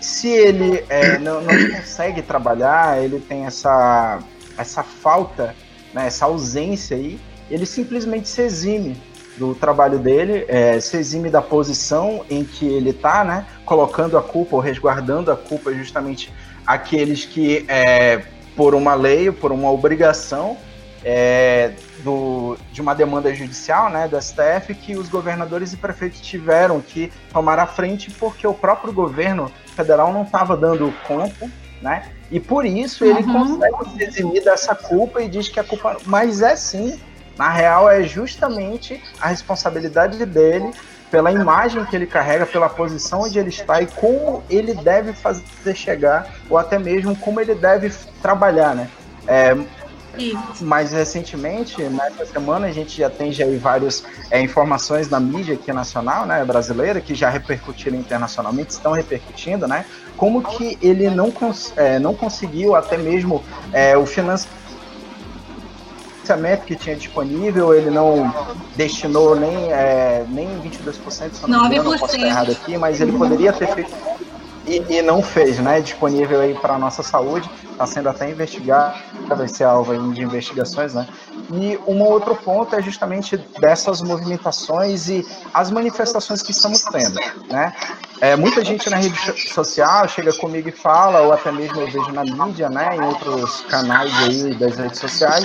se 0.00 0.28
ele 0.28 0.84
é, 0.88 1.18
não, 1.18 1.40
não, 1.40 1.70
consegue 1.70 2.22
trabalhar, 2.22 3.02
ele 3.02 3.20
tem 3.20 3.44
essa, 3.46 4.18
essa 4.56 4.82
falta, 4.82 5.54
né, 5.92 6.06
essa 6.06 6.26
ausência 6.26 6.96
aí, 6.96 7.18
ele 7.50 7.66
simplesmente 7.66 8.28
se 8.28 8.42
exime 8.42 8.96
do 9.36 9.54
trabalho 9.54 9.98
dele, 9.98 10.44
é, 10.48 10.80
se 10.80 10.96
exime 10.96 11.28
da 11.28 11.42
posição 11.42 12.24
em 12.30 12.44
que 12.44 12.66
ele 12.66 12.90
está, 12.90 13.24
né, 13.24 13.46
colocando 13.64 14.16
a 14.16 14.22
culpa 14.22 14.56
ou 14.56 14.62
resguardando 14.62 15.30
a 15.30 15.36
culpa 15.36 15.72
justamente 15.72 16.32
aqueles 16.66 17.24
que, 17.24 17.64
é, 17.68 18.22
por 18.56 18.74
uma 18.74 18.94
lei, 18.94 19.30
por 19.30 19.52
uma 19.52 19.70
obrigação 19.70 20.56
é, 21.04 21.72
do, 22.02 22.56
de 22.72 22.80
uma 22.80 22.94
demanda 22.94 23.34
judicial 23.34 23.90
né, 23.90 24.08
do 24.08 24.20
STF, 24.20 24.74
que 24.74 24.96
os 24.96 25.08
governadores 25.08 25.72
e 25.72 25.76
prefeitos 25.76 26.20
tiveram 26.20 26.80
que 26.80 27.12
tomar 27.32 27.58
a 27.58 27.66
frente 27.66 28.10
porque 28.10 28.46
o 28.46 28.54
próprio 28.54 28.92
governo 28.92 29.50
federal 29.74 30.12
não 30.12 30.22
estava 30.22 30.56
dando 30.56 30.92
conta, 31.06 31.50
né? 31.80 32.10
E 32.30 32.40
por 32.40 32.64
isso 32.64 33.04
ele 33.04 33.20
uhum. 33.22 33.58
consegue 33.58 33.90
se 33.90 34.04
eximir 34.04 34.44
dessa 34.44 34.74
culpa 34.74 35.22
e 35.22 35.28
diz 35.28 35.48
que 35.48 35.60
a 35.60 35.64
culpa. 35.64 35.96
Mas 36.06 36.42
é 36.42 36.56
sim, 36.56 36.98
na 37.36 37.50
real, 37.50 37.88
é 37.88 38.02
justamente 38.02 39.02
a 39.20 39.28
responsabilidade 39.28 40.24
dele 40.24 40.72
pela 41.10 41.30
imagem 41.30 41.84
que 41.84 41.94
ele 41.94 42.06
carrega, 42.06 42.44
pela 42.44 42.68
posição 42.68 43.22
onde 43.22 43.38
ele 43.38 43.50
está 43.50 43.80
e 43.80 43.86
como 43.86 44.42
ele 44.50 44.74
deve 44.74 45.12
fazer 45.12 45.74
chegar, 45.74 46.34
ou 46.50 46.58
até 46.58 46.78
mesmo 46.78 47.14
como 47.16 47.40
ele 47.40 47.54
deve 47.54 47.92
trabalhar, 48.20 48.74
né? 48.74 48.90
É, 49.26 49.56
mais 50.60 50.92
recentemente, 50.92 51.82
nessa 51.82 52.26
semana, 52.26 52.66
a 52.66 52.72
gente 52.72 52.98
já 52.98 53.10
tem 53.10 53.32
já 53.32 53.44
várias 53.58 54.04
é, 54.30 54.40
informações 54.40 55.08
na 55.08 55.20
mídia 55.20 55.54
aqui 55.54 55.72
nacional, 55.72 56.26
né, 56.26 56.44
brasileira, 56.44 57.00
que 57.00 57.14
já 57.14 57.28
repercutiram 57.28 57.96
internacionalmente, 57.96 58.70
estão 58.70 58.92
repercutindo, 58.92 59.66
né? 59.66 59.84
Como 60.16 60.42
que 60.42 60.78
ele 60.80 61.10
não, 61.10 61.30
cons 61.30 61.72
é, 61.76 61.98
não 61.98 62.14
conseguiu 62.14 62.74
até 62.74 62.96
mesmo 62.96 63.44
é, 63.72 63.96
o 63.96 64.06
financiamento 64.06 64.66
financiamento 66.26 66.64
que 66.64 66.74
tinha 66.74 66.96
disponível, 66.96 67.72
ele 67.72 67.88
não 67.88 68.34
destinou 68.74 69.36
nem, 69.36 69.72
é, 69.72 70.26
nem 70.28 70.48
22%, 70.60 71.32
se 71.32 71.48
não 71.48 71.68
me 71.68 71.76
engano, 71.76 71.98
posso 71.98 72.16
estar 72.16 72.26
errado 72.26 72.50
aqui, 72.50 72.76
mas 72.76 73.00
ele 73.00 73.12
poderia 73.12 73.52
ter 73.52 73.68
feito 73.68 73.94
e, 74.66 74.84
e 74.88 75.02
não 75.02 75.22
fez, 75.22 75.58
né? 75.58 75.80
Disponível 75.80 76.40
aí 76.40 76.54
para 76.54 76.78
nossa 76.78 77.02
saúde, 77.02 77.48
está 77.70 77.86
sendo 77.86 78.08
até 78.08 78.28
investigado, 78.30 78.98
vai 79.28 79.48
ser 79.48 79.64
alvo 79.64 80.12
de 80.12 80.22
investigações, 80.22 80.94
né? 80.94 81.06
E 81.52 81.78
um 81.86 82.02
outro 82.02 82.34
ponto 82.34 82.74
é 82.74 82.82
justamente 82.82 83.36
dessas 83.60 84.02
movimentações 84.02 85.08
e 85.08 85.24
as 85.54 85.70
manifestações 85.70 86.42
que 86.42 86.50
estamos 86.50 86.82
tendo, 86.82 87.18
né? 87.50 87.72
É, 88.20 88.34
muita 88.34 88.64
gente 88.64 88.88
na 88.88 88.96
rede 88.96 89.16
social 89.52 90.08
chega 90.08 90.32
comigo 90.32 90.68
e 90.68 90.72
fala, 90.72 91.20
ou 91.20 91.32
até 91.32 91.52
mesmo 91.52 91.80
eu 91.80 91.86
vejo 91.86 92.10
na 92.12 92.24
mídia, 92.24 92.70
né, 92.70 92.96
em 92.96 93.00
outros 93.02 93.60
canais 93.68 94.12
aí 94.24 94.54
das 94.54 94.76
redes 94.76 94.98
sociais, 94.98 95.44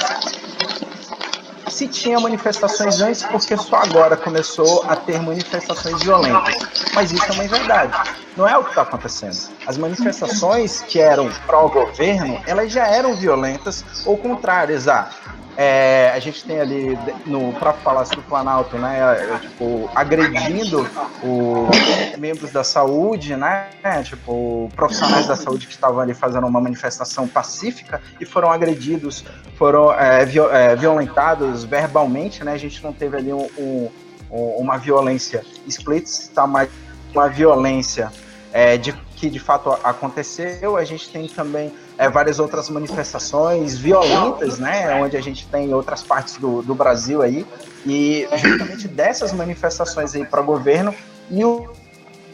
se 1.71 1.87
tinha 1.87 2.19
manifestações 2.19 3.01
antes, 3.01 3.23
porque 3.23 3.55
só 3.57 3.77
agora 3.77 4.17
começou 4.17 4.83
a 4.87 4.95
ter 4.95 5.21
manifestações 5.21 6.03
violentas. 6.03 6.55
Mas 6.93 7.11
isso 7.11 7.25
é 7.25 7.31
uma 7.31 7.47
verdade. 7.47 8.11
Não 8.37 8.47
é 8.47 8.57
o 8.57 8.63
que 8.63 8.69
está 8.69 8.83
acontecendo. 8.83 9.49
As 9.65 9.77
manifestações 9.77 10.81
que 10.81 10.99
eram 10.99 11.29
pró-governo, 11.45 12.41
elas 12.45 12.71
já 12.71 12.87
eram 12.87 13.15
violentas 13.15 13.83
ou 14.05 14.17
contrárias 14.17 14.87
a 14.87 15.09
é, 15.57 16.11
a 16.13 16.19
gente 16.19 16.43
tem 16.45 16.59
ali 16.59 16.97
no 17.25 17.51
próprio 17.53 17.83
Palácio 17.83 18.15
do 18.15 18.21
Planalto, 18.21 18.77
né, 18.77 18.99
é, 18.99 19.39
tipo, 19.39 19.89
agredindo 19.93 20.87
os 21.23 22.17
membros 22.17 22.51
da 22.51 22.63
saúde, 22.63 23.35
né, 23.35 23.67
tipo, 24.03 24.69
profissionais 24.75 25.27
da 25.27 25.35
saúde 25.35 25.67
que 25.67 25.73
estavam 25.73 25.99
ali 25.99 26.13
fazendo 26.13 26.47
uma 26.47 26.61
manifestação 26.61 27.27
pacífica 27.27 28.01
e 28.19 28.25
foram 28.25 28.51
agredidos, 28.51 29.25
foram 29.57 29.93
é, 29.93 30.21
é 30.23 30.75
violentados 30.75 31.63
verbalmente, 31.63 32.43
né, 32.43 32.53
a 32.53 32.57
gente 32.57 32.83
não 32.83 32.93
teve 32.93 33.17
ali 33.17 33.33
um, 33.33 33.47
um, 33.57 33.89
uma 34.31 34.77
violência 34.77 35.43
explícita, 35.67 36.47
mas 36.47 36.69
uma 37.13 37.27
violência 37.27 38.11
é, 38.53 38.77
de, 38.77 38.93
que 39.15 39.29
de 39.29 39.39
fato 39.39 39.71
aconteceu, 39.83 40.77
a 40.77 40.83
gente 40.83 41.09
tem 41.09 41.27
também 41.27 41.73
é, 42.01 42.09
várias 42.09 42.39
outras 42.39 42.67
manifestações 42.67 43.77
violentas, 43.77 44.57
né, 44.57 44.91
onde 44.95 45.15
a 45.15 45.21
gente 45.21 45.45
tem 45.45 45.71
outras 45.71 46.01
partes 46.01 46.35
do, 46.37 46.63
do 46.63 46.73
Brasil 46.73 47.21
aí, 47.21 47.45
e 47.85 48.27
justamente 48.37 48.87
dessas 48.87 49.31
manifestações 49.31 50.15
aí 50.15 50.25
para 50.25 50.41
o 50.41 50.43
governo, 50.43 50.95
e 51.29 51.45
o, 51.45 51.71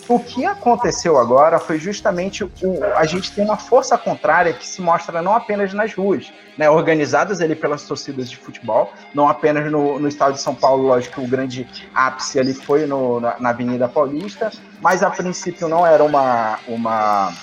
o 0.07 0.19
que 0.19 0.45
aconteceu 0.45 1.17
agora 1.17 1.59
foi 1.59 1.77
justamente 1.79 2.45
o, 2.45 2.51
a 2.95 3.05
gente 3.05 3.29
tem 3.33 3.43
uma 3.43 3.57
força 3.57 3.97
contrária 3.97 4.53
que 4.53 4.65
se 4.65 4.81
mostra 4.81 5.21
não 5.21 5.35
apenas 5.35 5.73
nas 5.73 5.93
ruas, 5.93 6.31
né, 6.57 6.69
organizadas 6.69 7.41
ali 7.41 7.53
pelas 7.53 7.83
torcidas 7.83 8.29
de 8.29 8.37
futebol, 8.37 8.93
não 9.13 9.27
apenas 9.27 9.69
no, 9.69 9.99
no 9.99 10.07
estado 10.07 10.35
de 10.35 10.41
São 10.41 10.55
Paulo, 10.55 10.87
lógico 10.87 11.15
que 11.15 11.27
o 11.27 11.29
grande 11.29 11.67
ápice 11.93 12.39
ali 12.39 12.53
foi 12.53 12.85
no, 12.85 13.19
na, 13.19 13.37
na 13.37 13.49
Avenida 13.49 13.89
Paulista, 13.89 14.49
mas 14.79 15.03
a 15.03 15.09
princípio 15.09 15.67
não 15.67 15.85
era 15.85 16.05
uma, 16.05 16.57
uma 16.69 17.33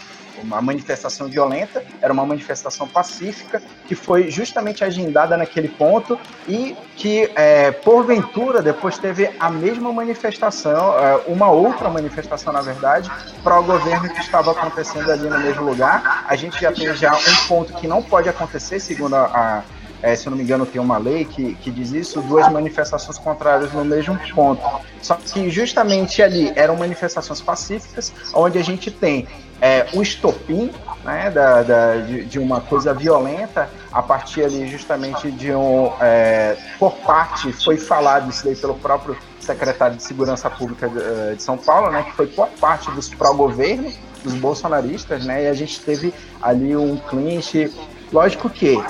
uma 0.45 0.61
manifestação 0.61 1.27
violenta, 1.29 1.83
era 2.01 2.13
uma 2.13 2.25
manifestação 2.25 2.87
pacífica, 2.87 3.63
que 3.87 3.95
foi 3.95 4.31
justamente 4.31 4.85
agendada 4.85 5.37
naquele 5.37 5.69
ponto 5.69 6.19
e 6.47 6.77
que, 6.97 7.31
é, 7.35 7.73
porventura, 7.73 8.63
depois 8.63 8.99
teve 8.99 9.31
a 9.41 9.51
mesma 9.51 9.93
manifestação, 9.93 10.99
é, 10.99 11.23
uma 11.27 11.51
outra 11.51 11.89
manifestação, 11.89 12.53
na 12.53 12.61
verdade, 12.61 13.11
para 13.43 13.59
o 13.59 13.65
governo 13.65 14.09
que 14.09 14.21
estava 14.21 14.53
acontecendo 14.53 15.11
ali 15.11 15.29
no 15.29 15.39
mesmo 15.39 15.65
lugar. 15.65 16.25
A 16.29 16.37
gente 16.37 16.61
já 16.61 16.71
tem 16.71 16.95
já 16.95 17.15
um 17.15 17.49
ponto 17.49 17.73
que 17.75 17.89
não 17.89 18.03
pode 18.03 18.29
acontecer, 18.29 18.79
segundo 18.79 19.17
a, 19.17 19.65
é, 20.05 20.15
se 20.15 20.27
eu 20.27 20.31
não 20.31 20.37
me 20.37 20.45
engano, 20.45 20.67
tem 20.67 20.79
uma 20.79 20.99
lei 20.99 21.25
que, 21.25 21.55
que 21.55 21.71
diz 21.71 21.91
isso, 21.93 22.21
duas 22.21 22.47
manifestações 22.53 23.17
contrárias 23.17 23.73
no 23.73 23.83
mesmo 23.87 24.19
ponto. 24.35 24.63
Só 25.01 25.15
que 25.15 25.49
justamente 25.49 26.23
ali 26.23 26.53
eram 26.55 26.77
manifestações 26.77 27.41
pacíficas, 27.41 28.13
onde 28.35 28.59
a 28.59 28.63
gente 28.63 28.91
tem 28.91 29.27
é, 29.65 29.87
o 29.95 30.03
estopim 30.03 30.71
né, 31.03 31.31
da, 31.31 31.63
da 31.63 31.97
de, 31.97 32.27
de, 32.27 32.39
uma 32.39 32.61
coisa 32.61 32.93
violenta, 32.93 33.71
a 33.91 34.03
partir 34.03 34.45
ali 34.45 34.69
justamente 34.69 35.31
de 35.31 35.55
um. 35.55 35.91
É, 36.03 36.55
por 36.79 36.93
parte, 36.97 37.51
foi 37.51 37.79
falado 37.79 38.29
isso 38.29 38.45
daí 38.45 38.55
pelo 38.55 38.75
próprio 38.75 39.17
secretário 39.41 39.97
de 39.97 40.03
Segurança 40.03 40.51
Pública 40.51 40.87
de, 40.87 40.99
eh, 40.99 41.35
de 41.37 41.43
São 41.43 41.57
Paulo, 41.57 41.91
né, 41.91 42.03
que 42.03 42.13
foi 42.13 42.27
por 42.27 42.49
parte 42.61 42.91
dos 42.91 43.09
pró-governo, 43.09 43.91
dos 44.23 44.35
bolsonaristas, 44.35 45.25
né, 45.25 45.45
e 45.45 45.47
a 45.49 45.55
gente 45.55 45.81
teve 45.81 46.13
ali 46.43 46.77
um 46.77 46.97
clinch. 46.97 47.71
Lógico 48.13 48.51
que 48.51 48.83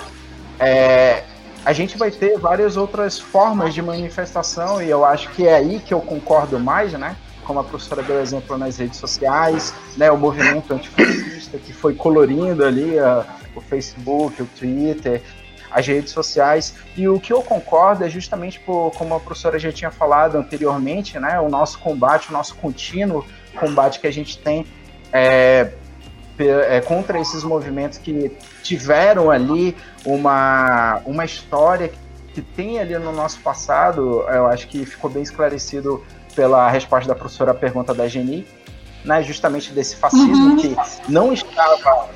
é, 0.59 1.23
a 1.65 1.73
gente 1.73 1.97
vai 1.97 2.11
ter 2.11 2.37
várias 2.39 2.77
outras 2.77 3.19
formas 3.19 3.75
de 3.75 3.83
manifestação, 3.83 4.83
e 4.83 4.91
eu 4.91 5.05
acho 5.05 5.29
que 5.31 5.47
é 5.47 5.55
aí 5.55 5.79
que 5.79 5.95
eu 5.95 6.01
concordo 6.01 6.59
mais, 6.59 6.93
né? 6.93 7.17
Como 7.45 7.61
a 7.61 7.65
professora 7.65 8.03
deu 8.03 8.21
exemplo 8.21 8.57
nas 8.59 8.79
redes 8.79 8.99
sociais, 8.99 9.75
né? 9.97 10.11
O 10.11 10.17
movimento 10.17 10.73
antifascista 10.73 11.59
que 11.59 11.73
foi 11.73 11.95
colorindo 11.95 12.65
ali 12.65 12.99
a, 12.99 13.25
o 13.55 13.61
Facebook, 13.61 14.43
o 14.43 14.47
Twitter, 14.47 15.23
as 15.71 15.87
redes 15.87 16.13
sociais. 16.13 16.75
E 16.97 17.09
o 17.09 17.21
que 17.21 17.33
eu 17.33 17.43
concordo 17.43 18.05
é 18.05 18.09
justamente 18.09 18.61
por, 18.61 18.93
como 18.93 19.15
a 19.15 19.21
professora 19.21 19.59
já 19.59 19.73
tinha 19.73 19.91
falado 19.91 20.37
anteriormente, 20.37 21.19
né? 21.19 21.41
O 21.41 21.49
nosso 21.49 21.79
combate, 21.79 22.31
o 22.31 22.33
nosso 22.33 22.55
contínuo 22.57 23.25
combate 23.55 24.01
que 24.01 24.07
a 24.07 24.13
gente 24.13 24.39
tem 24.39 24.67
é, 25.13 25.73
é, 26.39 26.81
contra 26.81 27.21
esses 27.21 27.45
movimentos 27.45 27.99
que 27.99 28.37
tiveram 28.63 29.31
ali 29.31 29.77
uma, 30.05 31.01
uma 31.05 31.25
história 31.25 31.91
que 32.33 32.43
tem 32.43 32.81
ali 32.81 32.99
no 32.99 33.13
nosso 33.13 33.39
passado, 33.41 34.23
eu 34.29 34.47
acho 34.47 34.67
que 34.67 34.85
ficou 34.85 35.09
bem 35.09 35.23
esclarecido 35.23 36.05
pela 36.35 36.69
resposta 36.71 37.09
da 37.09 37.15
professora 37.15 37.53
à 37.53 37.55
pergunta 37.55 37.95
da 37.95 38.07
Geni, 38.09 38.47
né, 39.05 39.23
justamente 39.23 39.73
desse 39.73 39.97
fascismo 39.97 40.51
uhum. 40.51 40.57
que 40.57 40.77
não 41.09 41.33
estava, 41.33 42.09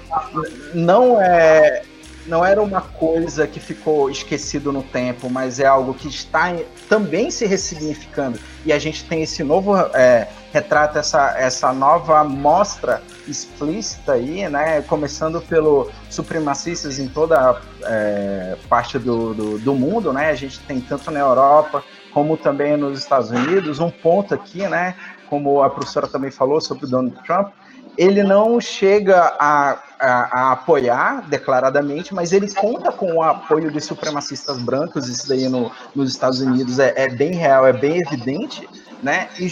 não 0.74 1.20
é, 1.20 1.82
não 2.26 2.44
era 2.44 2.62
uma 2.62 2.80
coisa 2.80 3.46
que 3.46 3.58
ficou 3.58 4.10
esquecido 4.10 4.72
no 4.72 4.82
tempo, 4.82 5.28
mas 5.30 5.58
é 5.60 5.66
algo 5.66 5.94
que 5.94 6.08
está 6.08 6.54
também 6.88 7.30
se 7.30 7.46
ressignificando. 7.46 8.38
E 8.64 8.72
a 8.72 8.78
gente 8.78 9.04
tem 9.04 9.22
esse 9.22 9.42
novo 9.42 9.76
é, 9.94 10.28
retrato, 10.52 10.98
essa, 10.98 11.34
essa 11.38 11.72
nova 11.72 12.22
mostra 12.24 13.02
explícita 13.26 14.12
aí, 14.12 14.48
né? 14.48 14.82
Começando 14.82 15.40
pelo 15.40 15.90
supremacistas 16.10 16.98
em 16.98 17.08
toda 17.08 17.60
é, 17.82 18.56
parte 18.68 18.98
do, 18.98 19.34
do, 19.34 19.58
do 19.58 19.74
mundo, 19.74 20.12
né? 20.12 20.30
A 20.30 20.34
gente 20.34 20.60
tem 20.60 20.80
tanto 20.80 21.10
na 21.10 21.20
Europa 21.20 21.82
como 22.18 22.36
também 22.36 22.76
nos 22.76 22.98
Estados 22.98 23.30
Unidos. 23.30 23.78
Um 23.78 23.90
ponto 23.90 24.34
aqui, 24.34 24.66
né? 24.66 24.96
Como 25.30 25.62
a 25.62 25.70
professora 25.70 26.08
também 26.08 26.32
falou 26.32 26.60
sobre 26.60 26.84
o 26.84 26.88
Donald 26.88 27.16
Trump, 27.24 27.52
ele 27.96 28.24
não 28.24 28.60
chega 28.60 29.36
a, 29.38 29.78
a, 30.00 30.40
a, 30.40 30.52
apoiar 30.52 31.28
declaradamente, 31.28 32.12
mas 32.12 32.32
ele 32.32 32.52
conta 32.52 32.90
com 32.90 33.14
o 33.14 33.22
apoio 33.22 33.70
dos 33.70 33.84
supremacistas 33.84 34.58
brancos, 34.58 35.08
isso 35.08 35.28
daí 35.28 35.48
no, 35.48 35.70
nos 35.94 36.10
Estados 36.10 36.40
Unidos 36.40 36.80
é, 36.80 36.92
é, 36.96 37.08
bem 37.08 37.34
real, 37.34 37.64
é 37.64 37.72
bem 37.72 38.00
evidente, 38.00 38.68
né? 39.00 39.28
E 39.38 39.48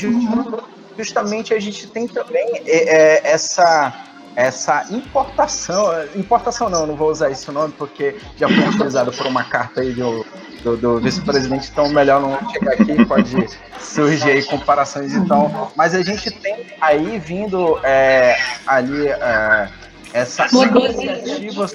justamente 0.96 1.54
a 1.54 1.60
gente 1.60 1.86
tem 1.86 2.08
também 2.08 2.62
é, 2.66 3.26
é, 3.26 3.30
essa 3.30 3.94
essa 4.36 4.86
importação, 4.90 5.90
importação 6.14 6.68
não, 6.68 6.86
não 6.86 6.94
vou 6.94 7.10
usar 7.10 7.30
esse 7.30 7.50
nome 7.50 7.72
porque 7.76 8.16
já 8.36 8.46
foi 8.46 8.68
utilizado 8.68 9.10
por 9.10 9.26
uma 9.26 9.42
carta 9.44 9.80
aí 9.80 9.94
do, 9.94 10.26
do, 10.62 10.76
do 10.76 11.00
vice-presidente, 11.00 11.70
então 11.72 11.88
melhor 11.88 12.20
não 12.20 12.38
chegar 12.52 12.74
aqui, 12.74 13.04
pode 13.06 13.48
surgir 13.80 14.30
aí 14.30 14.44
comparações 14.44 15.14
então, 15.14 15.72
mas 15.74 15.94
a 15.94 16.02
gente 16.02 16.30
tem 16.30 16.66
aí 16.82 17.18
vindo 17.18 17.78
é, 17.82 18.36
ali 18.66 19.08
é, 19.08 19.70
essa 20.12 20.46
iniciativa 20.46 21.66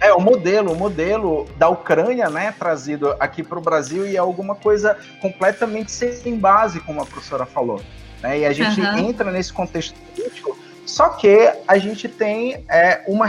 é 0.00 0.12
o 0.12 0.20
modelo, 0.20 0.72
o 0.72 0.76
modelo 0.76 1.46
da 1.56 1.68
Ucrânia, 1.68 2.28
né, 2.28 2.52
trazido 2.58 3.14
aqui 3.20 3.42
para 3.42 3.58
o 3.58 3.62
Brasil 3.62 4.06
e 4.06 4.16
é 4.16 4.18
alguma 4.18 4.54
coisa 4.54 4.96
completamente 5.20 5.90
sem 5.90 6.36
base, 6.36 6.80
como 6.80 7.00
a 7.00 7.06
professora 7.06 7.46
falou. 7.46 7.80
Né? 8.22 8.40
E 8.40 8.46
a 8.46 8.52
gente 8.52 8.80
uhum. 8.80 8.98
entra 8.98 9.30
nesse 9.30 9.52
contexto 9.52 9.94
político, 9.94 10.53
só 10.86 11.08
que 11.10 11.52
a 11.66 11.78
gente 11.78 12.08
tem 12.08 12.64
é, 12.68 13.02
uma 13.06 13.26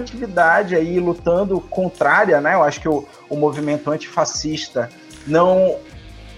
atividade 0.00 0.74
aí 0.74 0.98
lutando 0.98 1.60
contrária, 1.60 2.40
né? 2.40 2.54
Eu 2.54 2.62
acho 2.62 2.80
que 2.80 2.88
o, 2.88 3.06
o 3.28 3.36
movimento 3.36 3.90
antifascista 3.90 4.88
não 5.26 5.76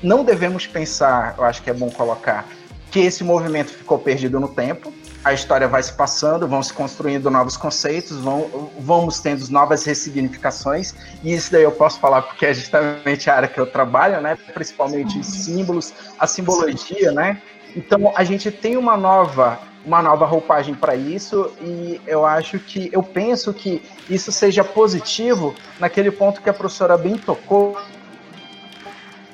não 0.02 0.22
devemos 0.22 0.66
pensar, 0.66 1.34
eu 1.38 1.44
acho 1.44 1.62
que 1.62 1.70
é 1.70 1.72
bom 1.72 1.90
colocar, 1.90 2.46
que 2.90 3.00
esse 3.00 3.24
movimento 3.24 3.70
ficou 3.70 3.98
perdido 3.98 4.38
no 4.38 4.48
tempo. 4.48 4.92
A 5.24 5.32
história 5.32 5.66
vai 5.66 5.82
se 5.82 5.94
passando, 5.94 6.46
vão 6.46 6.62
se 6.62 6.70
construindo 6.74 7.30
novos 7.30 7.56
conceitos, 7.56 8.18
vão, 8.18 8.70
vamos 8.78 9.20
tendo 9.20 9.48
novas 9.48 9.82
ressignificações, 9.84 10.94
e 11.22 11.32
isso 11.32 11.50
daí 11.50 11.62
eu 11.62 11.72
posso 11.72 11.98
falar 11.98 12.20
porque 12.20 12.44
é 12.44 12.52
justamente 12.52 13.30
a 13.30 13.36
área 13.36 13.48
que 13.48 13.58
eu 13.58 13.66
trabalho, 13.66 14.20
né? 14.20 14.36
Principalmente 14.52 15.18
os 15.18 15.26
símbolos, 15.26 15.94
a 16.18 16.26
simbologia, 16.26 17.10
né? 17.10 17.40
Então 17.74 18.12
a 18.14 18.22
gente 18.22 18.50
tem 18.50 18.76
uma 18.76 18.98
nova 18.98 19.58
uma 19.84 20.02
nova 20.02 20.24
roupagem 20.24 20.74
para 20.74 20.96
isso 20.96 21.52
e 21.60 22.00
eu 22.06 22.24
acho 22.24 22.58
que 22.58 22.88
eu 22.92 23.02
penso 23.02 23.52
que 23.52 23.82
isso 24.08 24.32
seja 24.32 24.64
positivo 24.64 25.54
naquele 25.78 26.10
ponto 26.10 26.40
que 26.40 26.48
a 26.48 26.54
professora 26.54 26.96
bem 26.96 27.18
tocou 27.18 27.76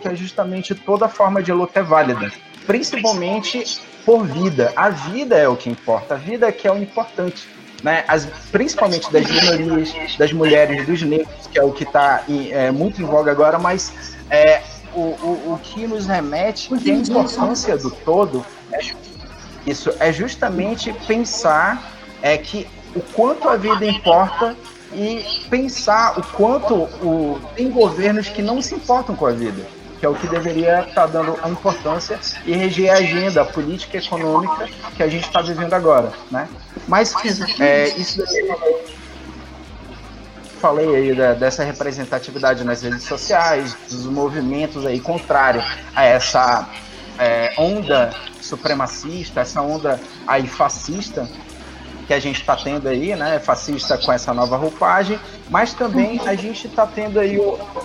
que 0.00 0.08
é 0.08 0.16
justamente 0.16 0.74
toda 0.74 1.08
forma 1.08 1.42
de 1.42 1.52
luta 1.52 1.80
é 1.80 1.82
válida, 1.82 2.32
principalmente 2.66 3.80
por 4.04 4.26
vida. 4.26 4.72
A 4.74 4.88
vida 4.88 5.36
é 5.36 5.46
o 5.46 5.56
que 5.56 5.68
importa, 5.68 6.14
a 6.14 6.18
vida 6.18 6.48
é 6.48 6.52
que 6.52 6.66
é 6.66 6.72
o 6.72 6.78
importante. 6.78 7.46
Né, 7.82 8.04
as, 8.06 8.26
principalmente 8.52 9.10
das 9.10 9.24
minorias, 9.26 10.16
das 10.18 10.32
mulheres, 10.34 10.84
dos 10.84 11.00
negros, 11.00 11.46
que 11.50 11.58
é 11.58 11.62
o 11.62 11.72
que 11.72 11.84
está 11.84 12.22
é, 12.28 12.70
muito 12.70 13.00
em 13.00 13.06
voga 13.06 13.30
agora, 13.30 13.58
mas 13.58 14.14
é, 14.28 14.60
o, 14.94 15.00
o, 15.00 15.54
o 15.54 15.60
que 15.62 15.86
nos 15.86 16.04
remete, 16.04 16.68
que 16.76 16.90
a 16.90 16.94
importância 16.94 17.78
do 17.78 17.90
todo, 17.90 18.44
é, 18.70 18.80
isso 19.66 19.92
é 19.98 20.12
justamente 20.12 20.92
pensar 21.06 21.92
é 22.22 22.36
que 22.36 22.66
o 22.94 23.00
quanto 23.00 23.48
a 23.48 23.56
vida 23.56 23.84
importa 23.84 24.56
e 24.92 25.24
pensar 25.48 26.18
o 26.18 26.22
quanto 26.22 26.74
o, 26.74 27.40
tem 27.54 27.70
governos 27.70 28.28
que 28.28 28.42
não 28.42 28.60
se 28.60 28.74
importam 28.74 29.14
com 29.14 29.26
a 29.26 29.30
vida 29.30 29.64
que 30.00 30.06
é 30.06 30.08
o 30.08 30.14
que 30.14 30.26
deveria 30.26 30.80
estar 30.80 30.94
tá 30.94 31.06
dando 31.06 31.38
a 31.42 31.48
importância 31.50 32.18
e 32.46 32.54
reger 32.54 32.90
a 32.90 32.94
agenda 32.94 33.44
política 33.44 33.98
e 33.98 34.00
econômica 34.00 34.66
que 34.96 35.02
a 35.02 35.08
gente 35.08 35.26
está 35.26 35.42
vivendo 35.42 35.74
agora, 35.74 36.10
né? 36.30 36.48
Mas 36.88 37.14
é, 37.60 37.88
isso 37.88 38.16
daí 38.16 38.80
falei 40.58 40.94
aí 40.94 41.14
da, 41.14 41.34
dessa 41.34 41.64
representatividade 41.64 42.64
nas 42.64 42.82
redes 42.82 43.02
sociais, 43.04 43.76
dos 43.90 44.06
movimentos 44.06 44.86
aí 44.86 45.00
contrários 45.00 45.64
a 45.94 46.04
essa 46.04 46.68
é, 47.18 47.52
onda 47.56 48.10
supremacista, 48.40 49.40
essa 49.40 49.60
onda 49.60 50.00
aí 50.26 50.46
fascista 50.46 51.28
que 52.06 52.14
a 52.14 52.18
gente 52.18 52.40
está 52.40 52.56
tendo 52.56 52.88
aí, 52.88 53.14
né, 53.14 53.38
fascista 53.38 53.96
com 53.96 54.12
essa 54.12 54.34
nova 54.34 54.56
roupagem, 54.56 55.18
mas 55.48 55.72
também 55.72 56.20
a 56.26 56.34
gente 56.34 56.66
está 56.66 56.84
tendo 56.84 57.20
aí 57.20 57.36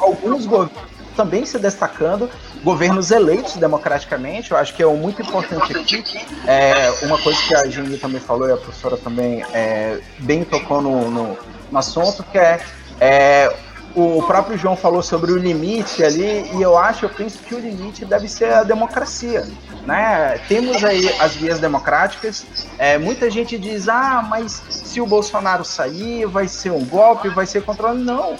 alguns 0.01 0.45
governos 0.47 0.95
também 1.15 1.45
se 1.45 1.57
destacando, 1.57 2.29
governos 2.63 3.09
eleitos 3.09 3.55
democraticamente, 3.55 4.51
eu 4.51 4.57
acho 4.57 4.73
que 4.73 4.83
é 4.83 4.85
muito 4.85 5.21
importante 5.21 5.75
aqui. 5.75 6.03
É, 6.45 6.91
uma 7.03 7.17
coisa 7.21 7.41
que 7.41 7.55
a 7.55 7.65
Gini 7.67 7.97
também 7.97 8.19
falou 8.19 8.47
e 8.47 8.51
a 8.51 8.57
professora 8.57 8.97
também 8.97 9.43
é, 9.53 9.99
bem 10.19 10.43
tocou 10.43 10.81
no, 10.81 11.09
no, 11.09 11.37
no, 11.71 11.77
assunto, 11.77 12.23
que 12.23 12.37
é, 12.37 12.59
é 12.99 13.55
o 13.95 14.21
próprio 14.23 14.57
João 14.57 14.75
falou 14.75 15.01
sobre 15.01 15.31
o 15.31 15.37
limite 15.37 16.03
ali, 16.03 16.51
e 16.53 16.61
eu 16.61 16.77
acho, 16.77 17.05
eu 17.05 17.09
penso 17.09 17.39
que 17.39 17.55
o 17.55 17.59
limite 17.59 18.03
deve 18.03 18.27
ser 18.27 18.53
a 18.53 18.63
democracia. 18.63 19.47
Né? 19.85 20.39
Temos 20.47 20.83
aí 20.83 21.07
as 21.19 21.35
vias 21.35 21.59
democráticas, 21.59 22.45
é, 22.77 22.97
muita 22.97 23.29
gente 23.31 23.57
diz, 23.57 23.87
ah, 23.87 24.25
mas 24.27 24.61
se 24.69 24.99
o 24.99 25.05
Bolsonaro 25.05 25.63
sair, 25.63 26.25
vai 26.25 26.47
ser 26.47 26.71
um 26.71 26.83
golpe, 26.83 27.29
vai 27.29 27.45
ser 27.45 27.63
controle. 27.63 28.03
Não, 28.03 28.37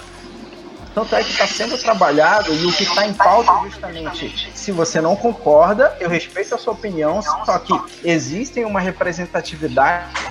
tanto 0.93 1.13
é 1.15 1.23
que 1.23 1.31
está 1.31 1.45
sendo 1.45 1.77
trabalhado 1.77 2.53
e 2.53 2.65
o 2.65 2.71
que 2.71 2.83
está 2.83 3.05
em 3.05 3.13
pauta 3.13 3.51
é 3.51 3.69
justamente, 3.69 4.49
se 4.53 4.71
você 4.71 4.99
não 4.99 5.15
concorda, 5.15 5.95
eu 5.99 6.09
respeito 6.09 6.55
a 6.55 6.57
sua 6.57 6.73
opinião, 6.73 7.21
só 7.21 7.59
que 7.59 7.73
existem 8.03 8.65
uma 8.65 8.79
representatividade 8.79 10.24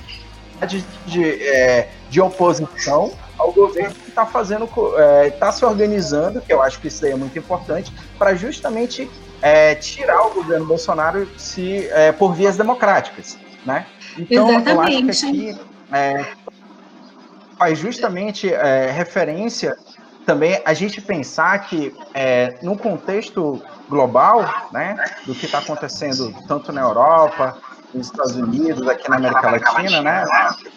de, 0.67 0.81
de, 1.05 1.43
é, 1.43 1.89
de 2.09 2.21
oposição 2.21 3.11
ao 3.37 3.51
governo 3.51 3.93
que 3.93 4.09
está 4.09 4.25
fazendo, 4.25 4.65
está 5.25 5.47
é, 5.47 5.51
se 5.51 5.65
organizando, 5.65 6.41
que 6.41 6.53
eu 6.53 6.61
acho 6.61 6.79
que 6.79 6.87
isso 6.87 7.01
daí 7.01 7.11
é 7.11 7.15
muito 7.15 7.37
importante, 7.37 7.91
para 8.17 8.33
justamente 8.35 9.09
é, 9.41 9.75
tirar 9.75 10.27
o 10.27 10.33
governo 10.33 10.65
Bolsonaro 10.65 11.27
se, 11.37 11.87
é, 11.89 12.11
por 12.11 12.33
vias 12.33 12.57
democráticas, 12.57 13.37
né? 13.65 13.85
Então, 14.17 14.49
Exatamente. 14.49 14.69
eu 14.69 15.09
acho 15.09 15.21
que 15.21 15.27
aqui 15.27 15.59
é, 15.91 16.25
faz 17.57 17.77
justamente 17.77 18.53
é, 18.53 18.91
referência 18.91 19.77
também 20.25 20.59
a 20.65 20.73
gente 20.73 21.01
pensar 21.01 21.59
que 21.59 21.93
é, 22.13 22.55
no 22.61 22.77
contexto 22.77 23.61
global, 23.87 24.69
né, 24.71 24.95
do 25.25 25.35
que 25.35 25.45
está 25.45 25.59
acontecendo 25.59 26.33
tanto 26.47 26.71
na 26.71 26.81
Europa, 26.81 27.57
nos 27.95 28.07
Estados 28.07 28.35
Unidos, 28.35 28.87
aqui 28.87 29.09
na 29.09 29.15
América 29.15 29.51
Latina, 29.51 30.01
né, 30.01 30.25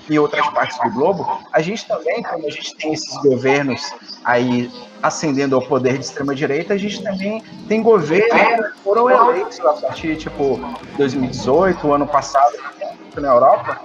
e 0.09 0.19
outras 0.19 0.47
partes 0.51 0.79
do 0.79 0.91
globo, 0.91 1.41
a 1.53 1.61
gente 1.61 1.87
também, 1.87 2.23
como 2.23 2.47
a 2.47 2.51
gente 2.51 2.75
tem 2.77 2.93
esses 2.93 3.15
governos 3.23 3.83
aí 4.25 4.71
ascendendo 5.03 5.55
ao 5.57 5.63
poder 5.63 5.99
de 5.99 6.05
extrema 6.05 6.35
direita, 6.35 6.75
a 6.75 6.77
gente 6.77 7.03
também 7.03 7.43
tem 7.69 7.83
governos 7.83 8.73
que 8.73 8.79
foram 8.83 9.11
eleitos 9.11 9.61
a 9.61 9.73
partir 9.75 10.17
tipo 10.17 10.61
2018, 10.97 11.87
o 11.87 11.93
ano 11.93 12.07
passado, 12.07 12.57
na 13.17 13.29
Europa, 13.29 13.81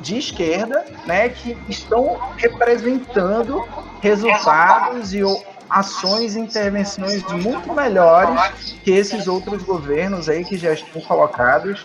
de 0.00 0.18
esquerda, 0.18 0.84
né, 1.06 1.30
que 1.30 1.56
estão 1.68 2.18
representando 2.36 3.66
resultados 4.00 5.14
e 5.14 5.22
ações 5.68 6.36
e 6.36 6.40
intervenções 6.40 7.22
muito 7.32 7.72
melhores 7.74 8.40
que 8.84 8.90
esses 8.90 9.26
outros 9.26 9.62
governos 9.62 10.28
aí 10.28 10.44
que 10.44 10.56
já 10.56 10.72
estão 10.72 11.00
colocados 11.02 11.84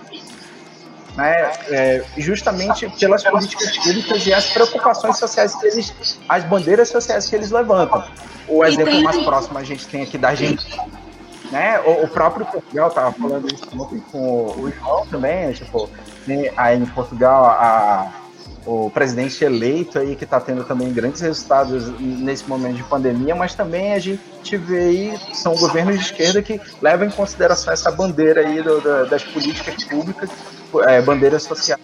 né, 1.16 1.51
é, 1.70 2.03
justamente 2.18 2.89
pelas 2.99 3.24
políticas 3.24 3.78
públicas 3.78 4.26
e 4.26 4.34
as 4.34 4.47
preocupações 4.47 5.18
sociais 5.18 5.55
que 5.55 5.68
eles, 5.68 6.20
as 6.28 6.43
bandeiras 6.45 6.89
sociais 6.89 7.28
que 7.30 7.36
eles 7.36 7.51
levantam. 7.51 8.03
O 8.47 8.64
exemplo 8.64 9.01
mais 9.03 9.18
próximo 9.18 9.57
a 9.57 9.64
gente 9.64 9.88
tem 9.88 10.03
aqui 10.03 10.18
da 10.18 10.34
gente, 10.34 10.66
né, 11.51 11.80
o, 11.82 12.05
o 12.05 12.07
próprio 12.07 12.45
Portugal 12.45 12.89
estava 12.89 13.12
falando 13.12 13.53
isso 13.53 13.68
com 14.12 14.18
o 14.18 14.72
João 14.72 15.05
também, 15.07 15.51
tipo, 15.53 15.89
né, 16.26 16.51
aí 16.55 16.78
em 16.78 16.86
Portugal 16.86 17.45
a 17.45 18.22
o 18.66 18.91
presidente 18.91 19.43
eleito 19.43 19.97
aí 19.97 20.16
que 20.16 20.24
está 20.24 20.39
tendo 20.39 20.64
também 20.64 20.93
grandes 20.93 21.22
resultados 21.22 21.88
nesse 21.99 22.47
momento 22.47 22.76
de 22.76 22.84
pandemia, 22.84 23.36
mas 23.36 23.55
também 23.55 23.93
a 23.93 23.99
gente 23.99 24.57
vê 24.57 24.80
aí 24.80 25.20
são 25.34 25.55
governos 25.55 25.95
de 25.97 26.05
esquerda 26.05 26.41
que 26.41 26.62
levam 26.82 27.07
em 27.07 27.12
consideração 27.12 27.74
essa 27.74 27.91
bandeira 27.91 28.41
aí 28.41 28.62
do, 28.62 28.80
do, 28.80 29.09
das 29.09 29.24
políticas 29.24 29.84
públicas, 29.84 30.30
é, 30.88 31.01
bandeira 31.01 31.39
social. 31.39 31.80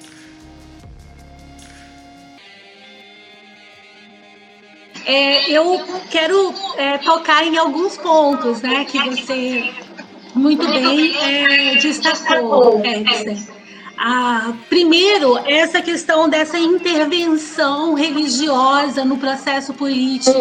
É, 5.06 5.50
eu 5.50 5.82
quero 6.12 6.54
é, 6.76 6.98
tocar 6.98 7.46
em 7.46 7.58
alguns 7.58 7.98
pontos, 7.98 8.62
né, 8.62 8.84
que 8.84 9.00
você 9.00 9.74
muito 10.36 10.68
bem 10.68 11.16
é, 11.18 11.76
destacou, 11.76 12.82
Edson. 12.86 13.58
Ah, 13.98 14.54
primeiro, 14.70 15.40
essa 15.40 15.82
questão 15.82 16.30
dessa 16.30 16.60
intervenção 16.60 17.96
religiosa 17.96 19.04
no 19.04 19.18
processo 19.18 19.74
político 19.74 20.40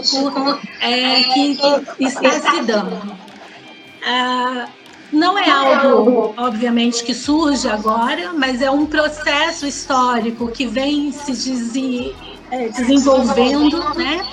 é, 0.80 1.22
que 1.22 1.58
está 2.00 2.30
se 2.32 2.62
dando. 2.62 3.16
Ah, 4.04 4.68
não 5.16 5.38
é 5.38 5.50
algo, 5.50 6.34
obviamente, 6.36 7.02
que 7.02 7.14
surge 7.14 7.66
agora, 7.68 8.32
mas 8.34 8.60
é 8.60 8.70
um 8.70 8.86
processo 8.86 9.66
histórico 9.66 10.48
que 10.48 10.66
vem 10.66 11.10
se 11.10 12.14
é, 12.50 12.68
desenvolvendo, 12.68 13.78
né? 13.94 14.24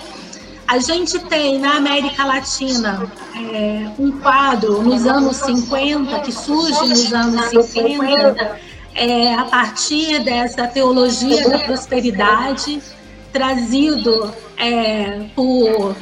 A 0.68 0.80
gente 0.80 1.20
tem 1.20 1.60
na 1.60 1.78
América 1.78 2.26
Latina 2.26 3.10
é, 3.36 3.90
um 3.98 4.12
quadro 4.12 4.82
nos 4.82 5.06
anos 5.06 5.38
50, 5.38 6.20
que 6.20 6.32
surge 6.32 6.88
nos 6.88 7.14
anos 7.14 7.66
50, 7.68 8.60
é, 8.96 9.34
a 9.36 9.46
partir 9.46 10.24
dessa 10.24 10.68
teologia 10.68 11.50
da 11.50 11.60
prosperidade, 11.60 12.82
trazido 13.32 14.34
é, 14.58 15.28
por 15.36 15.96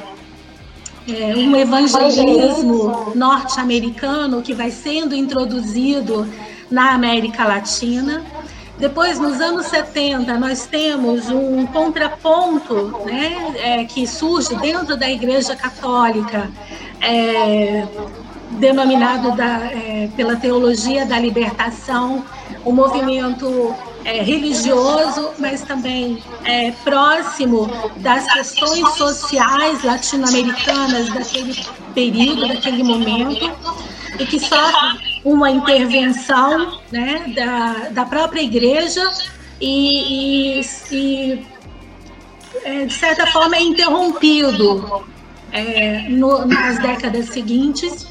é, 1.08 1.36
um 1.36 1.56
evangelismo 1.56 3.14
norte-americano 3.16 4.41
que 4.41 4.54
vai 4.54 4.70
sendo 4.70 5.16
introduzido 5.16 6.28
na 6.70 6.93
América 6.93 7.45
Latina. 7.45 8.24
Depois, 8.78 9.20
nos 9.20 9.39
anos 9.39 9.68
70, 9.68 10.39
nós 10.39 10.66
temos 10.66 11.30
um 11.30 11.66
contraponto 11.68 12.99
né, 13.06 13.54
é, 13.58 13.86
que 13.86 14.08
surge 14.08 14.56
dentro 14.56 14.97
da 14.97 15.10
Igreja 15.10 15.56
Católica, 15.56 16.49
é, 16.99 17.88
denominado 18.52 19.36
da, 19.36 19.60
é, 19.66 20.10
pela 20.16 20.36
teologia 20.36 21.06
da 21.06 21.20
libertação, 21.20 22.24
um 22.66 22.72
movimento 22.72 23.76
é, 24.06 24.22
religioso, 24.22 25.32
mas 25.38 25.62
também 25.62 26.22
é, 26.43 26.72
próximo 26.84 27.70
das 27.97 28.32
questões 28.32 28.88
sociais 28.95 29.84
latino-americanas 29.84 31.10
daquele 31.10 31.56
período, 31.93 32.47
daquele 32.47 32.84
momento, 32.84 33.52
e 34.20 34.26
que 34.26 34.39
sofre 34.39 35.22
uma 35.24 35.49
intervenção 35.52 36.80
né, 36.91 37.32
da, 37.36 37.89
da 37.89 38.06
própria 38.06 38.41
igreja 38.41 39.10
e, 39.60 40.60
e, 40.60 40.66
e 40.91 41.45
é, 42.64 42.86
de 42.86 42.93
certa 42.93 43.28
forma, 43.28 43.56
é 43.56 43.62
interrompido 43.62 45.06
é, 45.52 46.10
no, 46.10 46.45
nas 46.45 46.80
décadas 46.80 47.30
seguintes. 47.30 48.08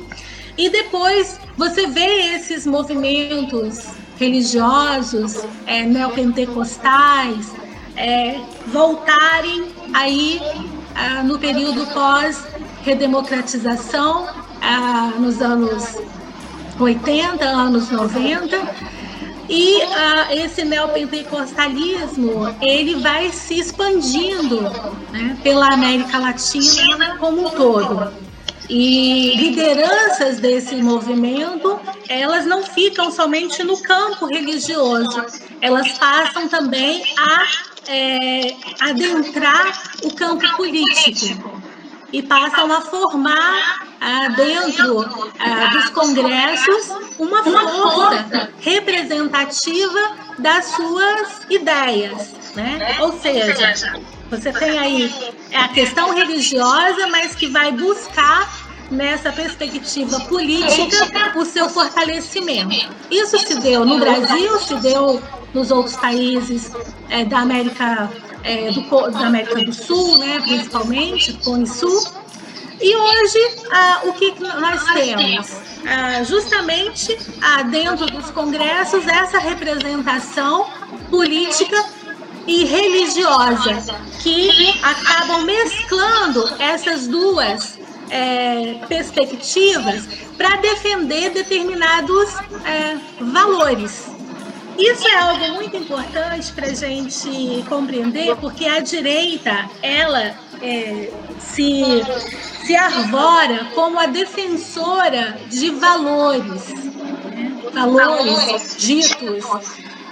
E 0.56 0.68
depois 0.68 1.40
você 1.56 1.86
vê 1.86 2.34
esses 2.34 2.66
movimentos 2.66 3.86
religiosos, 4.20 5.42
é, 5.66 5.84
neopentecostais, 5.86 7.52
é, 7.96 8.38
voltarem 8.66 9.72
aí 9.94 10.38
ah, 10.94 11.22
no 11.22 11.38
período 11.38 11.86
pós-redemocratização, 11.86 14.28
ah, 14.60 15.14
nos 15.18 15.40
anos 15.40 15.96
80, 16.78 17.42
anos 17.44 17.90
90, 17.90 18.60
e 19.48 19.80
ah, 19.82 20.34
esse 20.34 20.66
neopentecostalismo 20.66 22.54
ele 22.60 22.96
vai 22.96 23.30
se 23.30 23.58
expandindo 23.58 24.60
né, 25.10 25.38
pela 25.42 25.72
América 25.72 26.18
Latina 26.18 27.16
como 27.18 27.46
um 27.46 27.50
todo. 27.50 28.29
E 28.72 29.34
lideranças 29.34 30.38
desse 30.38 30.76
movimento, 30.76 31.80
elas 32.08 32.46
não 32.46 32.62
ficam 32.62 33.10
somente 33.10 33.64
no 33.64 33.76
campo 33.82 34.26
religioso, 34.26 35.26
elas 35.60 35.98
passam 35.98 36.48
também 36.48 37.02
a 37.18 37.48
é, 37.88 38.54
adentrar 38.78 39.96
o 40.04 40.14
campo 40.14 40.48
político. 40.56 41.60
E 42.12 42.22
passam 42.22 42.72
a 42.72 42.80
formar 42.80 43.86
ah, 44.00 44.28
dentro 44.36 45.00
ah, 45.38 45.66
dos 45.72 45.90
congressos 45.90 46.90
uma 47.18 47.42
força 47.42 48.52
representativa 48.60 50.16
das 50.38 50.64
suas 50.66 51.42
ideias, 51.48 52.34
né? 52.54 52.98
Ou 53.00 53.18
seja, 53.20 53.96
você 54.28 54.52
tem 54.52 54.78
aí 54.78 55.12
a 55.54 55.68
questão 55.68 56.14
religiosa, 56.14 57.06
mas 57.08 57.34
que 57.34 57.46
vai 57.46 57.70
buscar 57.72 58.59
nessa 58.90 59.30
perspectiva 59.30 60.20
política 60.20 61.32
o 61.36 61.44
seu 61.44 61.68
fortalecimento. 61.68 62.90
Isso 63.10 63.38
se 63.38 63.54
deu 63.60 63.84
no 63.84 63.98
Brasil, 63.98 64.58
se 64.58 64.74
deu 64.76 65.22
nos 65.54 65.70
outros 65.70 65.96
países 65.96 66.72
é, 67.08 67.24
da 67.24 67.40
América 67.40 68.10
é, 68.42 68.70
do, 68.70 69.10
da 69.10 69.26
América 69.26 69.62
do 69.64 69.72
Sul, 69.72 70.18
né, 70.18 70.40
principalmente, 70.40 71.32
Cone 71.44 71.66
Sul. 71.66 72.04
E 72.80 72.96
hoje, 72.96 73.58
ah, 73.70 74.00
o 74.04 74.12
que 74.14 74.34
nós 74.40 74.84
temos? 74.94 75.50
Ah, 75.86 76.22
justamente 76.24 77.16
ah, 77.42 77.62
dentro 77.64 78.06
dos 78.06 78.30
congressos, 78.30 79.06
essa 79.06 79.38
representação 79.38 80.66
política 81.10 81.84
e 82.46 82.64
religiosa, 82.64 84.00
que 84.22 84.80
acabam 84.82 85.44
mesclando 85.44 86.48
essas 86.58 87.06
duas 87.06 87.78
é, 88.10 88.80
perspectivas 88.88 90.06
para 90.36 90.56
defender 90.56 91.30
determinados 91.30 92.34
é, 92.64 92.98
valores. 93.20 94.10
Isso 94.78 95.06
é 95.06 95.18
algo 95.18 95.54
muito 95.54 95.76
importante 95.76 96.52
para 96.52 96.68
a 96.68 96.74
gente 96.74 97.64
compreender, 97.68 98.34
porque 98.36 98.66
a 98.66 98.80
direita 98.80 99.68
ela 99.82 100.34
é, 100.62 101.10
se, 101.38 102.02
se 102.64 102.74
arvora 102.74 103.66
como 103.74 103.98
a 103.98 104.06
defensora 104.06 105.38
de 105.48 105.70
valores, 105.70 106.68
né? 106.68 107.60
valores 107.74 108.76
ditos 108.78 109.44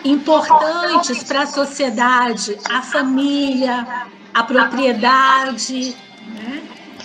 importantes 0.04 1.24
para 1.24 1.42
a 1.42 1.46
sociedade, 1.46 2.58
a 2.70 2.82
família, 2.82 4.06
a 4.34 4.42
propriedade, 4.42 5.96
né? 6.26 6.62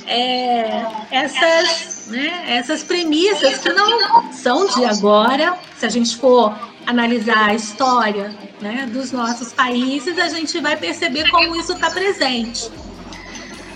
É, 0.07 0.85
essas, 1.11 2.07
né, 2.07 2.45
essas 2.47 2.83
premissas 2.83 3.57
que 3.59 3.69
não 3.69 4.31
são 4.31 4.67
de 4.67 4.85
agora, 4.85 5.57
se 5.77 5.85
a 5.85 5.89
gente 5.89 6.17
for 6.17 6.55
analisar 6.85 7.49
a 7.49 7.53
história 7.53 8.33
né, 8.61 8.87
dos 8.91 9.11
nossos 9.11 9.53
países, 9.53 10.17
a 10.17 10.29
gente 10.29 10.59
vai 10.59 10.75
perceber 10.75 11.29
como 11.29 11.55
isso 11.55 11.73
está 11.73 11.89
presente. 11.89 12.69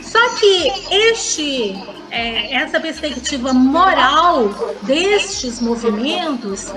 Só 0.01 0.29
que 0.35 0.71
este, 0.89 1.75
é, 2.11 2.55
essa 2.55 2.79
perspectiva 2.79 3.53
moral 3.53 4.49
destes 4.83 5.59
movimentos 5.61 6.71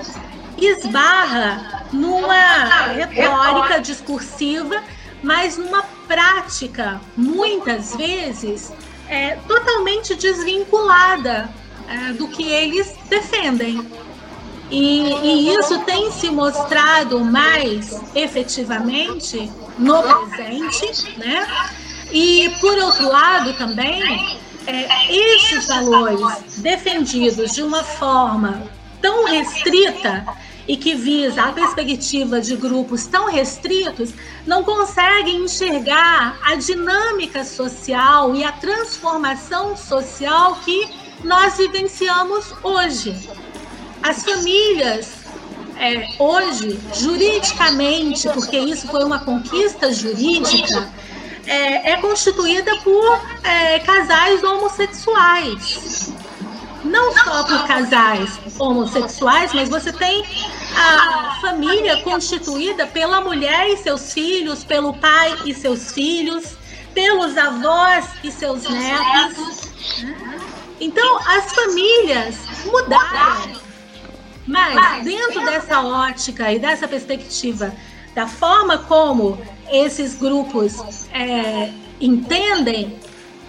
esbarra 0.57 1.85
numa 1.91 2.93
retórica 2.93 3.79
discursiva, 3.79 4.83
mas 5.23 5.57
numa 5.57 5.83
prática, 6.07 6.99
muitas 7.15 7.95
vezes, 7.95 8.71
é, 9.11 9.37
totalmente 9.45 10.15
desvinculada 10.15 11.49
é, 11.87 12.13
do 12.13 12.29
que 12.29 12.49
eles 12.49 12.95
defendem. 13.09 13.85
E, 14.71 15.13
e, 15.21 15.53
isso 15.53 15.79
tem 15.79 16.09
se 16.13 16.29
mostrado 16.29 17.19
mais 17.19 18.01
efetivamente 18.15 19.51
no 19.77 20.01
presente, 20.01 21.17
né? 21.17 21.45
E 22.09 22.49
por 22.61 22.77
outro 22.77 23.09
lado 23.09 23.53
também, 23.57 24.39
é, 24.65 25.13
esses 25.13 25.67
valores 25.67 26.21
defendidos 26.59 27.51
de 27.51 27.61
uma 27.61 27.83
forma 27.83 28.63
tão 29.01 29.25
restrita 29.25 30.25
e 30.71 30.77
que 30.77 30.95
visa 30.95 31.43
a 31.43 31.51
perspectiva 31.51 32.39
de 32.39 32.55
grupos 32.55 33.05
tão 33.05 33.29
restritos, 33.29 34.13
não 34.47 34.63
conseguem 34.63 35.43
enxergar 35.43 36.39
a 36.41 36.55
dinâmica 36.55 37.43
social 37.43 38.33
e 38.33 38.45
a 38.45 38.53
transformação 38.53 39.75
social 39.75 40.57
que 40.63 40.89
nós 41.25 41.57
vivenciamos 41.57 42.53
hoje. 42.63 43.13
As 44.01 44.23
famílias, 44.23 45.11
é, 45.75 46.07
hoje, 46.17 46.79
juridicamente, 46.95 48.29
porque 48.29 48.57
isso 48.57 48.87
foi 48.87 49.03
uma 49.03 49.19
conquista 49.19 49.91
jurídica, 49.91 50.89
é, 51.45 51.91
é 51.91 51.97
constituída 51.97 52.77
por 52.77 53.19
é, 53.43 53.77
casais 53.79 54.41
homossexuais 54.41 56.13
não 56.83 57.13
só 57.13 57.43
por 57.43 57.67
casais 57.67 58.39
homossexuais, 58.57 59.53
mas 59.53 59.69
você 59.69 59.93
tem 59.93 60.25
a 60.75 61.37
família 61.41 62.01
constituída 62.01 62.87
pela 62.87 63.21
mulher 63.21 63.69
e 63.69 63.77
seus 63.77 64.13
filhos, 64.13 64.63
pelo 64.63 64.93
pai 64.93 65.37
e 65.45 65.53
seus 65.53 65.91
filhos, 65.91 66.57
pelos 66.93 67.37
avós 67.37 68.05
e 68.23 68.31
seus 68.31 68.63
netos. 68.63 69.71
Então, 70.79 71.19
as 71.27 71.53
famílias 71.53 72.35
mudaram. 72.65 73.61
Mas, 74.47 75.03
dentro 75.03 75.45
dessa 75.45 75.81
ótica 75.81 76.51
e 76.51 76.59
dessa 76.59 76.87
perspectiva, 76.87 77.73
da 78.15 78.27
forma 78.27 78.79
como 78.79 79.39
esses 79.69 80.15
grupos 80.15 81.07
é, 81.13 81.71
entendem 81.99 82.99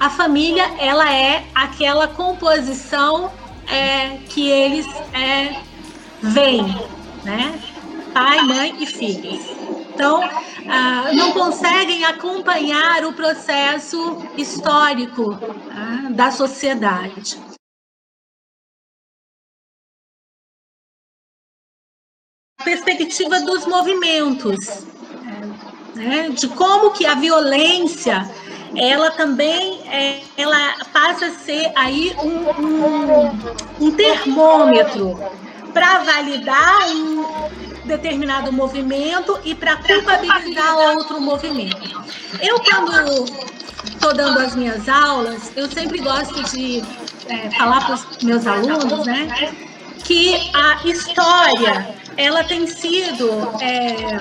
a 0.02 0.10
família 0.10 0.68
ela 0.80 1.12
é 1.12 1.44
aquela 1.54 2.08
composição 2.08 3.30
é, 3.68 4.18
que 4.28 4.50
eles 4.50 4.84
é, 5.12 5.60
veem, 6.20 6.76
né? 7.24 7.58
Pai, 8.12 8.42
mãe 8.42 8.82
e 8.82 8.86
filhos. 8.86 9.44
Então, 9.94 10.22
ah, 10.68 11.12
não 11.14 11.32
conseguem 11.32 12.04
acompanhar 12.04 13.04
o 13.04 13.12
processo 13.12 14.18
histórico 14.36 15.38
ah, 15.70 16.10
da 16.10 16.30
sociedade. 16.30 17.40
Perspectiva 22.64 23.40
dos 23.40 23.66
movimentos, 23.66 24.86
né? 25.96 26.28
de 26.30 26.48
como 26.48 26.92
que 26.92 27.04
a 27.04 27.14
violência 27.14 28.22
ela 28.76 29.10
também 29.10 29.80
é, 29.88 30.22
ela 30.36 30.76
passa 30.92 31.26
a 31.26 31.30
ser 31.32 31.72
aí 31.76 32.14
um, 32.22 32.48
um, 32.60 33.30
um 33.80 33.96
termômetro 33.96 35.18
para 35.72 36.04
validar 36.04 36.88
um 36.90 37.50
determinado 37.84 38.52
movimento 38.52 39.38
e 39.44 39.54
para 39.54 39.76
culpabilizar 39.76 40.76
outro 40.96 41.20
movimento. 41.20 42.04
Eu, 42.40 42.60
quando 42.60 43.24
estou 43.84 44.14
dando 44.14 44.38
as 44.38 44.54
minhas 44.54 44.88
aulas, 44.88 45.52
eu 45.56 45.70
sempre 45.70 45.98
gosto 45.98 46.42
de 46.54 46.82
é, 47.28 47.50
falar 47.50 47.84
para 47.84 47.94
os 47.94 48.22
meus 48.22 48.46
alunos, 48.46 49.06
né, 49.06 49.52
que 50.04 50.50
a 50.54 50.86
história 50.86 51.94
ela 52.16 52.44
tem 52.44 52.66
sido 52.66 53.30
é, 53.60 54.18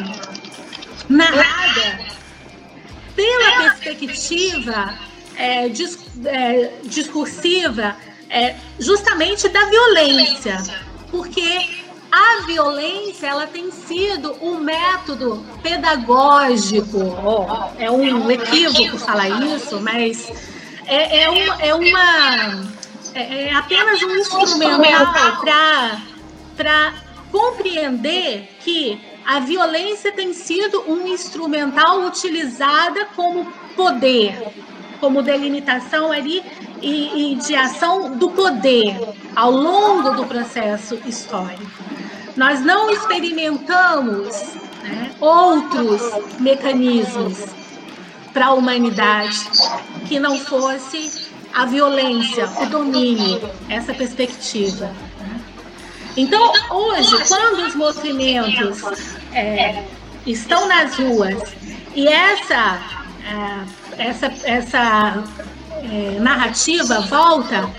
narrada 1.10 1.99
pela 3.16 3.58
perspectiva 3.58 4.93
é, 5.36 5.66
é, 6.26 6.72
discursiva 6.84 7.95
é, 8.30 8.56
justamente 8.80 9.49
da 9.49 9.66
violência, 9.66 10.58
porque 11.12 11.70
a 12.12 12.45
violência 12.45 13.28
ela 13.28 13.45
tem 13.45 13.70
sido 13.72 14.36
um 14.41 14.59
método 14.59 15.45
pedagógico. 15.62 16.97
Oh, 16.97 17.45
é 17.78 17.91
um 17.91 18.32
equívoco 18.32 18.97
falar 18.97 19.30
isso, 19.30 19.80
mas 19.80 20.32
é, 20.88 21.24
é, 21.24 21.70
é 21.70 21.76
uma 21.76 22.72
é, 23.14 23.47
é 23.47 23.53
apenas 23.53 24.01
um 24.01 24.16
instrumental 24.16 25.14
para 26.55 26.93
compreender 27.32 28.49
que 28.59 28.99
a 29.26 29.39
violência 29.39 30.12
tem 30.12 30.34
sido 30.34 30.84
um 30.91 31.07
instrumental 31.07 32.01
utilizada 32.05 33.05
como 33.16 33.45
poder, 33.76 34.47
como 35.02 35.22
delimitação 35.22 36.12
ali 36.12 36.41
e, 36.82 37.34
e 37.34 37.36
de 37.36 37.56
ação 37.56 38.16
do 38.16 38.30
poder 38.32 38.97
ao 39.36 39.52
longo 39.52 40.12
do 40.12 40.26
processo 40.26 40.97
histórico. 41.06 41.70
Nós 42.38 42.62
não 42.62 42.89
experimentamos 42.89 44.56
né, 44.84 45.12
outros 45.20 46.02
mecanismos 46.39 47.45
para 48.32 48.45
a 48.47 48.54
humanidade 48.54 49.41
que 50.08 50.20
não 50.20 50.39
fosse 50.39 51.30
a 51.54 51.66
violência, 51.66 52.49
o 52.62 52.66
domínio, 52.68 53.41
essa 53.68 53.93
perspectiva. 53.93 54.89
Então, 56.16 56.54
hoje, 56.70 57.16
quando 57.28 57.66
os 57.68 57.76
movimentos 57.76 58.82
é, 59.34 59.84
estão 60.26 60.68
nas 60.68 60.95
ruas 60.95 61.54
e 61.95 62.08
essa, 62.08 62.80
é, 63.26 63.81
essa, 64.02 64.32
essa 64.43 65.24
é, 65.84 66.20
narrativa 66.20 67.02
volta, 67.02 67.70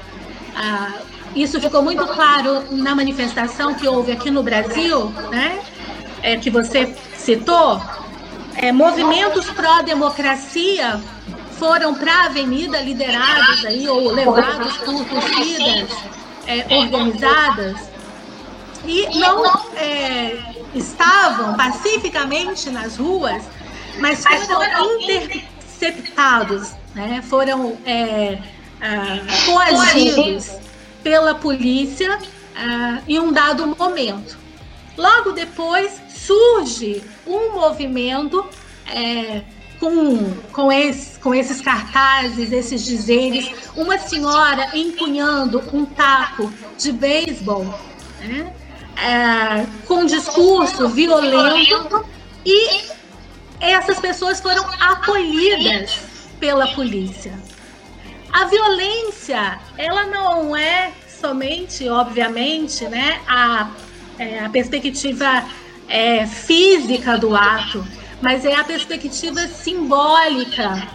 isso 1.35 1.61
ficou 1.61 1.83
muito 1.83 2.07
claro 2.07 2.65
na 2.71 2.95
manifestação 2.95 3.75
que 3.75 3.89
houve 3.89 4.13
aqui 4.13 4.31
no 4.31 4.43
Brasil, 4.43 5.09
né, 5.31 5.63
é, 6.23 6.37
que 6.37 6.51
você 6.51 6.95
citou, 7.17 7.81
é, 8.57 8.71
movimentos 8.71 9.47
pró-democracia 9.51 11.01
foram 11.59 11.95
para 11.95 12.13
a 12.13 12.25
avenida 12.27 12.81
liderados 12.81 13.65
aí 13.65 13.89
ou 13.89 14.13
levados 14.13 14.77
por 14.79 15.05
torcidas 15.05 15.91
é, 16.47 16.77
organizadas 16.77 17.89
e 18.85 19.19
não 19.19 19.45
é, 19.77 20.39
estavam 20.75 21.55
pacificamente 21.55 22.69
nas 22.69 22.97
ruas, 22.97 23.43
mas 23.99 24.25
foram 24.25 24.99
interceptados, 25.83 26.73
né? 26.95 27.23
foram 27.23 27.77
é, 27.85 28.39
uh, 28.79 29.47
coagidos 29.47 30.53
pela 31.03 31.35
polícia 31.35 32.17
uh, 32.17 33.03
em 33.09 33.19
um 33.19 33.33
dado 33.33 33.67
momento. 33.67 34.39
Logo 34.97 35.33
depois 35.33 36.01
surge 36.09 37.03
um 37.27 37.53
movimento 37.55 38.47
é, 38.87 39.43
com, 39.81 40.33
com, 40.53 40.71
esse, 40.71 41.19
com 41.19 41.35
esses 41.35 41.61
cartazes, 41.61 42.53
esses 42.53 42.85
dizeres, 42.85 43.51
uma 43.75 43.99
senhora 43.99 44.69
empunhando 44.77 45.63
um 45.73 45.85
taco 45.85 46.53
de 46.79 46.93
beisebol, 46.93 47.65
né? 48.21 48.53
é, 48.97 49.67
com 49.87 50.05
discurso 50.05 50.89
violento 50.91 52.05
e 52.45 52.83
essas 53.71 54.01
pessoas 54.01 54.41
foram 54.41 54.65
acolhidas 54.81 56.01
pela 56.41 56.67
polícia. 56.69 57.33
A 58.33 58.47
violência, 58.47 59.61
ela 59.79 60.07
não 60.07 60.57
é 60.57 60.91
somente, 61.21 61.89
obviamente, 61.89 62.85
né, 62.89 63.21
a, 63.29 63.71
é, 64.19 64.45
a 64.45 64.49
perspectiva 64.49 65.45
é, 65.89 66.27
física 66.27 67.17
do 67.17 67.37
ato, 67.37 67.87
mas 68.21 68.45
é 68.45 68.55
a 68.55 68.65
perspectiva 68.65 69.47
simbólica 69.47 70.89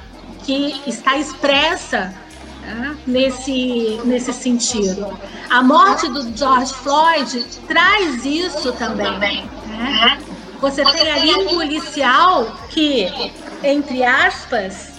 que 0.44 0.82
está 0.86 1.18
expressa 1.18 2.14
né, 2.62 2.98
nesse, 3.08 4.02
nesse 4.04 4.34
sentido. 4.34 5.18
A 5.50 5.62
morte 5.62 6.10
do 6.10 6.36
George 6.36 6.74
Floyd 6.74 7.46
traz 7.68 8.26
isso 8.26 8.74
também. 8.74 9.46
Né? 9.68 10.20
Você 10.60 10.84
tem 10.84 11.12
ali 11.12 11.34
um 11.36 11.48
policial 11.50 12.58
que, 12.70 13.08
entre 13.64 14.04
aspas, 14.04 14.92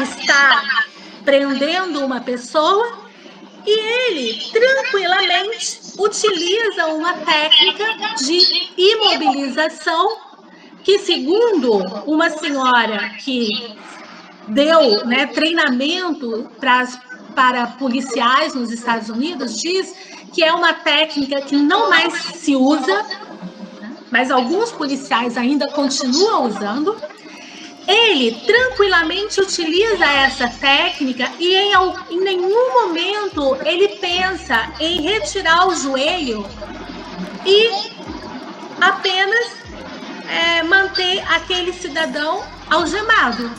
está 0.00 0.62
prendendo 1.24 2.04
uma 2.04 2.20
pessoa 2.20 3.08
e 3.66 3.70
ele 3.70 4.50
tranquilamente 4.50 5.80
utiliza 5.98 6.86
uma 6.86 7.12
técnica 7.14 7.84
de 8.16 8.70
imobilização 8.76 10.16
que, 10.82 10.98
segundo 11.00 11.76
uma 12.06 12.30
senhora 12.30 13.10
que 13.18 13.76
deu 14.48 15.04
né, 15.04 15.26
treinamento 15.26 16.50
para, 16.58 16.86
para 17.34 17.66
policiais 17.66 18.54
nos 18.54 18.72
Estados 18.72 19.10
Unidos, 19.10 19.60
diz 19.60 19.94
que 20.32 20.42
é 20.42 20.52
uma 20.52 20.72
técnica 20.72 21.40
que 21.42 21.56
não 21.56 21.90
mais 21.90 22.14
se 22.14 22.56
usa, 22.56 23.04
mas 24.10 24.30
alguns 24.30 24.72
policiais 24.72 25.36
ainda 25.36 25.68
continuam 25.68 26.46
usando. 26.46 26.96
Ele 27.86 28.32
tranquilamente 28.44 29.40
utiliza 29.40 30.04
essa 30.04 30.46
técnica 30.48 31.30
e 31.38 31.54
em, 31.54 31.72
em 32.10 32.20
nenhum 32.20 32.82
momento 32.82 33.56
ele 33.64 33.88
pensa 33.96 34.70
em 34.78 35.00
retirar 35.00 35.66
o 35.66 35.74
joelho 35.74 36.46
e 37.46 37.70
apenas 38.78 39.58
é, 40.28 40.62
manter 40.62 41.20
aquele 41.32 41.72
cidadão 41.72 42.44
algemado. 42.70 43.50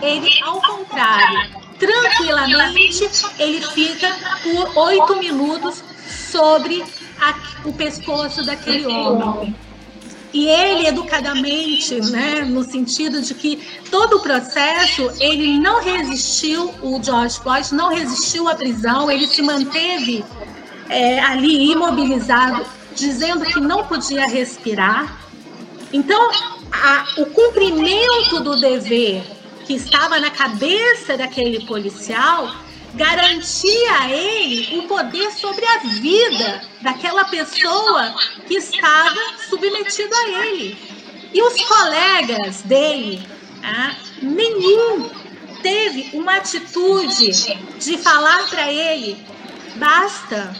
Ele, 0.00 0.30
ao 0.42 0.62
contrário, 0.62 1.50
tranquilamente, 1.78 3.10
ele 3.38 3.60
fica 3.60 4.08
por 4.42 4.78
oito 4.84 5.16
minutos 5.16 5.82
sobre 6.32 6.82
a, 7.20 7.34
o 7.64 7.72
pescoço 7.72 8.44
daquele 8.44 8.86
homem. 8.86 9.54
E 10.32 10.46
ele, 10.46 10.86
educadamente, 10.86 11.94
né, 12.10 12.44
no 12.44 12.62
sentido 12.62 13.22
de 13.22 13.34
que 13.34 13.58
todo 13.90 14.18
o 14.18 14.20
processo, 14.20 15.10
ele 15.18 15.58
não 15.58 15.82
resistiu, 15.82 16.70
o 16.82 17.02
George 17.02 17.38
Floyd 17.40 17.74
não 17.74 17.88
resistiu 17.88 18.46
à 18.46 18.54
prisão, 18.54 19.10
ele 19.10 19.26
se 19.26 19.40
manteve 19.40 20.22
é, 20.88 21.18
ali 21.20 21.72
imobilizado, 21.72 22.66
dizendo 22.94 23.44
que 23.46 23.58
não 23.58 23.84
podia 23.84 24.26
respirar. 24.26 25.18
Então, 25.92 26.30
a, 26.70 27.06
o 27.16 27.26
cumprimento 27.26 28.40
do 28.40 28.60
dever 28.60 29.22
que 29.66 29.74
estava 29.74 30.20
na 30.20 30.30
cabeça 30.30 31.16
daquele 31.16 31.64
policial 31.64 32.54
garantia 32.94 34.00
a 34.00 34.10
ele 34.10 34.78
o 34.78 34.82
poder 34.84 35.30
sobre 35.32 35.64
a 35.64 35.78
vida 35.78 36.62
daquela 36.80 37.24
pessoa 37.24 38.14
que 38.46 38.54
estava 38.54 39.20
submetida 39.48 40.16
a 40.16 40.28
ele. 40.46 40.76
E 41.32 41.42
os 41.42 41.62
colegas 41.62 42.62
dele, 42.62 43.26
ah, 43.62 43.94
nenhum 44.22 45.10
teve 45.62 46.10
uma 46.14 46.36
atitude 46.36 47.30
de 47.78 47.98
falar 47.98 48.48
para 48.48 48.72
ele: 48.72 49.22
basta, 49.76 50.56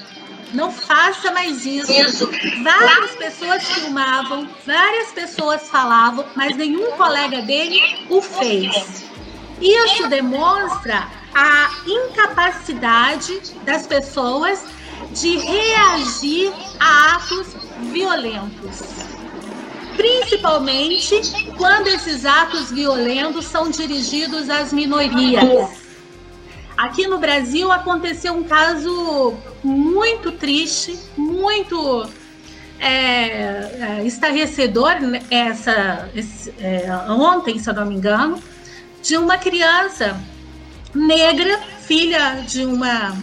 não 0.52 0.70
faça 0.70 1.30
mais 1.32 1.64
isso. 1.64 2.30
Várias 2.62 3.12
pessoas 3.16 3.62
filmavam, 3.64 4.48
várias 4.66 5.12
pessoas 5.12 5.68
falavam, 5.68 6.26
mas 6.36 6.56
nenhum 6.56 6.90
colega 6.92 7.42
dele 7.42 7.80
o 8.10 8.20
fez. 8.20 9.04
Isso 9.60 10.06
demonstra 10.08 11.17
a 11.34 11.70
incapacidade 11.86 13.40
das 13.64 13.86
pessoas 13.86 14.64
de 15.12 15.36
reagir 15.38 16.52
a 16.78 17.16
atos 17.16 17.54
violentos. 17.92 18.80
Principalmente 19.96 21.20
quando 21.56 21.88
esses 21.88 22.24
atos 22.24 22.70
violentos 22.70 23.46
são 23.46 23.70
dirigidos 23.70 24.48
às 24.48 24.72
minorias. 24.72 25.88
Aqui 26.76 27.08
no 27.08 27.18
Brasil 27.18 27.72
aconteceu 27.72 28.34
um 28.34 28.44
caso 28.44 29.34
muito 29.64 30.30
triste, 30.30 30.96
muito 31.16 32.08
é, 32.78 32.86
é, 32.88 34.02
estarrecedor 34.04 35.00
né, 35.00 35.20
essa, 35.28 36.08
esse, 36.14 36.54
é, 36.60 36.86
ontem, 37.08 37.58
se 37.58 37.68
eu 37.68 37.74
não 37.74 37.86
me 37.86 37.96
engano, 37.96 38.40
de 39.02 39.16
uma 39.16 39.36
criança 39.36 40.16
negra, 40.94 41.60
filha 41.86 42.42
de 42.46 42.64
uma 42.64 43.16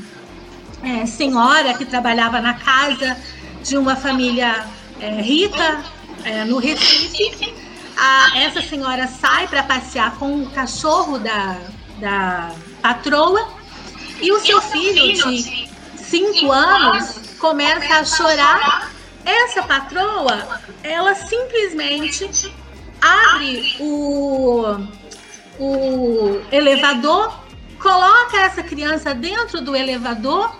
é, 0.83 1.05
senhora 1.05 1.73
que 1.73 1.85
trabalhava 1.85 2.39
na 2.39 2.53
casa 2.53 3.17
de 3.63 3.77
uma 3.77 3.95
família 3.95 4.65
é, 4.99 5.21
rica 5.21 5.83
é, 6.23 6.45
no 6.45 6.57
Recife. 6.57 7.53
A, 7.97 8.39
essa 8.39 8.61
senhora 8.61 9.07
sai 9.07 9.47
para 9.47 9.63
passear 9.63 10.15
com 10.17 10.43
o 10.43 10.49
cachorro 10.49 11.17
da, 11.17 11.57
da 11.99 12.51
patroa, 12.81 13.47
e 14.21 14.31
o 14.31 14.39
seu 14.39 14.61
filho 14.61 15.13
de 15.13 15.67
cinco 15.97 16.51
anos 16.51 17.19
começa 17.39 17.95
a 17.95 18.05
chorar. 18.05 18.91
Essa 19.25 19.63
patroa, 19.63 20.61
ela 20.83 21.15
simplesmente 21.15 22.53
abre 23.01 23.75
o, 23.79 24.77
o 25.59 26.41
elevador, 26.51 27.44
coloca 27.85 28.35
essa 28.39 28.63
criança 28.63 29.13
dentro 29.13 29.61
do 29.61 29.75
elevador 29.75 30.55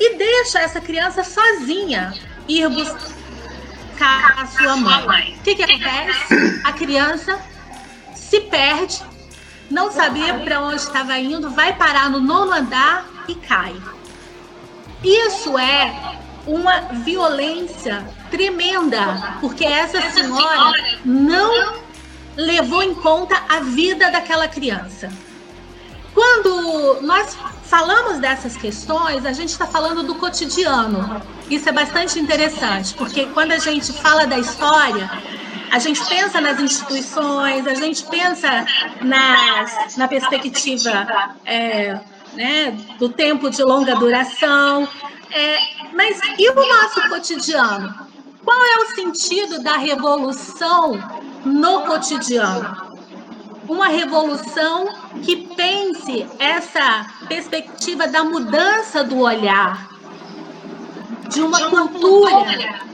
e 0.00 0.16
deixa 0.16 0.58
essa 0.58 0.80
criança 0.80 1.22
sozinha 1.22 2.14
ir 2.48 2.66
buscar 2.70 4.34
a 4.38 4.46
sua 4.46 4.74
mãe. 4.74 5.36
O 5.38 5.42
que, 5.42 5.54
que 5.54 5.62
acontece? 5.62 6.62
A 6.64 6.72
criança 6.72 7.38
se 8.14 8.40
perde 8.40 9.02
não 9.70 9.92
sabia 9.92 10.32
para 10.38 10.62
onde 10.62 10.76
estava 10.76 11.18
indo, 11.18 11.50
vai 11.50 11.74
parar 11.74 12.08
no 12.08 12.20
nono 12.20 12.52
andar 12.52 13.06
e 13.28 13.34
cai. 13.34 13.76
Isso 15.02 15.58
é 15.58 16.18
uma 16.46 16.80
violência 17.04 18.02
tremenda, 18.30 19.36
porque 19.42 19.66
essa 19.66 20.00
senhora 20.10 20.72
não 21.04 21.74
levou 22.34 22.82
em 22.82 22.94
conta 22.94 23.42
a 23.46 23.60
vida 23.60 24.10
daquela 24.10 24.48
criança. 24.48 25.10
Quando 26.14 27.00
nós 27.02 27.36
falamos 27.64 28.18
dessas 28.20 28.56
questões, 28.56 29.26
a 29.26 29.32
gente 29.32 29.50
está 29.50 29.66
falando 29.66 30.04
do 30.04 30.14
cotidiano. 30.14 31.20
Isso 31.50 31.68
é 31.68 31.72
bastante 31.72 32.18
interessante, 32.20 32.94
porque 32.94 33.26
quando 33.26 33.52
a 33.52 33.58
gente 33.58 33.92
fala 33.92 34.24
da 34.26 34.38
história, 34.38 35.10
a 35.72 35.78
gente 35.80 36.04
pensa 36.06 36.40
nas 36.40 36.60
instituições, 36.60 37.66
a 37.66 37.74
gente 37.74 38.04
pensa 38.04 38.64
nas, 39.02 39.96
na 39.96 40.06
perspectiva 40.06 41.34
é, 41.44 41.98
né, 42.34 42.70
do 42.98 43.08
tempo 43.08 43.50
de 43.50 43.62
longa 43.62 43.96
duração. 43.96 44.88
É, 45.32 45.58
mas 45.92 46.20
e 46.38 46.48
o 46.48 46.54
nosso 46.54 47.08
cotidiano? 47.08 47.92
Qual 48.44 48.62
é 48.62 48.78
o 48.84 48.94
sentido 48.94 49.62
da 49.64 49.76
revolução 49.76 50.92
no 51.44 51.80
cotidiano? 51.80 52.93
Uma 53.68 53.88
revolução 53.88 54.88
que 55.22 55.48
pense 55.54 56.26
essa 56.38 57.06
perspectiva 57.28 58.06
da 58.06 58.22
mudança 58.22 59.02
do 59.02 59.20
olhar, 59.20 59.88
de 61.28 61.40
uma 61.40 61.70
cultura 61.70 62.84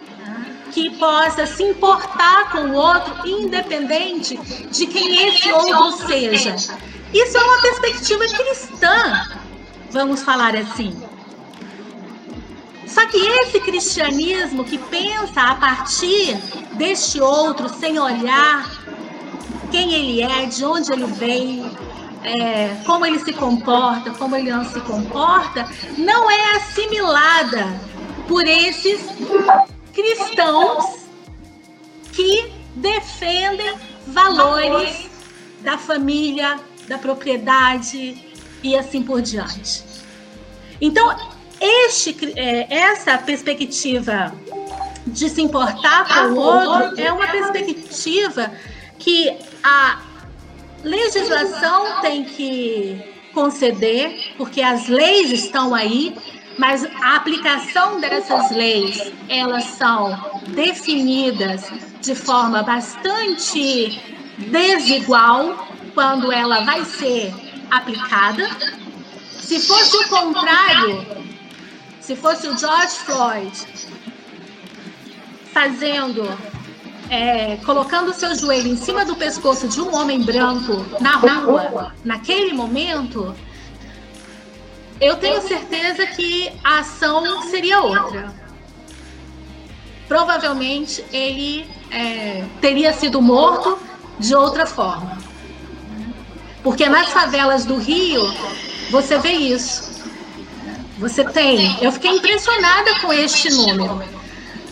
que 0.71 0.91
possa 0.91 1.47
se 1.47 1.65
importar 1.65 2.53
com 2.53 2.59
o 2.59 2.75
outro, 2.75 3.29
independente 3.29 4.37
de 4.71 4.87
quem 4.87 5.29
esse 5.29 5.51
outro 5.53 6.07
seja. 6.07 6.55
Isso 7.13 7.37
é 7.37 7.41
uma 7.41 7.61
perspectiva 7.61 8.25
cristã, 8.29 9.27
vamos 9.91 10.23
falar 10.23 10.55
assim. 10.55 10.97
Só 12.87 13.07
que 13.07 13.19
esse 13.19 13.61
cristianismo 13.61 14.65
que 14.65 14.79
pensa 14.79 15.41
a 15.41 15.55
partir 15.57 16.37
deste 16.73 17.21
outro, 17.21 17.69
sem 17.69 17.99
olhar 17.99 18.69
quem 19.71 19.93
ele 19.93 20.23
é, 20.23 20.47
de 20.47 20.65
onde 20.65 20.93
ele 20.93 21.07
veio, 21.07 21.71
é, 22.23 22.83
como 22.85 23.07
ele 23.07 23.19
se 23.21 23.33
comporta, 23.33 24.11
como 24.11 24.37
ele 24.37 24.51
não 24.51 24.65
se 24.65 24.81
comporta, 24.81 25.69
não 25.97 26.31
é 26.31 26.57
assimilada 26.57 27.67
por 28.29 28.47
esses 28.47 29.01
cristãos 29.93 31.07
que 32.13 32.53
defendem 32.77 33.75
valores 34.07 35.09
da 35.63 35.79
família, 35.79 36.59
da 36.89 36.99
propriedade 36.99 38.25
e 38.63 38.77
assim 38.77 39.03
por 39.03 39.23
diante. 39.23 39.83
Então, 40.81 41.17
este, 41.61 42.17
é, 42.37 42.75
essa 42.75 43.19
perspectiva 43.19 44.35
de 45.07 45.29
se 45.29 45.43
importar 45.43 46.07
com 46.07 46.33
o 46.33 46.37
outro 46.37 47.01
é 47.01 47.13
uma 47.13 47.27
perspectiva 47.27 48.51
que 48.99 49.37
a 49.63 50.01
legislação 50.83 52.01
tem 52.01 52.25
que 52.25 53.03
conceder, 53.33 54.35
porque 54.37 54.61
as 54.63 54.89
leis 54.89 55.31
estão 55.31 55.75
aí, 55.75 56.17
mas 56.59 56.85
a 57.03 57.17
aplicação 57.17 58.01
dessas 58.01 58.51
leis, 58.51 59.13
elas 59.29 59.65
são 59.65 60.43
definidas 60.49 61.71
de 62.01 62.15
forma 62.15 62.63
bastante 62.63 64.01
desigual. 64.39 65.69
quando 65.95 66.31
ela 66.31 66.61
vai 66.65 66.85
ser 66.85 67.35
aplicada. 67.71 68.49
Se 69.39 69.59
fosse 69.59 69.97
o 69.97 70.09
contrário, 70.09 71.05
se 72.01 72.15
fosse 72.15 72.47
o 72.49 72.57
George 72.57 72.95
Floyd 73.01 73.67
fazendo, 75.53 76.23
é, 77.11 77.57
colocando 77.67 78.15
seu 78.15 78.35
joelho 78.37 78.69
em 78.69 78.77
cima 78.77 79.05
do 79.05 79.17
pescoço 79.17 79.67
de 79.67 79.81
um 79.81 79.93
homem 79.95 80.23
branco 80.23 80.87
na 81.01 81.17
rua, 81.17 81.93
naquele 82.05 82.55
momento, 82.55 83.35
eu 85.01 85.17
tenho 85.17 85.43
certeza 85.43 86.07
que 86.07 86.53
a 86.63 86.79
ação 86.79 87.43
seria 87.51 87.81
outra. 87.81 88.33
Provavelmente 90.07 91.05
ele 91.13 91.69
é, 91.91 92.45
teria 92.61 92.93
sido 92.93 93.21
morto 93.21 93.77
de 94.19 94.35
outra 94.35 94.65
forma. 94.65 95.19
Porque 96.63 96.89
nas 96.89 97.09
favelas 97.09 97.65
do 97.65 97.77
Rio, 97.77 98.23
você 98.91 99.19
vê 99.19 99.33
isso. 99.33 99.91
Você 100.99 101.25
tem. 101.25 101.77
Eu 101.83 101.91
fiquei 101.91 102.11
impressionada 102.11 103.01
com 103.01 103.13
este 103.13 103.51
número. 103.51 104.03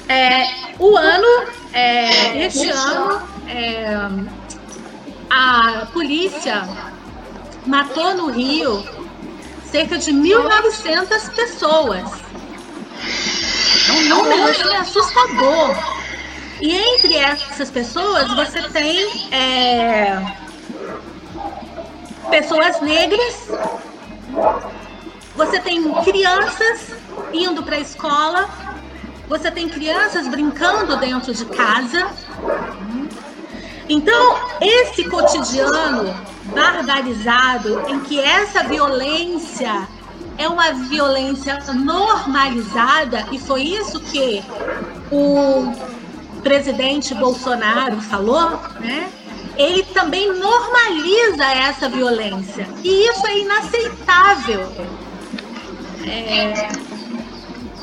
É, 0.09 0.47
o 0.78 0.97
ano, 0.97 1.48
é, 1.73 2.47
este 2.47 2.69
ano, 2.70 3.23
é, 3.47 3.97
a 5.31 5.86
polícia 5.93 6.69
matou 7.66 8.15
no 8.15 8.31
Rio 8.31 8.82
cerca 9.70 9.99
de 9.99 10.12
1.900 10.12 11.35
pessoas. 11.35 12.05
É 13.89 13.93
um 13.93 14.09
número 14.09 14.45
assim, 14.45 14.77
assustador. 14.77 15.77
E 16.61 16.74
entre 16.74 17.16
essas 17.16 17.70
pessoas 17.70 18.32
você 18.35 18.62
tem 18.70 19.28
é, 19.32 20.20
pessoas 22.31 22.81
negras, 22.81 23.49
você 25.36 25.61
tem 25.61 25.93
crianças 26.03 26.90
indo 27.32 27.62
para 27.62 27.77
a 27.77 27.81
escola, 27.81 28.49
você 29.29 29.51
tem 29.51 29.69
crianças 29.69 30.27
brincando 30.27 30.97
dentro 30.97 31.33
de 31.35 31.45
casa. 31.45 32.07
Então, 33.89 34.37
esse 34.61 35.05
cotidiano 35.05 36.15
barbarizado 36.55 37.83
em 37.89 38.01
que 38.01 38.21
essa 38.21 38.63
violência 38.65 39.87
é 40.37 40.49
uma 40.49 40.73
violência 40.73 41.59
normalizada, 41.75 43.27
e 43.33 43.39
foi 43.39 43.63
isso 43.63 44.01
que 44.01 44.43
o 45.11 45.73
presidente 46.43 47.15
Bolsonaro 47.15 48.01
falou, 48.01 48.61
né? 48.81 49.11
Ele 49.57 49.83
também 49.83 50.33
normaliza 50.33 51.45
essa 51.45 51.89
violência. 51.89 52.69
E 52.85 53.09
isso 53.09 53.27
é 53.27 53.39
inaceitável. 53.39 54.73
É, 56.07 56.69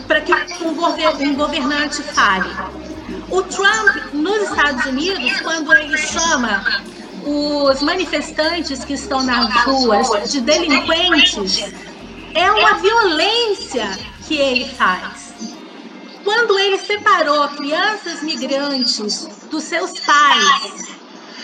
para 0.07 0.21
que 0.21 0.33
um, 0.63 1.35
governante 1.35 2.01
fale. 2.03 2.49
O 3.29 3.41
Trump, 3.43 4.13
nos 4.13 4.49
Estados 4.49 4.85
Unidos, 4.85 5.41
quando 5.41 5.73
ele 5.73 5.97
chama 5.97 6.83
os 7.25 7.81
manifestantes 7.81 8.83
que 8.83 8.93
estão 8.93 9.23
nas 9.23 9.51
ruas 9.63 10.31
de 10.31 10.41
delinquentes, 10.41 11.73
é 12.33 12.51
uma 12.51 12.73
violência 12.75 13.89
que 14.27 14.37
ele 14.37 14.69
faz. 14.69 15.33
Quando 16.23 16.57
ele 16.57 16.77
separou 16.79 17.47
crianças 17.49 18.21
migrantes 18.23 19.27
dos 19.49 19.63
seus 19.63 19.99
pais, 19.99 20.97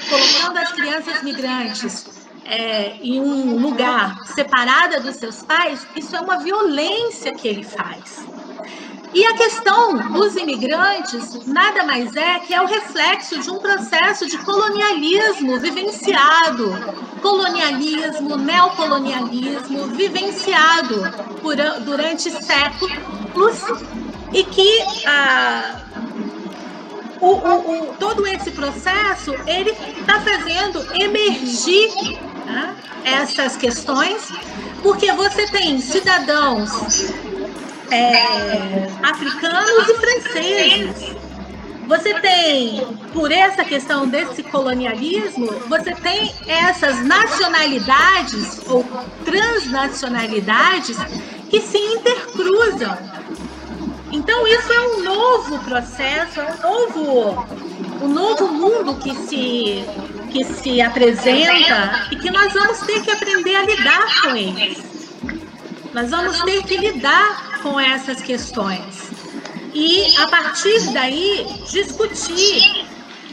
colocando 0.09 0.57
as 0.57 0.71
crianças 0.71 1.23
migrantes 1.23 2.20
é, 2.52 2.98
em 3.02 3.22
um 3.22 3.57
lugar 3.57 4.19
separada 4.26 4.99
dos 4.99 5.15
seus 5.15 5.41
pais, 5.41 5.88
isso 5.95 6.14
é 6.14 6.19
uma 6.19 6.38
violência 6.38 7.34
que 7.34 7.48
ele 7.48 7.64
faz. 7.64 8.26
E 9.14 9.26
a 9.26 9.34
questão 9.36 9.98
dos 10.11 10.36
imigrantes 10.36 11.45
nada 11.45 11.86
mais 11.86 12.14
é 12.15 12.40
que 12.40 12.53
é 12.53 12.61
o 12.61 12.65
reflexo 12.65 13.40
de 13.40 13.49
um 13.49 13.57
processo 13.57 14.28
de 14.28 14.38
colonialismo 14.40 15.60
vivenciado, 15.60 16.73
colonialismo, 17.22 18.36
neocolonialismo 18.36 19.88
vivenciado 19.88 21.03
por, 21.41 21.56
durante 21.86 22.32
séculos 22.32 23.64
e 24.34 24.44
que 24.44 24.84
ah, 25.06 25.82
o, 27.22 27.28
o, 27.28 27.91
o, 27.91 27.94
todo 27.99 28.26
esse 28.28 28.52
processo 28.52 29.34
ele 29.45 29.72
está 29.72 30.19
fazendo 30.22 30.86
emergir 30.95 31.90
né, 32.45 32.76
essas 33.03 33.55
questões, 33.57 34.31
porque 34.81 35.11
você 35.11 35.47
tem 35.47 35.80
cidadãos 35.80 37.11
é, 37.91 38.88
africanos 39.03 39.89
e 39.89 39.93
franceses. 39.95 41.15
Você 41.88 42.13
tem, 42.22 42.88
por 43.11 43.31
essa 43.31 43.65
questão 43.65 44.07
desse 44.07 44.43
colonialismo, 44.43 45.47
você 45.68 45.93
tem 45.93 46.34
essas 46.47 47.05
nacionalidades 47.05 48.61
ou 48.68 48.85
transnacionalidades 49.26 50.97
que 51.49 51.59
se 51.59 51.77
intercruzam. 51.77 52.97
Então 54.09 54.47
isso 54.47 54.72
é 54.72 54.81
um 54.81 55.03
novo 55.03 55.59
processo, 55.59 56.39
é 56.39 56.53
um 56.53 56.61
novo, 56.61 57.47
um 58.03 58.07
novo 58.07 58.47
mundo 58.47 58.95
que 58.95 59.13
se, 59.27 59.85
que 60.32 60.44
se 60.44 60.82
apresenta 60.82 62.08
e 62.12 62.16
que 62.16 62.32
nós 62.32 62.53
vamos 62.53 62.80
ter 62.80 63.02
que 63.02 63.12
aprender 63.12 63.56
a 63.56 63.64
lidar 63.64 64.22
com 64.22 64.36
eles. 64.36 64.84
Nós 65.94 66.10
vamos 66.10 66.41
ter 66.44 66.64
que 66.64 66.78
lidar 66.78 67.60
com 67.62 67.80
essas 67.80 68.22
questões. 68.22 69.12
E, 69.74 70.18
a 70.18 70.28
partir 70.28 70.91
daí, 70.94 71.45
discutir 71.70 72.86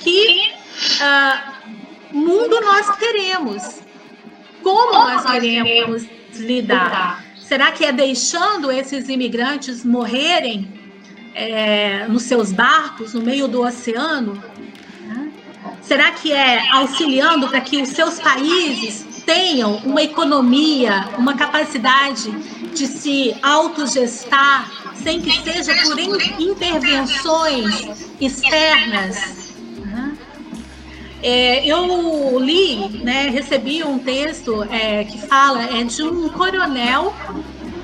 que 0.03 0.53
uh, 1.01 2.17
mundo 2.17 2.61
nós 2.61 2.97
queremos, 2.97 3.81
como 4.63 4.93
nós 4.93 5.25
queremos 5.31 6.07
lidar. 6.35 7.25
Será 7.37 7.73
que 7.73 7.85
é 7.85 7.93
deixando 7.93 8.71
esses 8.71 9.09
imigrantes 9.09 9.85
morrerem 9.85 10.71
é, 11.35 12.07
nos 12.07 12.25
seus 12.25 12.53
barcos, 12.53 13.15
no 13.15 13.23
meio 13.23 13.49
do 13.49 13.63
oceano? 13.63 14.43
Será 15.89 16.13
que 16.13 16.31
é 16.31 16.71
auxiliando 16.71 17.49
para 17.49 17.63
que 17.63 17.81
os 17.81 17.89
seus 17.89 18.21
países 18.21 19.07
tenham 19.25 19.77
uma 19.79 20.03
economia, 20.03 21.09
uma 21.17 21.35
capacidade 21.35 22.31
de 22.75 22.87
se 22.87 23.35
autogestar, 23.43 24.71
sem 25.03 25.21
que 25.23 25.33
seja 25.43 25.75
por 25.83 25.99
intervenções 26.39 27.89
externas. 28.21 29.49
É, 31.23 31.67
eu 31.67 32.39
li, 32.39 33.01
né, 33.03 33.29
recebi 33.29 33.83
um 33.83 33.99
texto 33.99 34.63
é, 34.71 35.05
que 35.05 35.19
fala 35.19 35.65
é 35.65 35.83
de 35.85 36.03
um 36.03 36.29
coronel 36.29 37.15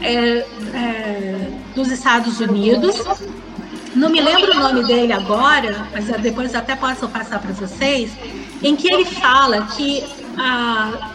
é, 0.01 0.47
é, 0.74 1.51
dos 1.74 1.90
Estados 1.90 2.39
Unidos. 2.39 2.97
Não 3.94 4.08
me 4.10 4.20
lembro 4.20 4.52
o 4.52 4.60
nome 4.60 4.84
dele 4.84 5.12
agora, 5.12 5.88
mas 5.92 6.06
depois 6.20 6.54
até 6.54 6.74
posso 6.74 7.08
passar 7.08 7.40
para 7.40 7.52
vocês, 7.52 8.10
em 8.62 8.74
que 8.74 8.92
ele 8.92 9.04
fala 9.04 9.66
que 9.76 10.04
a, 10.36 11.12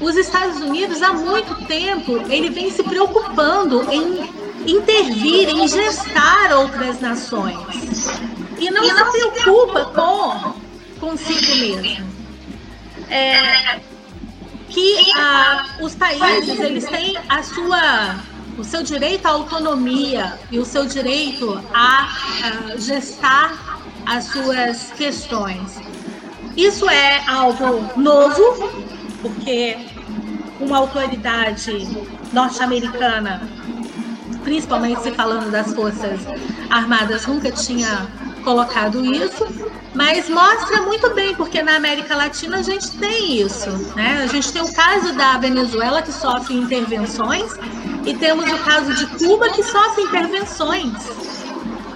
os 0.00 0.16
Estados 0.16 0.60
Unidos 0.60 1.02
há 1.02 1.12
muito 1.12 1.54
tempo 1.66 2.18
ele 2.28 2.50
vem 2.50 2.70
se 2.70 2.82
preocupando 2.82 3.86
em 3.90 4.28
intervir, 4.66 5.48
em 5.48 5.66
gestar 5.68 6.52
outras 6.56 7.00
nações 7.00 8.08
e 8.58 8.70
não, 8.70 8.84
e 8.84 8.92
não 8.92 9.12
se 9.12 9.18
preocupa 9.18 9.84
com 9.86 10.54
consigo 10.98 11.56
mesmo. 11.56 12.18
É, 13.08 13.80
que 14.68 15.12
ah, 15.16 15.64
os 15.80 15.94
países 15.94 16.60
eles 16.60 16.84
têm 16.86 17.16
a 17.28 17.42
sua 17.42 18.16
o 18.58 18.64
seu 18.64 18.82
direito 18.82 19.24
à 19.26 19.30
autonomia 19.30 20.38
e 20.50 20.58
o 20.58 20.64
seu 20.64 20.84
direito 20.84 21.62
a, 21.72 22.08
gestar 22.76 23.80
as 24.04 24.24
suas 24.24 24.90
questões. 24.92 25.80
Isso 26.56 26.90
é 26.90 27.24
algo 27.28 28.00
novo, 28.00 28.68
porque 29.22 29.78
uma 30.60 30.78
autoridade 30.78 31.86
norte-americana, 32.32 33.48
principalmente 34.42 35.02
se 35.02 35.12
falando 35.12 35.52
das 35.52 35.72
Forças 35.72 36.20
Armadas, 36.68 37.26
nunca 37.26 37.52
tinha 37.52 38.08
colocado 38.42 39.04
isso, 39.04 39.46
mas 39.94 40.28
mostra 40.28 40.82
muito 40.82 41.14
bem, 41.14 41.34
porque 41.34 41.62
na 41.62 41.76
América 41.76 42.14
Latina 42.14 42.58
a 42.58 42.62
gente 42.62 42.90
tem 42.92 43.40
isso. 43.40 43.70
Né? 43.94 44.22
A 44.22 44.26
gente 44.26 44.52
tem 44.52 44.62
o 44.62 44.72
caso 44.72 45.12
da 45.14 45.38
Venezuela, 45.38 46.02
que 46.02 46.12
sofre 46.12 46.54
intervenções, 46.54 47.52
e 48.04 48.14
temos 48.14 48.50
o 48.50 48.58
caso 48.58 48.94
de 48.94 49.06
Cuba, 49.18 49.50
que 49.50 49.62
sofre 49.62 50.04
intervenções. 50.04 50.94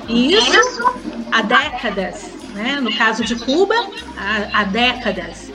E 0.08 0.34
isso 0.34 0.94
há 1.30 1.42
décadas. 1.42 2.30
Né? 2.54 2.80
No 2.80 2.94
caso 2.96 3.24
de 3.24 3.36
Cuba, 3.36 3.74
há, 4.16 4.60
há 4.60 4.64
décadas. 4.64 5.50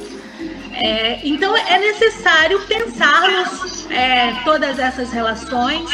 É, 0.73 1.19
então 1.23 1.57
é 1.57 1.79
necessário 1.79 2.61
pensarmos 2.61 3.89
é, 3.89 4.31
todas 4.43 4.77
essas 4.77 5.11
relações 5.11 5.89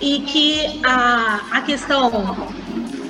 e 0.00 0.20
que 0.20 0.80
a, 0.84 1.40
a 1.52 1.60
questão 1.60 2.48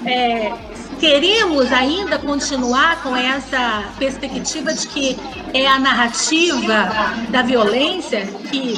é, 0.05 0.52
queremos 0.98 1.73
ainda 1.73 2.18
continuar 2.18 3.02
com 3.02 3.14
essa 3.14 3.85
perspectiva 3.98 4.73
de 4.73 4.86
que 4.89 5.16
é 5.52 5.66
a 5.66 5.78
narrativa 5.78 6.90
da 7.31 7.43
violência 7.43 8.27
que 8.51 8.74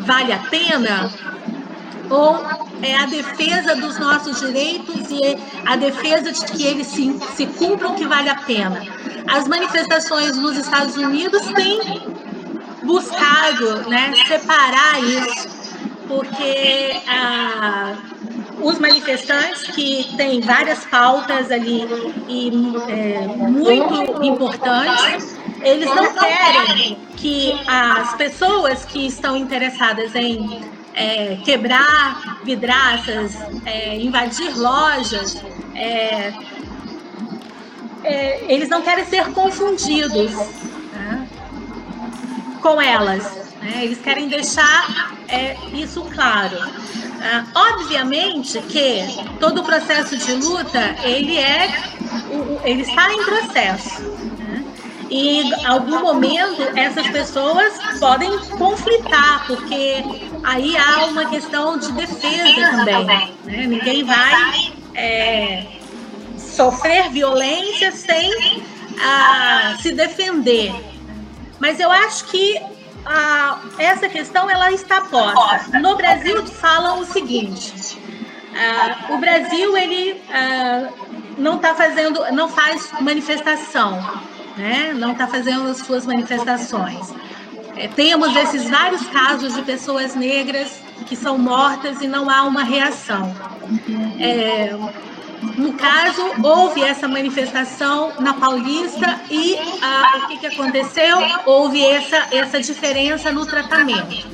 vale 0.00 0.32
a 0.32 0.38
pena 0.38 1.10
ou 2.10 2.36
é 2.82 2.96
a 2.96 3.06
defesa 3.06 3.74
dos 3.76 3.98
nossos 3.98 4.40
direitos 4.40 5.10
e 5.10 5.36
a 5.66 5.76
defesa 5.76 6.32
de 6.32 6.44
que 6.46 6.64
eles 6.64 6.86
se, 6.86 7.18
se 7.36 7.46
cumpram 7.46 7.94
que 7.94 8.06
vale 8.06 8.28
a 8.28 8.36
pena. 8.36 8.82
As 9.26 9.46
manifestações 9.46 10.36
nos 10.36 10.56
Estados 10.56 10.96
Unidos 10.96 11.42
têm 11.54 11.80
buscado 12.82 13.88
né, 13.90 14.12
separar 14.26 15.02
isso, 15.02 15.48
porque 16.06 17.02
ah, 17.06 17.96
os 18.62 18.78
manifestantes 18.78 19.62
que 19.68 20.14
têm 20.16 20.40
várias 20.40 20.84
pautas 20.86 21.50
ali 21.50 21.86
e 22.28 22.50
é, 22.88 23.20
muito 23.48 24.22
importantes, 24.22 25.36
eles 25.60 25.86
não 25.86 26.12
querem 26.14 26.98
que 27.16 27.60
as 27.66 28.14
pessoas 28.14 28.84
que 28.84 29.06
estão 29.06 29.36
interessadas 29.36 30.14
em 30.14 30.60
é, 30.94 31.38
quebrar 31.44 32.40
vidraças, 32.44 33.36
é, 33.64 33.96
invadir 33.96 34.56
lojas, 34.56 35.42
é, 35.74 36.32
é, 38.02 38.52
eles 38.52 38.68
não 38.68 38.82
querem 38.82 39.04
ser 39.04 39.26
confundidos 39.32 40.32
né, 40.92 41.28
com 42.60 42.80
elas. 42.80 43.24
Né? 43.60 43.84
Eles 43.84 43.98
querem 43.98 44.28
deixar 44.28 45.14
é, 45.28 45.56
isso 45.72 46.02
claro. 46.14 46.56
Ah, 47.20 47.44
obviamente 47.72 48.60
que 48.62 49.02
todo 49.40 49.60
o 49.60 49.64
processo 49.64 50.16
de 50.16 50.34
luta 50.34 50.96
ele 51.02 51.36
é 51.36 51.68
ele 52.62 52.82
está 52.82 53.12
em 53.12 53.24
processo 53.24 54.02
né? 54.38 54.64
e 55.10 55.40
em 55.40 55.66
algum 55.66 56.00
momento 56.00 56.62
essas 56.76 57.08
pessoas 57.08 57.72
podem 57.98 58.38
conflitar 58.50 59.46
porque 59.48 59.96
aí 60.44 60.76
há 60.76 61.06
uma 61.06 61.28
questão 61.28 61.76
de 61.76 61.90
defesa 61.90 62.84
também 62.84 63.34
né? 63.44 63.66
ninguém 63.66 64.04
vai 64.04 64.72
é, 64.94 65.66
sofrer 66.36 67.10
violência 67.10 67.90
sem 67.90 68.62
ah, 69.00 69.76
se 69.82 69.90
defender 69.90 70.72
mas 71.58 71.80
eu 71.80 71.90
acho 71.90 72.26
que 72.26 72.77
a, 73.04 73.60
essa 73.78 74.08
questão 74.08 74.50
ela 74.50 74.72
está 74.72 75.00
posta. 75.02 75.78
No 75.78 75.96
Brasil 75.96 76.44
falam 76.46 77.00
o 77.00 77.04
seguinte: 77.04 77.98
uh, 78.52 79.14
o 79.14 79.18
Brasil 79.18 79.76
ele 79.76 80.12
uh, 80.12 80.92
não 81.38 81.56
está 81.56 81.74
fazendo, 81.74 82.20
não 82.32 82.48
faz 82.48 82.90
manifestação, 83.00 84.00
né? 84.56 84.92
Não 84.94 85.12
está 85.12 85.26
fazendo 85.26 85.68
as 85.68 85.78
suas 85.78 86.04
manifestações. 86.04 87.12
É, 87.76 87.86
temos 87.86 88.34
esses 88.34 88.68
vários 88.68 89.06
casos 89.06 89.54
de 89.54 89.62
pessoas 89.62 90.16
negras 90.16 90.82
que 91.06 91.14
são 91.14 91.38
mortas 91.38 92.02
e 92.02 92.08
não 92.08 92.28
há 92.28 92.42
uma 92.42 92.64
reação. 92.64 93.34
É, 94.18 94.76
no 95.56 95.72
caso, 95.74 96.22
houve 96.42 96.82
essa 96.82 97.06
manifestação 97.06 98.12
na 98.20 98.34
Paulista 98.34 99.20
e 99.30 99.56
ah, 99.82 100.20
o 100.22 100.26
que, 100.28 100.38
que 100.38 100.46
aconteceu? 100.46 101.18
Houve 101.46 101.84
essa, 101.84 102.28
essa 102.32 102.60
diferença 102.60 103.30
no 103.30 103.46
tratamento. 103.46 104.26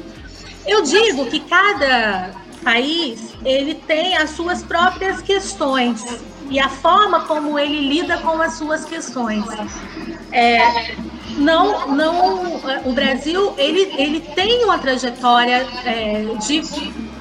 Eu 0.67 0.83
digo 0.83 1.27
que 1.27 1.41
cada 1.41 2.31
país 2.63 3.35
ele 3.45 3.75
tem 3.75 4.17
as 4.17 4.31
suas 4.31 4.63
próprias 4.63 5.21
questões 5.21 6.03
e 6.49 6.59
a 6.59 6.69
forma 6.69 7.21
como 7.21 7.59
ele 7.59 7.89
lida 7.89 8.19
com 8.19 8.41
as 8.41 8.55
suas 8.55 8.85
questões. 8.85 9.45
É, 10.33 10.95
não, 11.37 11.89
não, 11.89 12.61
o 12.85 12.93
Brasil 12.93 13.55
ele, 13.59 13.93
ele 13.99 14.21
tem 14.21 14.65
uma 14.65 14.79
trajetória 14.79 15.67
é, 15.85 16.25
de 16.47 16.63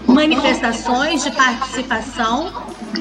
manifestações, 0.07 1.23
de 1.23 1.31
participação 1.31 2.51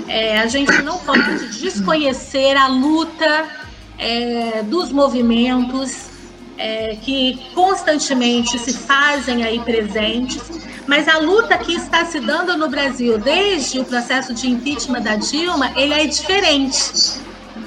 é, 0.09 0.39
a 0.39 0.47
gente 0.47 0.83
não 0.83 0.99
pode 0.99 1.49
desconhecer 1.59 2.57
a 2.57 2.67
luta 2.67 3.47
é, 3.99 4.63
dos 4.65 4.91
movimentos 4.91 6.11
é, 6.59 6.97
que 7.01 7.41
constantemente 7.55 8.59
se 8.59 8.73
fazem 8.73 9.43
aí 9.45 9.61
presentes, 9.61 10.43
mas 10.87 11.09
a 11.09 11.19
luta 11.19 11.57
que 11.59 11.75
está 11.75 12.05
se 12.05 12.21
dando 12.21 12.57
no 12.57 12.69
Brasil 12.69 13.19
desde 13.19 13.81
o 13.81 13.85
processo 13.85 14.35
de 14.35 14.49
impeachment 14.49 15.03
da 15.03 15.17
Dilma, 15.17 15.73
ele 15.77 15.95
é 15.95 16.07
diferente. 16.07 17.21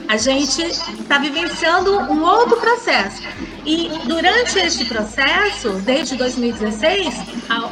A 0.07 0.17
gente 0.17 0.61
está 0.61 1.17
vivenciando 1.17 1.97
um 1.97 2.23
outro 2.23 2.57
processo. 2.57 3.23
E 3.65 3.89
durante 4.05 4.59
este 4.59 4.85
processo, 4.85 5.71
desde 5.83 6.15
2016, 6.15 7.07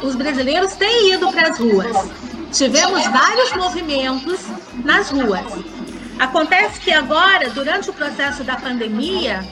os 0.02 0.16
brasileiros 0.16 0.72
têm 0.74 1.12
ido 1.12 1.30
para 1.30 1.50
as 1.50 1.58
ruas 1.58 2.33
tivemos 2.54 3.04
vários 3.08 3.52
movimentos 3.52 4.40
nas 4.84 5.10
ruas. 5.10 5.44
Acontece 6.18 6.80
que 6.80 6.92
agora, 6.92 7.50
durante 7.50 7.90
o 7.90 7.92
processo 7.92 8.44
da 8.44 8.56
pandemia, 8.56 9.44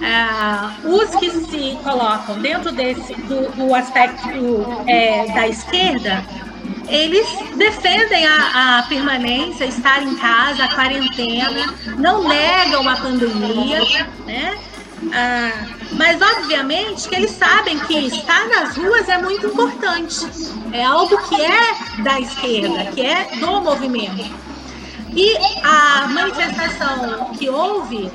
é, 0.00 0.86
os 0.88 1.10
que 1.16 1.30
se 1.30 1.78
colocam 1.82 2.38
dentro 2.40 2.70
desse 2.70 3.14
do, 3.14 3.50
do 3.52 3.74
aspecto 3.74 4.84
é, 4.86 5.26
da 5.32 5.48
esquerda, 5.48 6.24
eles 6.88 7.26
defendem 7.56 8.24
a, 8.24 8.78
a, 8.78 8.82
permanência, 8.84 9.64
estar 9.64 10.00
em 10.02 10.14
casa, 10.14 10.64
a 10.64 10.74
quarentena, 10.74 11.74
não 11.98 12.28
negam 12.28 12.88
a 12.88 12.96
pandemia, 12.96 13.80
né? 14.24 14.56
Ah, 15.12 15.66
mas 15.92 16.20
obviamente 16.20 17.08
que 17.08 17.14
eles 17.14 17.30
sabem 17.32 17.78
que 17.80 18.06
estar 18.06 18.48
nas 18.48 18.76
ruas 18.76 19.08
é 19.08 19.18
muito 19.18 19.46
importante. 19.46 20.26
É 20.72 20.84
algo 20.84 21.16
que 21.28 21.40
é 21.40 22.02
da 22.02 22.20
esquerda, 22.20 22.86
que 22.92 23.02
é 23.02 23.36
do 23.38 23.60
movimento. 23.60 24.46
E 25.14 25.36
a 25.62 26.08
manifestação 26.08 27.30
que 27.38 27.48
houve 27.48 28.10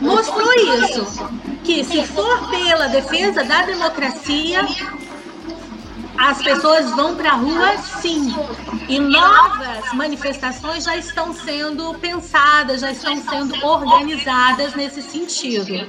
mostrou 0.00 0.52
isso, 0.54 1.30
que 1.64 1.84
se 1.84 2.02
for 2.04 2.48
pela 2.48 2.88
defesa 2.88 3.44
da 3.44 3.62
democracia, 3.62 4.66
as 6.16 6.42
pessoas 6.42 6.90
vão 6.92 7.14
para 7.14 7.30
a 7.32 7.34
rua 7.34 7.78
sim. 8.00 8.34
E 8.88 8.98
novas 8.98 9.92
manifestações 9.92 10.84
já 10.84 10.96
estão 10.96 11.32
sendo 11.32 11.94
pensadas, 11.98 12.80
já 12.80 12.90
estão 12.90 13.16
sendo 13.22 13.64
organizadas 13.64 14.74
nesse 14.74 15.02
sentido. 15.02 15.86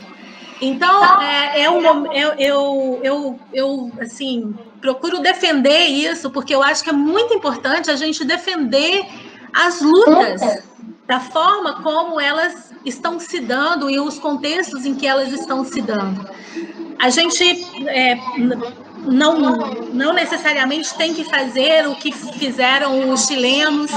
Então, 0.61 1.21
é, 1.21 1.61
é 1.63 1.69
um, 1.69 2.11
eu, 2.11 2.33
eu, 2.37 2.99
eu, 3.01 3.39
eu, 3.53 3.91
assim, 4.01 4.53
procuro 4.81 5.19
defender 5.19 5.85
isso, 5.85 6.29
porque 6.29 6.53
eu 6.53 6.61
acho 6.61 6.83
que 6.83 6.89
é 6.89 6.93
muito 6.93 7.33
importante 7.33 7.89
a 7.89 7.95
gente 7.95 8.25
defender 8.25 9.05
as 9.53 9.81
lutas 9.81 10.41
da 11.07 11.19
forma 11.19 11.81
como 11.81 12.19
elas 12.19 12.71
estão 12.85 13.19
se 13.19 13.39
dando 13.39 13.89
e 13.89 13.99
os 13.99 14.19
contextos 14.19 14.85
em 14.85 14.93
que 14.93 15.07
elas 15.07 15.31
estão 15.31 15.63
se 15.63 15.81
dando. 15.81 16.29
A 16.99 17.09
gente 17.09 17.43
é, 17.87 18.17
não, 19.05 19.39
não 19.93 20.13
necessariamente 20.13 20.93
tem 20.95 21.13
que 21.13 21.23
fazer 21.23 21.87
o 21.87 21.95
que 21.95 22.11
fizeram 22.11 23.09
os 23.09 23.25
chilenos 23.25 23.89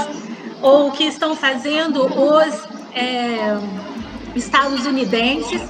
ou 0.61 0.87
o 0.87 0.91
que 0.91 1.03
estão 1.03 1.35
fazendo 1.35 2.05
os 2.05 2.63
é, 2.95 3.57
estadunidenses, 4.35 5.61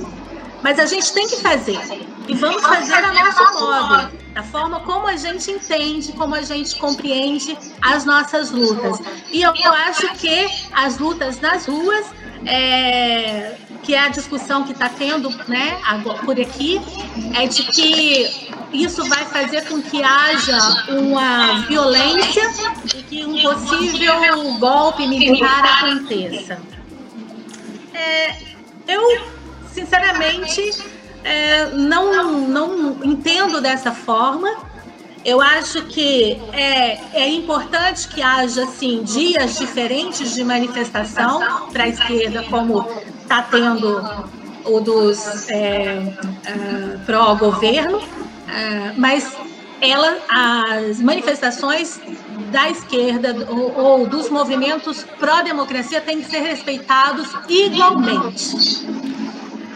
mas 0.63 0.79
a 0.79 0.85
gente 0.85 1.13
tem 1.13 1.27
que 1.27 1.35
fazer. 1.37 1.77
E 2.27 2.33
vamos 2.35 2.61
fazer 2.61 2.93
a 2.93 3.13
nosso 3.13 3.59
modo, 3.59 4.11
da 4.33 4.41
forma 4.43 4.79
como 4.79 5.07
a 5.07 5.17
gente 5.17 5.51
entende, 5.51 6.13
como 6.13 6.33
a 6.33 6.41
gente 6.41 6.75
compreende 6.77 7.57
as 7.81 8.05
nossas 8.05 8.49
lutas. 8.49 8.99
E 9.29 9.41
eu, 9.41 9.51
acho 9.73 10.07
que 10.15 10.47
as 10.71 10.97
lutas 10.97 11.41
nas 11.41 11.65
ruas, 11.65 12.05
é, 12.45 13.57
que 13.83 13.93
é 13.93 13.99
a 13.99 14.07
discussão 14.07 14.63
que 14.63 14.71
está 14.71 14.87
tendo 14.87 15.29
né, 15.49 15.81
por 16.23 16.39
aqui, 16.39 16.81
é 17.35 17.45
de 17.45 17.63
que 17.63 18.49
isso 18.71 19.03
vai 19.09 19.25
fazer 19.25 19.67
com 19.67 19.81
que 19.81 20.01
haja 20.01 20.57
uma 20.89 21.59
violência 21.67 22.41
e 22.95 23.03
que 23.03 23.25
um 23.25 23.41
possível 23.41 24.53
golpe 24.59 25.05
militar 25.05 25.83
aconteça. 25.83 26.59
É, 27.93 28.35
eu 28.87 29.42
sinceramente, 29.73 30.83
é, 31.23 31.67
não, 31.71 32.47
não 32.47 32.97
entendo 33.03 33.59
dessa 33.61 33.91
forma. 33.91 34.49
Eu 35.25 35.39
acho 35.39 35.83
que 35.83 36.41
é, 36.51 36.99
é 37.13 37.29
importante 37.29 38.09
que 38.09 38.21
haja 38.21 38.63
assim, 38.63 39.03
dias 39.03 39.57
diferentes 39.57 40.33
de 40.33 40.43
manifestação 40.43 41.69
para 41.71 41.85
a 41.85 41.87
esquerda, 41.87 42.43
como 42.43 42.85
está 43.21 43.41
tendo 43.43 44.03
ou 44.65 44.81
dos 44.81 45.49
é, 45.49 45.99
uh, 45.99 46.99
pró-governo, 47.05 47.97
uh, 47.97 48.03
mas 48.97 49.35
ela, 49.81 50.17
as 50.29 51.01
manifestações 51.01 51.99
da 52.51 52.69
esquerda 52.69 53.35
ou, 53.49 53.77
ou 53.77 54.07
dos 54.07 54.29
movimentos 54.29 55.05
pró-democracia 55.19 55.99
têm 55.99 56.21
que 56.21 56.29
ser 56.29 56.39
respeitados 56.39 57.27
igualmente. 57.49 58.85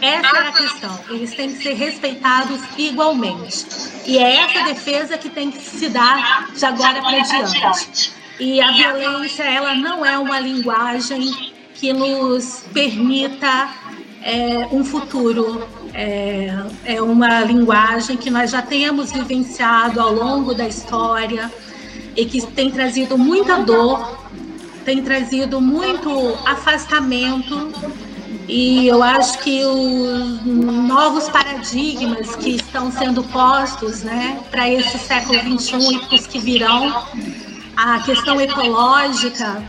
Essa 0.00 0.36
é 0.36 0.48
a 0.48 0.52
questão. 0.52 1.00
Eles 1.10 1.34
têm 1.34 1.52
que 1.52 1.62
ser 1.62 1.74
respeitados 1.74 2.60
igualmente. 2.76 3.66
E 4.06 4.18
é 4.18 4.36
essa 4.36 4.62
defesa 4.64 5.18
que 5.18 5.28
tem 5.28 5.50
que 5.50 5.58
se 5.58 5.88
dar 5.88 6.50
de 6.54 6.64
agora 6.64 7.00
para 7.00 7.18
diante. 7.20 8.12
E 8.40 8.60
a 8.60 8.70
violência, 8.70 9.42
ela 9.42 9.74
não 9.74 10.06
é 10.06 10.16
uma 10.16 10.38
linguagem 10.38 11.52
que 11.74 11.92
nos 11.92 12.64
permita 12.72 13.68
é, 14.22 14.66
um 14.70 14.84
futuro. 14.84 15.66
É, 15.94 16.54
é 16.84 17.02
uma 17.02 17.40
linguagem 17.40 18.16
que 18.16 18.30
nós 18.30 18.50
já 18.50 18.62
temos 18.62 19.10
vivenciado 19.10 20.00
ao 20.00 20.12
longo 20.12 20.54
da 20.54 20.68
história 20.68 21.50
e 22.14 22.24
que 22.24 22.44
tem 22.46 22.70
trazido 22.70 23.16
muita 23.18 23.58
dor, 23.58 24.18
tem 24.84 25.02
trazido 25.02 25.60
muito 25.60 26.38
afastamento. 26.44 27.72
E 28.48 28.88
eu 28.88 29.02
acho 29.02 29.38
que 29.40 29.62
os 29.62 30.42
novos 30.42 31.28
paradigmas 31.28 32.34
que 32.36 32.56
estão 32.56 32.90
sendo 32.90 33.22
postos 33.24 34.02
né, 34.02 34.40
para 34.50 34.66
esse 34.66 34.98
século 34.98 35.38
XXI 35.38 36.00
e 36.10 36.14
os 36.14 36.26
que 36.26 36.38
virão, 36.38 37.06
a 37.76 38.00
questão 38.00 38.40
ecológica 38.40 39.62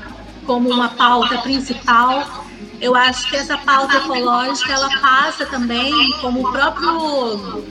como 0.46 0.70
uma 0.70 0.90
pauta 0.90 1.40
principal, 1.40 2.46
eu 2.80 2.96
acho 2.96 3.30
que 3.30 3.36
essa 3.36 3.58
pauta 3.58 3.98
ecológica 3.98 4.72
ela 4.72 4.90
passa 5.02 5.46
também, 5.46 5.94
como 6.22 6.48
o 6.48 6.52
próprio 6.52 7.66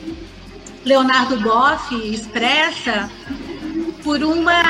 Leonardo 0.84 1.40
Boff 1.40 1.94
expressa, 2.12 3.10
por 4.04 4.22
uma, 4.22 4.62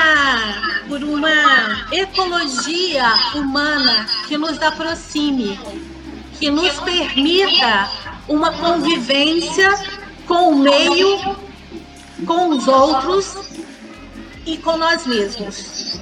por 0.87 1.03
uma 1.03 1.85
ecologia 1.91 3.05
humana 3.35 4.07
que 4.27 4.37
nos 4.37 4.61
aproxime, 4.61 5.59
que 6.39 6.49
nos 6.49 6.79
permita 6.79 7.91
uma 8.27 8.51
convivência 8.53 9.69
com 10.25 10.51
o 10.51 10.59
meio, 10.59 11.35
com 12.25 12.49
os 12.49 12.67
outros 12.67 13.35
e 14.45 14.57
com 14.57 14.77
nós 14.77 15.05
mesmos. 15.05 15.99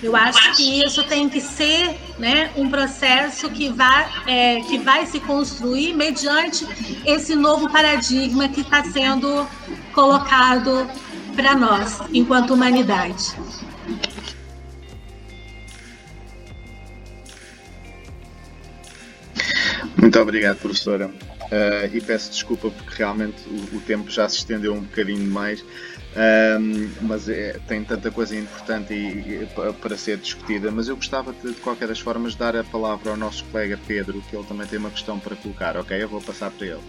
Eu 0.00 0.14
acho 0.14 0.56
que 0.56 0.84
isso 0.84 1.02
tem 1.04 1.28
que 1.28 1.40
ser 1.40 1.98
né, 2.18 2.52
um 2.56 2.70
processo 2.70 3.50
que 3.50 3.68
vai, 3.68 4.08
é, 4.28 4.60
que 4.60 4.78
vai 4.78 5.06
se 5.06 5.18
construir 5.18 5.92
mediante 5.92 6.66
esse 7.04 7.34
novo 7.34 7.68
paradigma 7.70 8.48
que 8.48 8.60
está 8.60 8.84
sendo 8.84 9.46
colocado 9.92 10.88
para 11.34 11.56
nós, 11.56 11.98
enquanto 12.12 12.54
humanidade. 12.54 13.34
Muito 20.00 20.18
obrigado, 20.20 20.58
professora. 20.58 21.08
Uh, 21.08 21.94
e 21.96 22.00
peço 22.00 22.30
desculpa 22.30 22.70
porque 22.70 22.94
realmente 22.96 23.42
o, 23.48 23.76
o, 23.76 23.80
tempo 23.80 24.10
já 24.10 24.28
se 24.28 24.36
estendeu 24.36 24.74
um 24.74 24.82
bocadinho 24.82 25.26
mais, 25.30 25.60
uh, 25.60 25.66
mas 27.00 27.28
é, 27.28 27.58
tem 27.66 27.82
tanta 27.82 28.10
coisa 28.10 28.36
importante 28.36 28.92
e, 28.92 29.42
e, 29.42 29.48
para 29.80 29.96
ser 29.96 30.18
discutida. 30.18 30.70
Mas 30.70 30.88
eu 30.88 30.96
gostava 30.96 31.32
de, 31.32 31.54
de 31.54 31.60
qualquer 31.60 31.88
das 31.88 31.98
formas, 31.98 32.34
dar 32.34 32.54
a 32.54 32.62
palavra 32.62 33.10
ao 33.10 33.16
nosso 33.16 33.44
colega 33.46 33.78
Pedro, 33.86 34.22
que 34.28 34.36
ele 34.36 34.44
também 34.46 34.66
tem 34.66 34.78
uma 34.78 34.90
questão 34.90 35.18
para 35.18 35.34
colocar, 35.34 35.76
ok? 35.76 36.00
Eu 36.00 36.08
vou 36.08 36.20
passar 36.20 36.50
para 36.50 36.66
ele. 36.66 36.82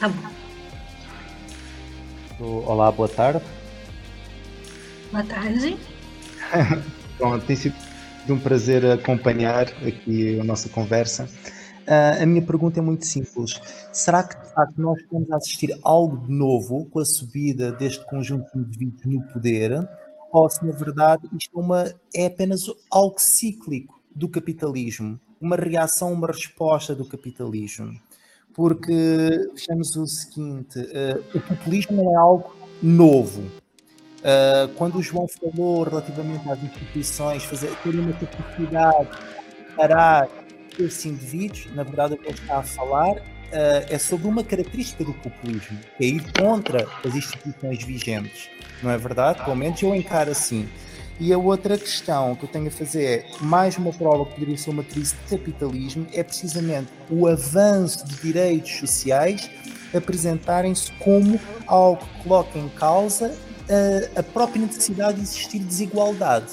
Tá 0.00 0.08
bom. 0.08 0.30
Olá, 2.66 2.90
boa 2.90 3.08
tarde. 3.08 3.44
Boa 5.12 5.24
tarde. 5.24 5.76
Bom, 7.18 7.38
tem 7.38 7.54
sido 7.54 7.74
um 8.30 8.38
prazer 8.38 8.86
acompanhar 8.86 9.68
aqui 9.86 10.40
a 10.40 10.44
nossa 10.44 10.70
conversa. 10.70 11.28
Uh, 11.90 12.22
a 12.22 12.26
minha 12.26 12.40
pergunta 12.40 12.78
é 12.78 12.82
muito 12.82 13.04
simples. 13.04 13.60
Será 13.92 14.22
que 14.22 14.40
de 14.40 14.54
facto 14.54 14.80
nós 14.80 14.96
estamos 15.00 15.30
a 15.32 15.36
assistir 15.36 15.76
algo 15.82 16.24
de 16.24 16.32
novo 16.32 16.86
com 16.86 17.00
a 17.00 17.04
subida 17.04 17.72
deste 17.72 18.06
conjunto 18.06 18.48
de 18.54 18.58
indivíduos 18.60 19.04
no 19.06 19.32
poder? 19.32 19.88
Ou 20.30 20.48
se 20.48 20.64
na 20.64 20.72
verdade 20.72 21.28
isto 21.36 21.58
é, 21.58 21.60
uma, 21.60 21.94
é 22.14 22.26
apenas 22.26 22.66
algo 22.90 23.16
cíclico 23.18 24.00
do 24.14 24.28
capitalismo? 24.28 25.18
Uma 25.40 25.56
reação, 25.56 26.12
uma 26.12 26.28
resposta 26.28 26.94
do 26.94 27.04
capitalismo? 27.04 27.98
porque 28.54 29.50
vejamos 29.54 29.96
o 29.96 30.06
seguinte: 30.06 30.78
uh, 30.78 31.24
o 31.34 31.40
populismo 31.40 32.10
é 32.10 32.14
algo 32.14 32.54
novo. 32.82 33.42
Uh, 34.20 34.68
quando 34.76 34.98
o 34.98 35.02
João 35.02 35.26
falou 35.26 35.82
relativamente 35.82 36.46
às 36.48 36.62
instituições, 36.62 37.44
fazer 37.44 37.74
ter 37.82 37.98
uma 37.98 38.12
capacidade 38.12 39.08
esses 40.84 41.04
indivíduos, 41.06 41.66
na 41.74 41.82
verdade 41.82 42.14
o 42.14 42.16
que 42.16 42.28
ele 42.28 42.38
está 42.38 42.58
a 42.58 42.62
falar 42.62 43.16
uh, 43.16 43.20
é 43.88 43.98
sobre 43.98 44.26
uma 44.26 44.42
característica 44.42 45.04
do 45.04 45.12
populismo, 45.14 45.78
que 45.96 46.04
é 46.04 46.08
ir 46.08 46.32
contra 46.32 46.86
as 47.04 47.14
instituições 47.14 47.82
vigentes. 47.84 48.48
Não 48.82 48.90
é 48.90 48.98
verdade? 48.98 49.42
Pelo 49.44 49.56
menos 49.56 49.80
eu 49.82 49.94
encaro 49.94 50.30
assim. 50.30 50.68
E 51.18 51.34
a 51.34 51.38
outra 51.38 51.76
questão 51.76 52.34
que 52.34 52.44
eu 52.44 52.48
tenho 52.48 52.68
a 52.68 52.70
fazer 52.70 53.04
é, 53.04 53.26
mais 53.42 53.76
uma 53.76 53.92
prova 53.92 54.24
que 54.24 54.32
poderia 54.32 54.56
ser 54.56 54.70
uma 54.70 54.82
crise 54.82 55.14
de 55.14 55.36
capitalismo, 55.36 56.06
é 56.14 56.22
precisamente 56.22 56.88
o 57.10 57.26
avanço 57.26 58.06
de 58.06 58.16
direitos 58.16 58.72
sociais 58.78 59.50
apresentarem-se 59.94 60.90
como 60.92 61.38
algo 61.66 62.02
que 62.02 62.22
coloca 62.22 62.58
em 62.58 62.68
causa 62.70 63.36
a, 63.68 64.20
a 64.20 64.22
própria 64.22 64.62
necessidade 64.62 65.18
de 65.18 65.24
existir 65.24 65.58
desigualdade 65.58 66.52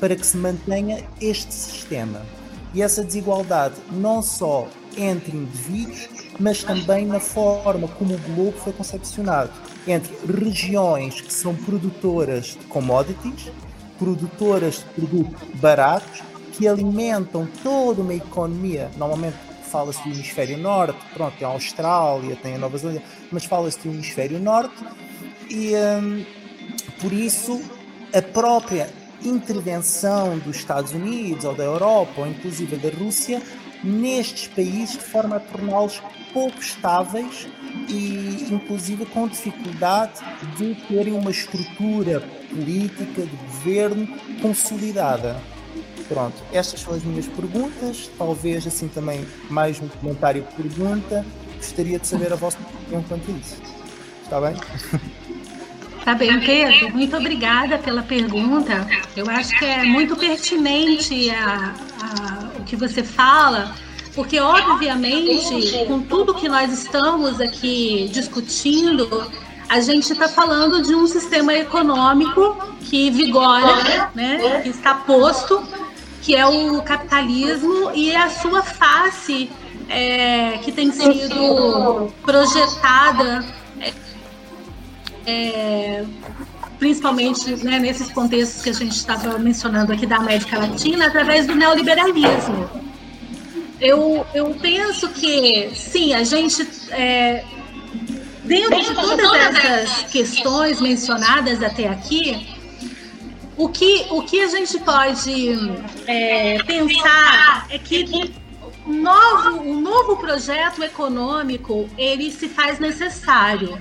para 0.00 0.16
que 0.16 0.26
se 0.26 0.38
mantenha 0.38 1.04
este 1.20 1.52
sistema. 1.52 2.22
E 2.74 2.82
essa 2.82 3.04
desigualdade 3.04 3.76
não 3.92 4.20
só 4.20 4.68
entre 4.96 5.36
indivíduos, 5.36 6.08
mas 6.38 6.62
também 6.64 7.06
na 7.06 7.20
forma 7.20 7.88
como 7.88 8.14
o 8.14 8.18
globo 8.18 8.52
foi 8.58 8.72
concepcionado. 8.72 9.50
Entre 9.86 10.14
regiões 10.26 11.20
que 11.20 11.32
são 11.32 11.54
produtoras 11.54 12.46
de 12.46 12.66
commodities 12.66 13.50
produtoras 13.98 14.78
de 14.78 14.84
produtos 14.84 15.48
baratos 15.60 16.22
que 16.52 16.68
alimentam 16.68 17.48
toda 17.62 18.02
uma 18.02 18.14
economia. 18.14 18.90
Normalmente 18.96 19.36
fala-se 19.70 20.02
do 20.02 20.14
hemisfério 20.14 20.56
norte, 20.58 20.98
pronto, 21.12 21.36
tem 21.36 21.46
a 21.46 21.50
Austrália, 21.50 22.36
tem 22.36 22.54
a 22.54 22.58
Nova 22.58 22.78
Zelândia, 22.78 23.02
mas 23.30 23.44
fala-se 23.44 23.78
do 23.80 23.88
hemisfério 23.88 24.38
norte 24.38 24.74
e 25.50 25.74
hum, 25.74 26.24
por 27.00 27.12
isso 27.12 27.60
a 28.12 28.22
própria 28.22 28.88
intervenção 29.24 30.38
dos 30.38 30.56
Estados 30.56 30.92
Unidos 30.92 31.44
ou 31.44 31.54
da 31.54 31.64
Europa 31.64 32.20
ou 32.20 32.26
inclusive 32.26 32.76
da 32.76 32.90
Rússia 32.90 33.42
nestes 33.82 34.48
países 34.48 34.92
de 34.92 35.04
forma 35.04 35.36
a 35.36 35.40
torná-los 35.40 36.02
pouco 36.32 36.58
estáveis 36.58 37.46
e 37.88 38.46
inclusive 38.50 39.04
com 39.06 39.28
dificuldade 39.28 40.20
de 40.56 40.74
terem 40.88 41.12
uma 41.12 41.30
estrutura 41.30 42.20
política 42.48 43.22
de 43.22 43.36
governo 43.36 44.08
consolidada. 44.40 45.40
Pronto, 46.08 46.42
estas 46.52 46.80
são 46.80 46.94
as 46.94 47.02
minhas 47.02 47.26
perguntas. 47.26 48.10
Talvez 48.18 48.66
assim 48.66 48.88
também 48.88 49.26
mais 49.48 49.80
um 49.80 49.88
comentário 49.88 50.46
pergunta. 50.56 51.24
Gostaria 51.56 51.98
de 51.98 52.06
saber 52.06 52.32
a 52.32 52.36
vossa 52.36 52.58
opinião 52.58 53.02
quanto 53.04 53.30
a 53.30 53.34
isso. 53.34 53.56
Está 54.24 54.40
bem? 54.40 54.54
Tá 56.04 56.14
bem, 56.14 56.38
Pedro. 56.40 56.90
Muito 56.90 57.16
obrigada 57.16 57.78
pela 57.78 58.02
pergunta. 58.02 58.86
Eu 59.16 59.28
acho 59.30 59.58
que 59.58 59.64
é 59.64 59.84
muito 59.84 60.14
pertinente 60.16 61.30
a, 61.30 61.74
a, 62.02 62.58
o 62.58 62.64
que 62.64 62.76
você 62.76 63.02
fala, 63.02 63.74
porque, 64.14 64.38
obviamente, 64.38 65.86
com 65.86 66.02
tudo 66.02 66.34
que 66.34 66.46
nós 66.46 66.70
estamos 66.70 67.40
aqui 67.40 68.10
discutindo, 68.12 69.32
a 69.66 69.80
gente 69.80 70.12
está 70.12 70.28
falando 70.28 70.82
de 70.82 70.94
um 70.94 71.06
sistema 71.06 71.54
econômico 71.54 72.74
que 72.80 73.10
vigora, 73.10 74.10
né, 74.14 74.60
que 74.62 74.68
está 74.68 74.94
posto, 74.94 75.66
que 76.20 76.36
é 76.36 76.44
o 76.44 76.82
capitalismo 76.82 77.92
e 77.94 78.14
a 78.14 78.28
sua 78.28 78.62
face 78.62 79.50
é, 79.88 80.58
que 80.62 80.70
tem 80.70 80.92
sido 80.92 82.12
projetada, 82.22 83.42
é, 85.26 86.04
principalmente 86.78 87.50
né, 87.64 87.78
nesses 87.78 88.10
contextos 88.12 88.62
que 88.62 88.70
a 88.70 88.74
gente 88.74 88.92
estava 88.92 89.38
mencionando 89.38 89.92
aqui 89.92 90.06
da 90.06 90.16
América 90.16 90.58
Latina, 90.58 91.06
através 91.06 91.46
do 91.46 91.54
neoliberalismo. 91.54 92.68
Eu, 93.80 94.26
eu 94.34 94.54
penso 94.60 95.08
que, 95.08 95.70
sim, 95.74 96.14
a 96.14 96.22
gente 96.22 96.66
é, 96.90 97.44
Dentro 98.44 98.78
de 98.78 98.94
todas 98.94 99.56
essas 99.56 100.10
questões 100.10 100.78
mencionadas 100.78 101.62
até 101.62 101.88
aqui, 101.88 102.46
o 103.56 103.70
que, 103.70 104.06
o 104.10 104.22
que 104.22 104.40
a 104.40 104.48
gente 104.48 104.78
pode 104.80 105.58
é, 106.06 106.62
pensar 106.64 107.66
é 107.70 107.78
que 107.78 108.34
novo, 108.86 109.62
um 109.62 109.80
novo 109.80 110.18
projeto 110.18 110.82
econômico 110.82 111.88
ele 111.96 112.30
se 112.30 112.46
faz 112.48 112.78
necessário. 112.78 113.78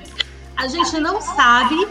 A 0.55 0.67
gente 0.67 0.99
não 0.99 1.21
sabe 1.21 1.87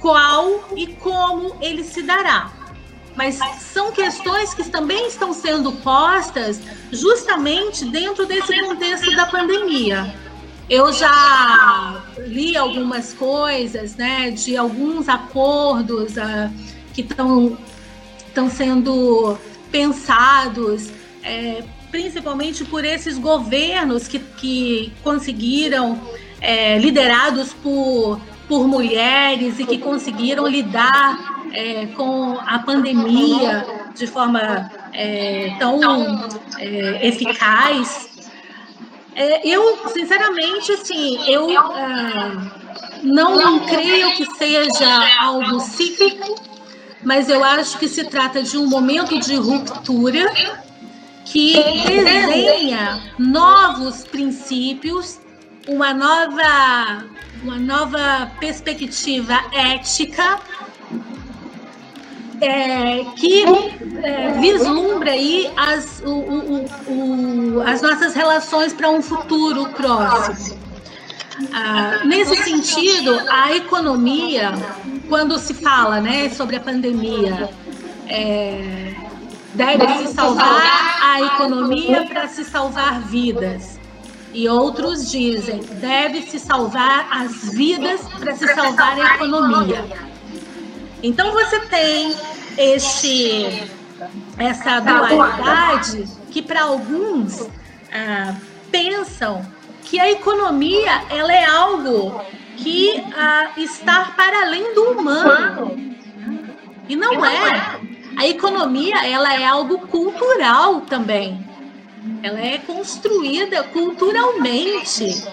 qual 0.00 0.68
e 0.76 0.86
como 0.86 1.56
ele 1.60 1.84
se 1.84 2.02
dará. 2.02 2.50
Mas 3.14 3.38
são 3.60 3.92
questões 3.92 4.54
que 4.54 4.64
também 4.68 5.06
estão 5.06 5.32
sendo 5.32 5.72
postas 5.72 6.60
justamente 6.90 7.84
dentro 7.84 8.26
desse 8.26 8.58
contexto 8.62 9.14
da 9.14 9.26
pandemia. 9.26 10.14
Eu 10.68 10.92
já 10.92 12.02
li 12.18 12.56
algumas 12.56 13.12
coisas, 13.12 13.94
né, 13.96 14.30
de 14.30 14.56
alguns 14.56 15.08
acordos 15.08 16.12
uh, 16.16 16.50
que 16.94 17.02
estão 17.02 18.48
sendo 18.50 19.36
pensados, 19.70 20.90
é, 21.22 21.62
principalmente 21.90 22.64
por 22.64 22.84
esses 22.84 23.18
governos 23.18 24.08
que, 24.08 24.18
que 24.18 24.92
conseguiram, 25.02 26.00
é, 26.42 26.76
liderados 26.76 27.54
por, 27.54 28.20
por 28.48 28.66
mulheres 28.66 29.60
e 29.60 29.64
que 29.64 29.78
conseguiram 29.78 30.46
lidar 30.46 31.46
é, 31.52 31.86
com 31.96 32.36
a 32.44 32.58
pandemia 32.58 33.64
de 33.94 34.06
forma 34.06 34.70
é, 34.92 35.54
tão 35.58 35.80
é, 36.58 37.06
eficaz. 37.06 38.10
É, 39.14 39.46
eu, 39.46 39.88
sinceramente, 39.88 40.72
assim, 40.72 41.18
eu 41.30 41.56
ah, 41.58 42.50
não, 43.02 43.36
não 43.36 43.60
creio 43.60 44.14
que 44.16 44.26
seja 44.36 45.20
algo 45.20 45.60
cíclico, 45.60 46.34
mas 47.04 47.28
eu 47.28 47.44
acho 47.44 47.78
que 47.78 47.88
se 47.88 48.04
trata 48.04 48.42
de 48.42 48.56
um 48.56 48.66
momento 48.66 49.18
de 49.20 49.36
ruptura 49.36 50.32
que 51.24 51.54
desenha 51.86 53.12
novos 53.18 54.04
princípios, 54.04 55.20
uma 55.68 55.94
nova, 55.94 57.04
uma 57.42 57.56
nova 57.56 58.30
perspectiva 58.40 59.38
ética 59.52 60.40
é, 62.40 63.04
que 63.16 63.44
é, 64.02 64.32
vislumbra 64.40 65.12
aí 65.12 65.50
as, 65.56 66.02
o, 66.04 66.10
o, 66.10 66.64
o, 66.88 67.62
as 67.62 67.80
nossas 67.80 68.14
relações 68.14 68.72
para 68.72 68.90
um 68.90 69.00
futuro 69.00 69.68
próximo. 69.68 70.60
Ah, 71.52 72.04
nesse 72.04 72.36
sentido, 72.42 73.18
a 73.28 73.54
economia, 73.56 74.52
quando 75.08 75.38
se 75.38 75.54
fala 75.54 76.00
né, 76.00 76.28
sobre 76.30 76.56
a 76.56 76.60
pandemia, 76.60 77.48
é, 78.08 78.94
deve 79.54 79.86
se 79.98 80.14
salvar 80.14 81.00
a 81.02 81.22
economia 81.22 82.06
para 82.06 82.28
se 82.28 82.44
salvar 82.44 83.00
vidas. 83.02 83.80
E 84.32 84.48
outros 84.48 85.10
dizem, 85.10 85.60
deve 85.60 86.22
se 86.22 86.38
salvar 86.38 87.06
as 87.10 87.52
vidas 87.52 88.00
para 88.18 88.34
se 88.34 88.46
salvar 88.54 88.98
a 88.98 89.14
economia. 89.16 89.84
Então 91.02 91.32
você 91.32 91.60
tem 91.60 92.14
este, 92.56 93.70
essa 94.38 94.80
dualidade 94.80 96.08
que 96.30 96.40
para 96.40 96.62
alguns 96.62 97.46
ah, 97.92 98.34
pensam 98.70 99.44
que 99.84 100.00
a 100.00 100.10
economia 100.10 101.02
ela 101.10 101.32
é 101.32 101.44
algo 101.44 102.22
que 102.56 103.04
ah, 103.14 103.50
está 103.56 104.12
para 104.16 104.46
além 104.46 104.74
do 104.74 104.92
humano. 104.92 105.94
E 106.88 106.96
não 106.96 107.24
é. 107.24 107.80
A 108.16 108.26
economia 108.26 109.06
ela 109.06 109.34
é 109.34 109.44
algo 109.44 109.86
cultural 109.88 110.82
também. 110.82 111.51
Ela 112.22 112.40
é 112.40 112.58
construída 112.58 113.62
culturalmente. 113.64 115.24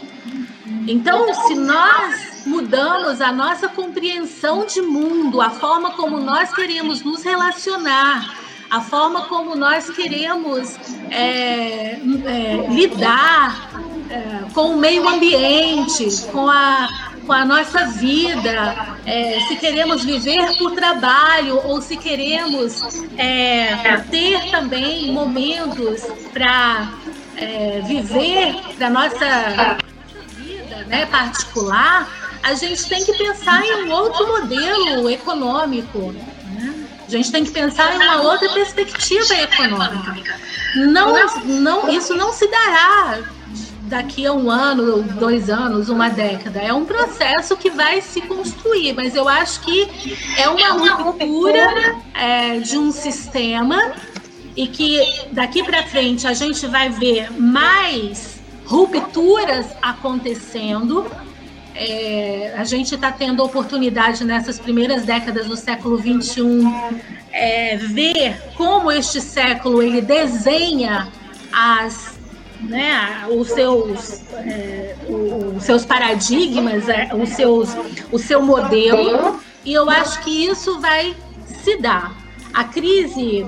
Então, 0.87 1.33
se 1.33 1.55
nós 1.55 2.45
mudamos 2.45 3.21
a 3.21 3.31
nossa 3.31 3.67
compreensão 3.67 4.65
de 4.65 4.81
mundo, 4.81 5.41
a 5.41 5.49
forma 5.49 5.91
como 5.91 6.19
nós 6.19 6.53
queremos 6.53 7.03
nos 7.03 7.23
relacionar, 7.23 8.35
a 8.69 8.81
forma 8.81 9.25
como 9.25 9.55
nós 9.55 9.89
queremos 9.89 10.77
é, 11.09 11.93
é, 11.93 12.67
lidar 12.69 13.71
é, 14.09 14.51
com 14.53 14.73
o 14.73 14.77
meio 14.77 15.07
ambiente, 15.07 16.07
com 16.31 16.47
a, 16.47 17.08
com 17.29 17.33
a 17.33 17.45
nossa 17.45 17.85
vida, 17.85 18.97
é, 19.05 19.39
se 19.47 19.55
queremos 19.57 20.03
viver 20.03 20.57
por 20.57 20.71
trabalho 20.71 21.61
ou 21.63 21.79
se 21.79 21.95
queremos 21.95 22.81
é, 23.19 23.97
ter 24.09 24.49
também 24.49 25.11
momentos 25.11 26.07
para 26.33 26.91
é, 27.37 27.83
viver 27.85 28.55
da 28.79 28.89
nossa 28.89 29.77
vida 30.37 30.77
né, 30.87 31.05
particular, 31.05 32.09
a 32.41 32.55
gente 32.55 32.89
tem 32.89 33.05
que 33.05 33.15
pensar 33.15 33.63
em 33.63 33.83
um 33.83 33.91
outro 33.91 34.25
modelo 34.25 35.07
econômico. 35.07 36.11
Né? 36.11 36.87
A 37.07 37.11
gente 37.11 37.31
tem 37.31 37.45
que 37.45 37.51
pensar 37.51 37.93
em 37.93 37.97
uma 37.97 38.23
outra 38.23 38.49
perspectiva 38.49 39.35
econômica. 39.35 40.35
Não, 40.77 41.13
não, 41.45 41.89
isso 41.89 42.15
não 42.15 42.33
se 42.33 42.47
dará 42.47 43.19
daqui 43.89 44.25
a 44.25 44.31
um 44.31 44.49
ano, 44.49 45.01
dois 45.01 45.49
anos, 45.49 45.89
uma 45.89 46.09
década. 46.09 46.59
É 46.59 46.71
um 46.71 46.85
processo 46.85 47.57
que 47.57 47.71
vai 47.71 48.01
se 48.01 48.21
construir, 48.21 48.93
mas 48.93 49.15
eu 49.15 49.27
acho 49.27 49.61
que 49.61 49.89
é 50.37 50.47
uma 50.47 50.93
ruptura 50.93 51.97
é, 52.13 52.59
de 52.59 52.77
um 52.77 52.91
sistema 52.91 53.93
e 54.55 54.67
que 54.67 55.01
daqui 55.31 55.63
para 55.63 55.83
frente 55.83 56.27
a 56.27 56.33
gente 56.33 56.65
vai 56.67 56.89
ver 56.89 57.31
mais 57.31 58.39
rupturas 58.65 59.65
acontecendo 59.81 61.09
é, 61.73 62.53
a 62.57 62.63
gente 62.65 62.93
está 62.93 63.11
tendo 63.11 63.41
a 63.41 63.45
oportunidade 63.45 64.25
nessas 64.25 64.59
primeiras 64.59 65.05
décadas 65.05 65.47
do 65.47 65.55
século 65.55 65.97
XXI 65.97 66.43
é, 67.31 67.77
ver 67.77 68.51
como 68.55 68.91
este 68.91 69.21
século 69.21 69.81
ele 69.81 70.01
desenha 70.01 71.07
as 71.53 72.08
né, 72.61 73.25
os 73.29 73.49
seus, 73.49 74.21
é, 74.33 74.95
os 75.55 75.63
seus 75.63 75.85
paradigmas, 75.85 76.87
é, 76.89 77.09
os 77.13 77.29
seus, 77.29 77.69
o 78.11 78.19
seu 78.19 78.41
modelo, 78.41 79.39
e 79.65 79.73
eu 79.73 79.89
acho 79.89 80.21
que 80.23 80.45
isso 80.45 80.79
vai 80.79 81.15
se 81.63 81.77
dar. 81.77 82.15
A 82.53 82.63
crise 82.63 83.45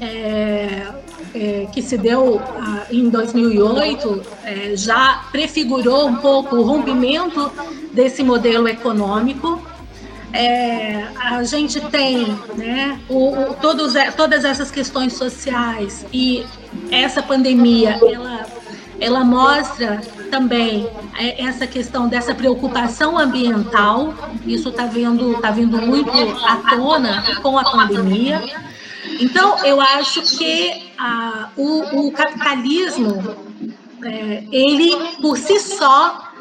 é, 0.00 0.86
é, 1.34 1.66
que 1.72 1.80
se 1.80 1.96
deu 1.96 2.40
ah, 2.40 2.86
em 2.90 3.08
2008 3.08 4.22
é, 4.44 4.76
já 4.76 5.24
prefigurou 5.30 6.08
um 6.08 6.16
pouco 6.16 6.56
o 6.56 6.62
rompimento 6.62 7.50
desse 7.92 8.22
modelo 8.22 8.68
econômico. 8.68 9.62
É, 10.32 11.08
a 11.16 11.42
gente 11.44 11.78
tem 11.88 12.26
né, 12.56 12.98
o, 13.08 13.32
o, 13.32 13.54
todos, 13.54 13.94
é, 13.94 14.10
todas 14.10 14.44
essas 14.44 14.70
questões 14.70 15.12
sociais 15.12 16.06
e 16.10 16.46
essa 16.90 17.22
pandemia, 17.22 17.98
ela, 18.00 18.46
ela 18.98 19.24
mostra 19.24 20.00
também 20.30 20.88
é, 21.18 21.44
essa 21.44 21.66
questão 21.66 22.08
dessa 22.08 22.34
preocupação 22.34 23.18
ambiental, 23.18 24.14
isso 24.46 24.70
está 24.70 24.86
vindo, 24.86 25.38
tá 25.38 25.50
vindo 25.50 25.76
muito 25.82 26.10
à 26.46 26.56
tona 26.70 27.22
com 27.42 27.58
a 27.58 27.64
pandemia. 27.64 28.42
Então, 29.20 29.62
eu 29.64 29.80
acho 29.80 30.22
que 30.38 30.92
o, 31.56 32.06
o, 32.06 32.12
capitalismo, 32.12 33.36
é, 34.02 34.44
ele 34.50 34.96
por 35.20 35.36
si 35.36 35.60
só, 35.60 36.31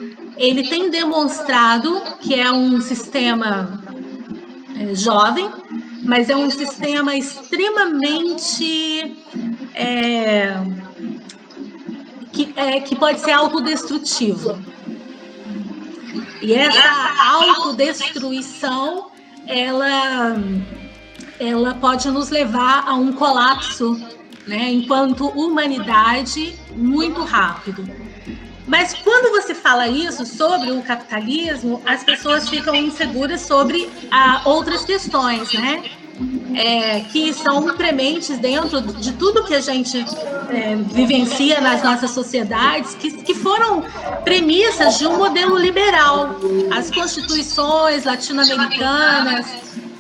ele 0.41 0.67
tem 0.67 0.89
demonstrado 0.89 2.01
que 2.19 2.33
é 2.33 2.51
um 2.51 2.81
sistema 2.81 3.79
é, 4.75 4.95
jovem, 4.95 5.47
mas 6.03 6.31
é 6.31 6.35
um 6.35 6.49
sistema 6.49 7.15
extremamente 7.15 9.15
é, 9.75 10.55
que, 12.33 12.51
é, 12.55 12.79
que 12.79 12.95
pode 12.95 13.19
ser 13.19 13.33
autodestrutivo. 13.33 14.59
E 16.41 16.53
essa 16.53 16.89
autodestruição, 17.29 19.11
ela 19.45 20.35
ela 21.39 21.73
pode 21.75 22.09
nos 22.09 22.29
levar 22.29 22.87
a 22.87 22.93
um 22.93 23.13
colapso, 23.13 23.99
né, 24.47 24.71
enquanto 24.71 25.27
humanidade, 25.27 26.55
muito 26.75 27.23
rápido. 27.23 28.10
Mas 28.67 28.93
quando 28.93 29.31
você 29.31 29.53
fala 29.53 29.87
isso 29.87 30.25
sobre 30.25 30.71
o 30.71 30.81
capitalismo, 30.81 31.81
as 31.85 32.03
pessoas 32.03 32.47
ficam 32.47 32.75
inseguras 32.75 33.41
sobre 33.41 33.89
ah, 34.11 34.41
outras 34.45 34.85
questões, 34.85 35.53
né? 35.53 35.83
É, 36.53 36.99
que 37.11 37.33
são 37.33 37.75
prementes 37.75 38.37
dentro 38.37 38.79
de 38.81 39.13
tudo 39.13 39.43
que 39.43 39.55
a 39.55 39.59
gente 39.59 40.05
é, 40.49 40.75
vivencia 40.75 41.59
nas 41.59 41.81
nossas 41.81 42.11
sociedades, 42.11 42.93
que, 42.93 43.23
que 43.23 43.33
foram 43.33 43.83
premissas 44.23 44.99
de 44.99 45.07
um 45.07 45.17
modelo 45.17 45.57
liberal. 45.57 46.35
As 46.69 46.91
constituições 46.91 48.03
latino-americanas, 48.03 49.47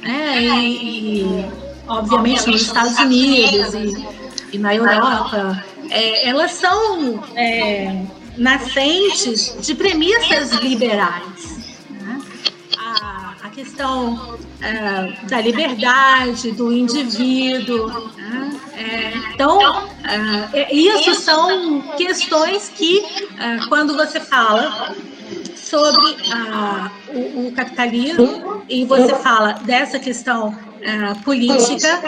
né? 0.01 0.41
E, 0.41 1.21
e, 1.21 1.45
obviamente 1.87 2.47
nos 2.49 2.61
Estados 2.61 2.97
Unidos 2.99 3.73
e, 3.73 4.07
e 4.53 4.57
na 4.59 4.75
Europa, 4.75 5.63
é, 5.89 6.27
elas 6.27 6.51
são 6.51 7.23
é, 7.35 8.03
nascentes 8.37 9.55
de 9.61 9.75
premissas 9.75 10.51
liberais. 10.53 11.77
Né? 11.89 12.21
A, 12.77 13.33
a, 13.43 13.49
questão 13.49 14.37
é, 14.61 15.27
da 15.27 15.41
liberdade, 15.41 16.51
do 16.51 16.71
indivíduo. 16.71 17.87
Né? 18.17 18.59
É, 18.73 19.13
então, 19.33 19.89
é, 20.53 20.73
isso 20.73 21.13
são 21.15 21.81
questões 21.97 22.69
que, 22.69 23.03
quando 23.69 23.95
você 23.95 24.19
fala 24.19 24.95
sobre 25.55 26.17
o, 27.13 27.47
o, 27.47 27.51
capitalismo 27.53 28.63
e 28.67 28.85
você 28.85 29.15
fala 29.15 29.53
dessa 29.63 29.99
questão 29.99 30.57
política 31.23 32.01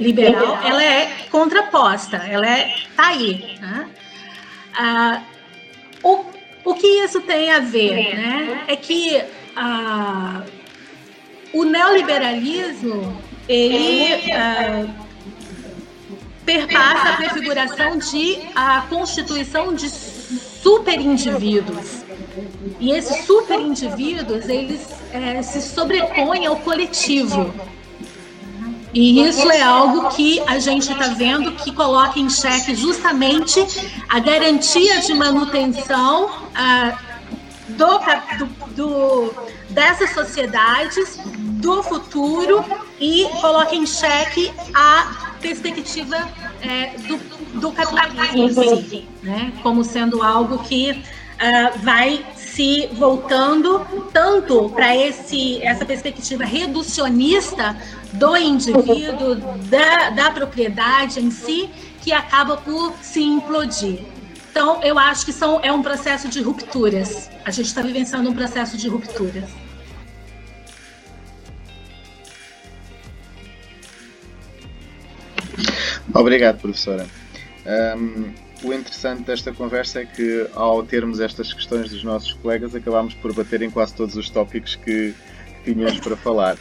liberal, 0.00 0.58
ela 0.64 0.82
é 0.82 1.26
contraposta, 1.30 2.16
ela 2.16 2.46
é 2.46 2.74
tá 2.96 3.08
aí. 3.08 3.58
Né? 3.60 3.88
Ah, 4.74 5.22
o, 6.02 6.24
o 6.64 6.74
que 6.74 6.86
isso 6.86 7.20
tem 7.20 7.50
a 7.50 7.60
ver? 7.60 8.16
Né? 8.16 8.64
É 8.68 8.76
que 8.76 9.22
ah, 9.56 10.42
o 11.52 11.64
neoliberalismo 11.64 13.20
ele 13.48 14.32
ah, 14.32 14.86
perpassa 16.44 17.10
a 17.10 17.16
prefiguração 17.16 17.98
de 17.98 18.38
a 18.54 18.82
constituição 18.88 19.74
de 19.74 19.90
superindivíduos. 19.90 22.04
E 22.78 22.92
esses 22.92 23.24
superindivíduos, 23.24 24.48
eles 24.48 24.86
é, 25.12 25.42
se 25.42 25.60
sobrepõem 25.62 26.46
ao 26.46 26.56
coletivo. 26.56 27.52
E 28.92 29.22
isso 29.22 29.50
é 29.50 29.62
algo 29.62 30.08
que 30.10 30.40
a 30.46 30.58
gente 30.58 30.90
está 30.90 31.08
vendo 31.08 31.52
que 31.52 31.72
coloca 31.72 32.18
em 32.18 32.28
xeque 32.28 32.74
justamente 32.74 33.64
a 34.08 34.18
garantia 34.18 35.00
de 35.00 35.14
manutenção 35.14 36.28
ah, 36.54 36.98
do, 37.68 37.98
do, 38.38 38.74
do, 38.74 39.34
dessas 39.70 40.10
sociedades, 40.10 41.20
do 41.36 41.82
futuro 41.82 42.64
e 42.98 43.26
coloca 43.40 43.74
em 43.74 43.86
xeque 43.86 44.52
a 44.74 45.34
perspectiva 45.40 46.28
é, 46.60 46.90
do, 47.06 47.60
do 47.60 47.72
capitalismo 47.72 48.76
si, 48.88 49.08
né? 49.22 49.52
como 49.62 49.84
sendo 49.84 50.22
algo 50.22 50.58
que 50.58 51.02
uh, 51.40 51.78
vai 51.78 52.24
se 52.36 52.88
voltando 52.92 53.86
tanto 54.12 54.68
para 54.70 54.94
essa 54.94 55.84
perspectiva 55.84 56.44
reducionista 56.44 57.76
do 58.12 58.36
indivíduo, 58.36 59.36
da, 59.68 60.10
da 60.10 60.30
propriedade 60.30 61.20
em 61.20 61.30
si, 61.30 61.70
que 62.02 62.12
acaba 62.12 62.56
por 62.58 62.94
se 63.02 63.22
implodir. 63.22 64.00
Então, 64.50 64.82
eu 64.82 64.98
acho 64.98 65.24
que 65.24 65.32
são, 65.32 65.60
é 65.62 65.72
um 65.72 65.82
processo 65.82 66.28
de 66.28 66.42
rupturas. 66.42 67.30
A 67.44 67.50
gente 67.50 67.66
está 67.66 67.82
vivenciando 67.82 68.28
um 68.28 68.34
processo 68.34 68.76
de 68.76 68.88
rupturas. 68.88 69.48
Obrigado, 76.12 76.60
professora. 76.60 77.06
Um, 77.96 78.49
o 78.62 78.72
interessante 78.72 79.22
desta 79.22 79.52
conversa 79.52 80.00
é 80.00 80.06
que, 80.06 80.48
ao 80.54 80.82
termos 80.82 81.20
estas 81.20 81.52
questões 81.52 81.90
dos 81.90 82.04
nossos 82.04 82.32
colegas, 82.34 82.74
acabámos 82.74 83.14
por 83.14 83.32
bater 83.32 83.62
em 83.62 83.70
quase 83.70 83.94
todos 83.94 84.16
os 84.16 84.28
tópicos 84.28 84.76
que, 84.76 85.14
que 85.64 85.74
tínhamos 85.74 85.98
para 86.00 86.16
falar. 86.16 86.56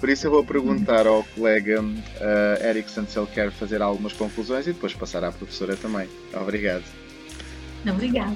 Por 0.00 0.08
isso 0.08 0.26
eu 0.26 0.30
vou 0.30 0.44
perguntar 0.44 1.06
ao 1.06 1.24
colega 1.34 1.80
uh, 1.80 2.66
Erickson 2.66 3.06
se 3.06 3.18
ele 3.18 3.28
quer 3.32 3.50
fazer 3.50 3.80
algumas 3.80 4.12
conclusões 4.12 4.66
e 4.66 4.72
depois 4.72 4.92
passar 4.92 5.24
à 5.24 5.32
professora 5.32 5.76
também. 5.76 6.08
Obrigado. 6.34 6.84
Obrigada. 7.88 8.34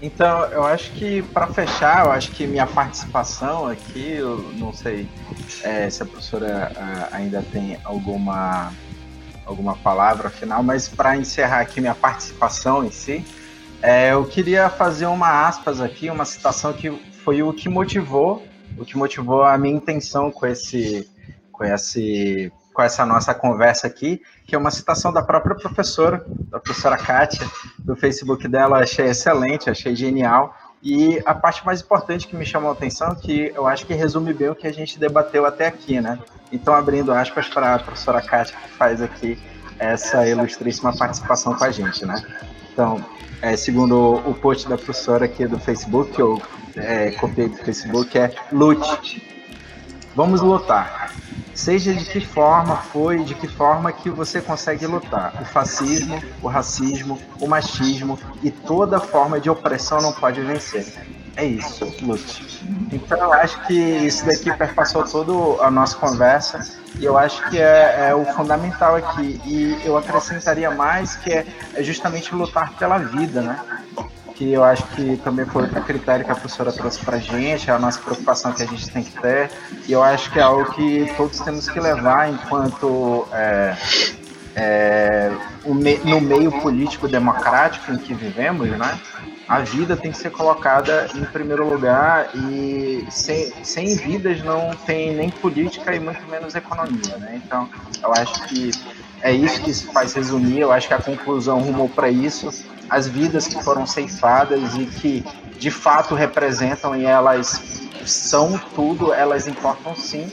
Então, 0.00 0.44
eu 0.46 0.64
acho 0.64 0.90
que 0.92 1.22
para 1.22 1.46
fechar, 1.46 2.04
eu 2.04 2.12
acho 2.12 2.30
que 2.32 2.46
minha 2.46 2.66
participação 2.66 3.66
aqui, 3.66 4.16
eu 4.16 4.38
não 4.58 4.72
sei 4.72 5.08
é, 5.62 5.88
se 5.88 6.02
a 6.02 6.06
professora 6.06 6.72
uh, 6.74 7.14
ainda 7.14 7.42
tem 7.52 7.78
alguma 7.84 8.72
alguma 9.46 9.76
palavra 9.76 10.30
final, 10.30 10.62
mas 10.62 10.88
para 10.88 11.16
encerrar 11.16 11.60
aqui 11.60 11.80
minha 11.80 11.94
participação 11.94 12.84
em 12.84 12.90
si, 12.90 13.24
é, 13.82 14.12
eu 14.12 14.24
queria 14.24 14.70
fazer 14.70 15.06
uma 15.06 15.46
aspas 15.46 15.80
aqui, 15.80 16.08
uma 16.08 16.24
citação 16.24 16.72
que 16.72 16.90
foi 17.22 17.42
o 17.42 17.52
que 17.52 17.68
motivou 17.68 18.42
o 18.78 18.84
que 18.84 18.96
motivou 18.96 19.42
a 19.42 19.56
minha 19.56 19.74
intenção 19.74 20.30
com 20.30 20.46
esse, 20.46 21.08
com 21.52 21.64
esse, 21.64 22.52
com 22.72 22.82
essa 22.82 23.06
nossa 23.06 23.34
conversa 23.34 23.86
aqui, 23.86 24.20
que 24.46 24.54
é 24.54 24.58
uma 24.58 24.70
citação 24.70 25.12
da 25.12 25.22
própria 25.22 25.54
professora, 25.54 26.24
da 26.50 26.58
professora 26.58 26.96
Kátia, 26.96 27.46
do 27.78 27.94
Facebook 27.94 28.48
dela, 28.48 28.78
achei 28.80 29.06
excelente, 29.06 29.70
achei 29.70 29.94
genial. 29.94 30.54
E 30.84 31.18
a 31.24 31.34
parte 31.34 31.64
mais 31.64 31.80
importante 31.80 32.28
que 32.28 32.36
me 32.36 32.44
chamou 32.44 32.68
a 32.68 32.74
atenção, 32.74 33.14
que 33.14 33.50
eu 33.54 33.66
acho 33.66 33.86
que 33.86 33.94
resume 33.94 34.34
bem 34.34 34.50
o 34.50 34.54
que 34.54 34.66
a 34.66 34.72
gente 34.72 34.98
debateu 34.98 35.46
até 35.46 35.66
aqui, 35.66 35.98
né? 35.98 36.18
Então, 36.52 36.74
abrindo 36.74 37.10
aspas 37.10 37.48
para 37.48 37.76
a 37.76 37.78
professora 37.78 38.20
Kátia, 38.20 38.54
que 38.54 38.68
faz 38.68 39.00
aqui 39.00 39.38
essa 39.78 40.28
ilustríssima 40.28 40.94
participação 40.94 41.54
com 41.54 41.64
a 41.64 41.70
gente, 41.70 42.04
né? 42.04 42.22
Então, 42.70 43.02
é, 43.40 43.56
segundo 43.56 44.16
o 44.28 44.34
post 44.34 44.68
da 44.68 44.76
professora 44.76 45.24
aqui 45.24 45.46
do 45.46 45.58
Facebook, 45.58 46.20
eu 46.20 46.40
é, 46.76 47.12
copiei 47.12 47.48
do 47.48 47.56
Facebook, 47.56 48.18
é 48.18 48.34
lute. 48.52 49.33
Vamos 50.14 50.40
lutar. 50.40 51.12
Seja 51.54 51.94
de 51.94 52.04
que 52.04 52.20
forma 52.20 52.76
foi, 52.76 53.22
de 53.24 53.34
que 53.34 53.46
forma 53.46 53.92
que 53.92 54.10
você 54.10 54.40
consegue 54.40 54.86
lutar. 54.86 55.32
O 55.40 55.44
fascismo, 55.44 56.20
o 56.42 56.48
racismo, 56.48 57.18
o 57.40 57.46
machismo 57.46 58.18
e 58.42 58.50
toda 58.50 58.98
forma 58.98 59.40
de 59.40 59.48
opressão 59.48 60.00
não 60.00 60.12
pode 60.12 60.40
vencer. 60.40 60.84
É 61.36 61.44
isso, 61.44 61.84
lute. 62.02 62.64
Então 62.92 63.18
eu 63.18 63.32
acho 63.32 63.66
que 63.66 63.74
isso 63.74 64.24
daqui 64.24 64.52
perpassou 64.56 65.04
toda 65.04 65.64
a 65.64 65.70
nossa 65.70 65.96
conversa 65.96 66.64
e 66.98 67.04
eu 67.04 67.18
acho 67.18 67.48
que 67.50 67.58
é, 67.58 68.08
é, 68.08 68.14
o 68.14 68.24
fundamental 68.24 68.94
aqui. 68.96 69.40
E 69.44 69.80
eu 69.84 69.96
acrescentaria 69.96 70.70
mais 70.70 71.16
que 71.16 71.32
é, 71.32 71.46
é 71.74 71.82
justamente 71.82 72.34
lutar 72.34 72.72
pela 72.74 72.98
vida, 72.98 73.42
né? 73.42 73.58
Que 74.34 74.52
eu 74.52 74.64
acho 74.64 74.84
que 74.88 75.16
também 75.18 75.46
foi 75.46 75.62
outro 75.62 75.80
critério 75.82 76.24
que 76.24 76.30
a 76.30 76.34
professora 76.34 76.72
trouxe 76.72 77.04
para 77.04 77.16
a 77.16 77.20
gente, 77.20 77.70
é 77.70 77.72
a 77.72 77.78
nossa 77.78 78.00
preocupação 78.00 78.52
que 78.52 78.62
a 78.62 78.66
gente 78.66 78.90
tem 78.90 79.02
que 79.02 79.12
ter, 79.20 79.50
e 79.86 79.92
eu 79.92 80.02
acho 80.02 80.30
que 80.32 80.38
é 80.38 80.42
algo 80.42 80.72
que 80.72 81.12
todos 81.16 81.38
temos 81.40 81.68
que 81.68 81.78
levar 81.78 82.30
enquanto 82.30 83.28
é, 83.32 83.76
é, 84.56 85.32
no 85.64 86.20
meio 86.20 86.50
político 86.60 87.08
democrático 87.08 87.92
em 87.92 87.98
que 87.98 88.12
vivemos, 88.12 88.68
né? 88.70 88.98
A 89.46 89.60
vida 89.60 89.94
tem 89.94 90.10
que 90.10 90.16
ser 90.16 90.30
colocada 90.30 91.06
em 91.14 91.24
primeiro 91.26 91.68
lugar 91.68 92.30
e 92.34 93.06
sem, 93.10 93.52
sem 93.62 93.94
vidas 93.94 94.42
não 94.42 94.70
tem 94.86 95.14
nem 95.14 95.28
política 95.28 95.94
e 95.94 96.00
muito 96.00 96.26
menos 96.28 96.54
economia, 96.54 97.18
né? 97.18 97.40
Então, 97.44 97.68
eu 98.02 98.12
acho 98.12 98.42
que 98.48 98.70
é 99.20 99.32
isso 99.32 99.60
que 99.60 99.72
faz 99.92 100.14
resumir, 100.14 100.60
eu 100.60 100.72
acho 100.72 100.88
que 100.88 100.94
a 100.94 100.98
conclusão 100.98 101.60
rumou 101.60 101.88
para 101.88 102.08
isso 102.08 102.50
as 102.88 103.06
vidas 103.08 103.46
que 103.46 103.62
foram 103.62 103.86
ceifadas 103.86 104.74
e 104.74 104.86
que 104.86 105.24
de 105.58 105.70
fato 105.70 106.14
representam 106.14 106.96
e 106.96 107.04
elas 107.04 107.62
são 108.04 108.58
tudo, 108.74 109.12
elas 109.12 109.46
importam 109.46 109.94
sim 109.96 110.30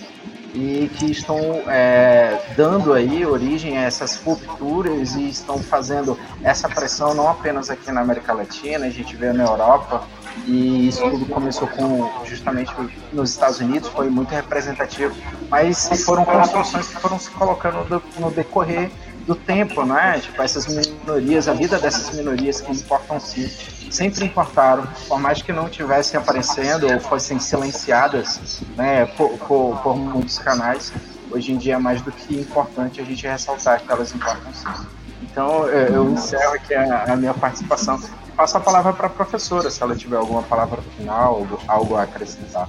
e 0.53 0.89
que 0.97 1.09
estão 1.09 1.39
é, 1.67 2.37
dando 2.57 2.93
aí 2.93 3.25
origem 3.25 3.77
a 3.77 3.83
essas 3.83 4.17
rupturas 4.17 5.15
e 5.15 5.29
estão 5.29 5.57
fazendo 5.59 6.19
essa 6.43 6.67
pressão 6.67 7.13
não 7.13 7.29
apenas 7.29 7.69
aqui 7.69 7.91
na 7.91 8.01
América 8.01 8.33
Latina, 8.33 8.85
a 8.85 8.89
gente 8.89 9.15
vê 9.15 9.31
na 9.31 9.45
Europa 9.45 10.03
e 10.45 10.87
isso 10.87 11.01
tudo 11.09 11.25
começou 11.27 11.67
com 11.69 12.25
justamente 12.25 12.73
nos 13.13 13.31
Estados 13.31 13.59
Unidos, 13.59 13.87
foi 13.89 14.09
muito 14.09 14.31
representativo, 14.31 15.15
mas 15.49 15.87
foram 16.03 16.25
construções 16.25 16.87
que 16.87 16.99
foram 16.99 17.17
se 17.17 17.29
colocando 17.31 18.03
no 18.19 18.31
decorrer 18.31 18.91
do 19.25 19.35
tempo, 19.35 19.85
né? 19.85 20.19
Tipo, 20.19 20.41
essas 20.41 20.67
minorias, 20.67 21.47
a 21.47 21.53
vida 21.53 21.77
dessas 21.77 22.15
minorias 22.15 22.61
que 22.61 22.71
importam 22.71 23.19
sim, 23.19 23.47
sempre 23.91 24.25
importaram, 24.25 24.87
por 25.07 25.19
mais 25.19 25.41
que 25.41 25.51
não 25.51 25.69
tivessem 25.69 26.19
aparecendo 26.19 26.91
ou 26.91 26.99
fossem 26.99 27.39
silenciadas, 27.39 28.61
né, 28.75 29.05
por, 29.05 29.29
por, 29.39 29.77
por 29.81 29.95
muitos 29.95 30.39
canais, 30.39 30.91
hoje 31.29 31.51
em 31.51 31.57
dia 31.57 31.75
é 31.75 31.77
mais 31.77 32.01
do 32.01 32.11
que 32.11 32.39
importante 32.39 33.01
a 33.01 33.03
gente 33.03 33.25
ressaltar 33.27 33.81
que 33.81 33.91
elas 33.91 34.13
importam 34.13 34.53
sim. 34.53 34.87
Então, 35.21 35.67
eu 35.67 36.09
encerro 36.09 36.53
aqui 36.55 36.73
a, 36.73 37.13
a 37.13 37.15
minha 37.15 37.33
participação. 37.33 38.01
Passo 38.35 38.57
a 38.57 38.59
palavra 38.59 38.91
para 38.91 39.07
a 39.07 39.09
professora, 39.09 39.69
se 39.69 39.81
ela 39.81 39.95
tiver 39.95 40.17
alguma 40.17 40.41
palavra 40.43 40.81
final, 40.97 41.35
algo, 41.35 41.59
algo 41.67 41.95
a 41.95 42.03
acrescentar. 42.03 42.67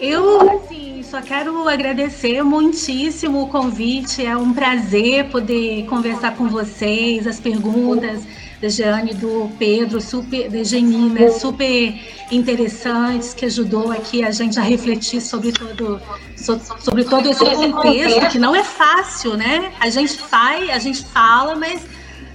Eu, 0.00 0.48
assim, 0.50 1.02
só 1.02 1.20
quero 1.20 1.68
agradecer 1.68 2.42
muitíssimo 2.42 3.42
o 3.42 3.48
convite. 3.48 4.24
É 4.24 4.36
um 4.36 4.52
prazer 4.52 5.26
poder 5.26 5.86
conversar 5.86 6.36
com 6.36 6.48
vocês, 6.48 7.26
as 7.26 7.40
perguntas 7.40 8.22
da 8.60 8.68
Jeane 8.68 9.12
e 9.12 9.14
do 9.14 9.50
Pedro, 9.58 10.00
super, 10.00 10.50
da 10.50 10.64
Geni, 10.64 11.10
né, 11.10 11.30
super 11.30 11.94
interessantes, 12.30 13.32
que 13.32 13.44
ajudou 13.44 13.92
aqui 13.92 14.24
a 14.24 14.30
gente 14.32 14.58
a 14.58 14.62
refletir 14.62 15.20
sobre 15.20 15.52
todo, 15.52 16.00
sobre 16.36 17.04
todo 17.04 17.28
esse 17.28 17.44
contexto, 17.44 18.30
que 18.30 18.38
não 18.38 18.54
é 18.54 18.64
fácil, 18.64 19.36
né? 19.36 19.72
A 19.78 19.88
gente 19.90 20.18
faz, 20.18 20.70
a 20.70 20.78
gente 20.78 21.04
fala, 21.04 21.54
mas 21.54 21.82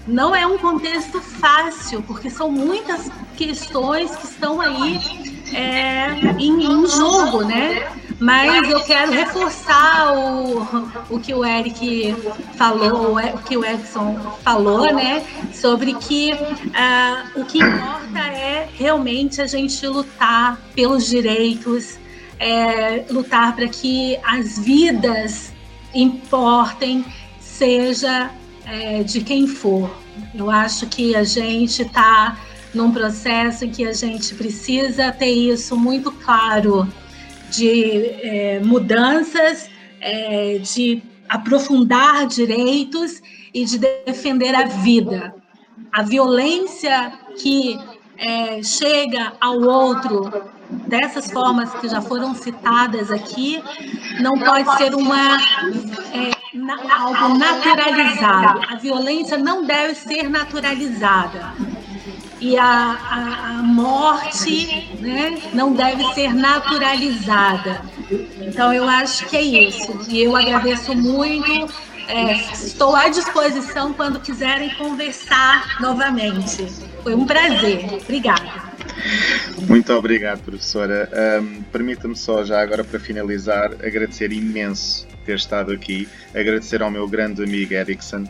não 0.07 0.33
é 0.33 0.47
um 0.47 0.57
contexto 0.57 1.19
fácil, 1.21 2.01
porque 2.03 2.29
são 2.29 2.49
muitas 2.49 3.09
questões 3.35 4.15
que 4.15 4.25
estão 4.25 4.61
aí 4.61 5.32
é, 5.53 6.35
em, 6.39 6.63
em 6.63 6.87
jogo, 6.87 7.43
né? 7.43 7.87
Mas 8.19 8.69
eu 8.69 8.81
quero 8.81 9.11
reforçar 9.11 10.13
o, 10.17 10.61
o 11.09 11.19
que 11.19 11.33
o 11.33 11.43
Eric 11.43 12.15
falou, 12.55 13.17
o 13.17 13.37
que 13.39 13.57
o 13.57 13.65
Edson 13.65 14.17
falou, 14.43 14.93
né? 14.93 15.25
Sobre 15.53 15.93
que 15.95 16.31
uh, 16.33 17.41
o 17.41 17.45
que 17.45 17.57
importa 17.57 18.19
é 18.19 18.69
realmente 18.77 19.41
a 19.41 19.47
gente 19.47 19.85
lutar 19.87 20.57
pelos 20.73 21.07
direitos, 21.07 21.97
é, 22.39 23.05
lutar 23.09 23.55
para 23.55 23.67
que 23.67 24.17
as 24.23 24.57
vidas 24.57 25.51
importem, 25.93 27.05
seja 27.39 28.31
é, 28.65 29.03
de 29.03 29.21
quem 29.21 29.47
for. 29.47 29.89
Eu 30.33 30.49
acho 30.49 30.87
que 30.87 31.15
a 31.15 31.23
gente 31.23 31.81
está 31.81 32.37
num 32.73 32.91
processo 32.91 33.65
em 33.65 33.69
que 33.69 33.85
a 33.85 33.93
gente 33.93 34.33
precisa 34.35 35.11
ter 35.11 35.31
isso 35.31 35.77
muito 35.77 36.11
claro 36.11 36.87
de 37.49 38.05
é, 38.21 38.59
mudanças, 38.63 39.69
é, 40.01 40.57
de 40.57 41.03
aprofundar 41.29 42.25
direitos 42.25 43.21
e 43.53 43.63
de 43.63 43.77
defender 43.77 44.55
a 44.55 44.65
vida. 44.65 45.35
A 45.91 46.01
violência 46.01 47.13
que 47.37 47.79
é, 48.17 48.63
chega 48.63 49.33
ao 49.39 49.59
outro 49.61 50.31
dessas 50.87 51.29
formas 51.31 51.71
que 51.75 51.87
já 51.87 52.01
foram 52.01 52.33
citadas 52.33 53.11
aqui 53.11 53.63
não 54.19 54.33
pode 54.33 54.75
ser 54.77 54.95
uma 54.95 55.37
é, 55.37 56.31
na, 56.55 56.75
algo 56.99 57.37
naturalizado. 57.37 58.61
A 58.67 58.75
violência 58.77 59.37
não 59.37 59.63
deve 59.63 59.93
ser 59.93 60.27
naturalizada 60.27 61.53
e 62.43 62.57
a, 62.57 62.65
a, 62.65 63.49
a 63.51 63.63
morte 63.63 64.89
né, 64.99 65.41
não 65.53 65.73
deve 65.73 66.03
ser 66.13 66.33
naturalizada. 66.33 67.81
Então, 68.41 68.73
eu 68.73 68.83
acho 68.83 69.25
que 69.27 69.37
é 69.37 69.41
isso. 69.41 70.05
E 70.09 70.21
eu 70.21 70.35
agradeço 70.35 70.93
muito. 70.93 71.73
É, 72.05 72.33
estou 72.51 72.93
à 72.93 73.07
disposição 73.07 73.93
quando 73.93 74.19
quiserem 74.19 74.75
conversar 74.75 75.79
novamente. 75.79 76.67
Foi 77.01 77.15
um 77.15 77.25
prazer. 77.25 77.85
Obrigada. 78.01 78.73
Muito 79.69 79.93
obrigado, 79.93 80.43
professora. 80.43 81.09
Um, 81.41 81.63
Permita-me 81.63 82.15
só, 82.15 82.43
já 82.43 82.61
agora 82.61 82.83
para 82.83 82.99
finalizar, 82.99 83.71
agradecer 83.81 84.33
imenso 84.33 85.07
ter 85.25 85.37
estado 85.37 85.71
aqui, 85.71 86.09
agradecer 86.35 86.81
ao 86.81 86.91
meu 86.91 87.07
grande 87.07 87.41
amigo 87.41 87.73
Erickson, 87.73 88.25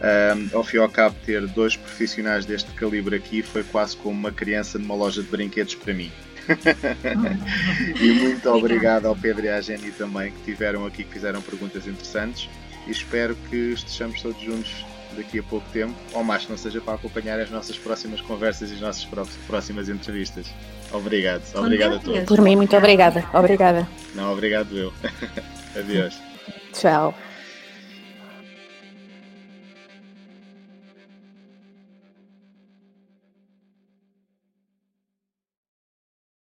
um, 0.00 0.56
ao 0.56 0.62
fim 0.62 0.76
e 0.76 0.80
ao 0.80 0.88
cabo, 0.88 1.16
ter 1.24 1.46
dois 1.48 1.76
profissionais 1.76 2.44
deste 2.44 2.70
calibre 2.72 3.16
aqui 3.16 3.42
foi 3.42 3.64
quase 3.64 3.96
como 3.96 4.18
uma 4.18 4.32
criança 4.32 4.78
numa 4.78 4.94
loja 4.94 5.22
de 5.22 5.28
brinquedos 5.28 5.74
para 5.74 5.92
mim. 5.92 6.12
e 8.00 8.12
muito 8.12 8.48
obrigado 8.48 9.06
ao 9.06 9.14
Pedro 9.14 9.44
e 9.44 9.48
à 9.48 9.60
Jenny 9.60 9.90
também 9.90 10.32
que 10.32 10.42
tiveram 10.44 10.86
aqui, 10.86 11.04
que 11.04 11.12
fizeram 11.12 11.42
perguntas 11.42 11.86
interessantes. 11.86 12.48
E 12.86 12.90
espero 12.90 13.36
que 13.50 13.72
estejamos 13.72 14.22
todos 14.22 14.40
juntos 14.40 14.84
daqui 15.16 15.40
a 15.40 15.42
pouco 15.42 15.68
tempo, 15.70 15.94
ou 16.12 16.22
mais 16.22 16.44
que 16.44 16.50
não 16.50 16.56
seja 16.56 16.80
para 16.80 16.94
acompanhar 16.94 17.38
as 17.40 17.50
nossas 17.50 17.76
próximas 17.76 18.20
conversas 18.20 18.70
e 18.70 18.74
as 18.74 18.80
nossas 18.80 19.06
próximas 19.46 19.88
entrevistas. 19.88 20.46
Obrigado, 20.92 21.42
obrigado 21.54 21.96
a 21.96 21.98
todos. 21.98 22.24
Por 22.24 22.40
mim, 22.40 22.56
muito 22.56 22.76
obrigada. 22.76 23.24
Obrigada. 23.34 23.86
Não, 24.14 24.32
obrigado 24.32 24.76
eu. 24.76 24.92
Adeus. 25.76 26.18
Tchau. 26.72 27.14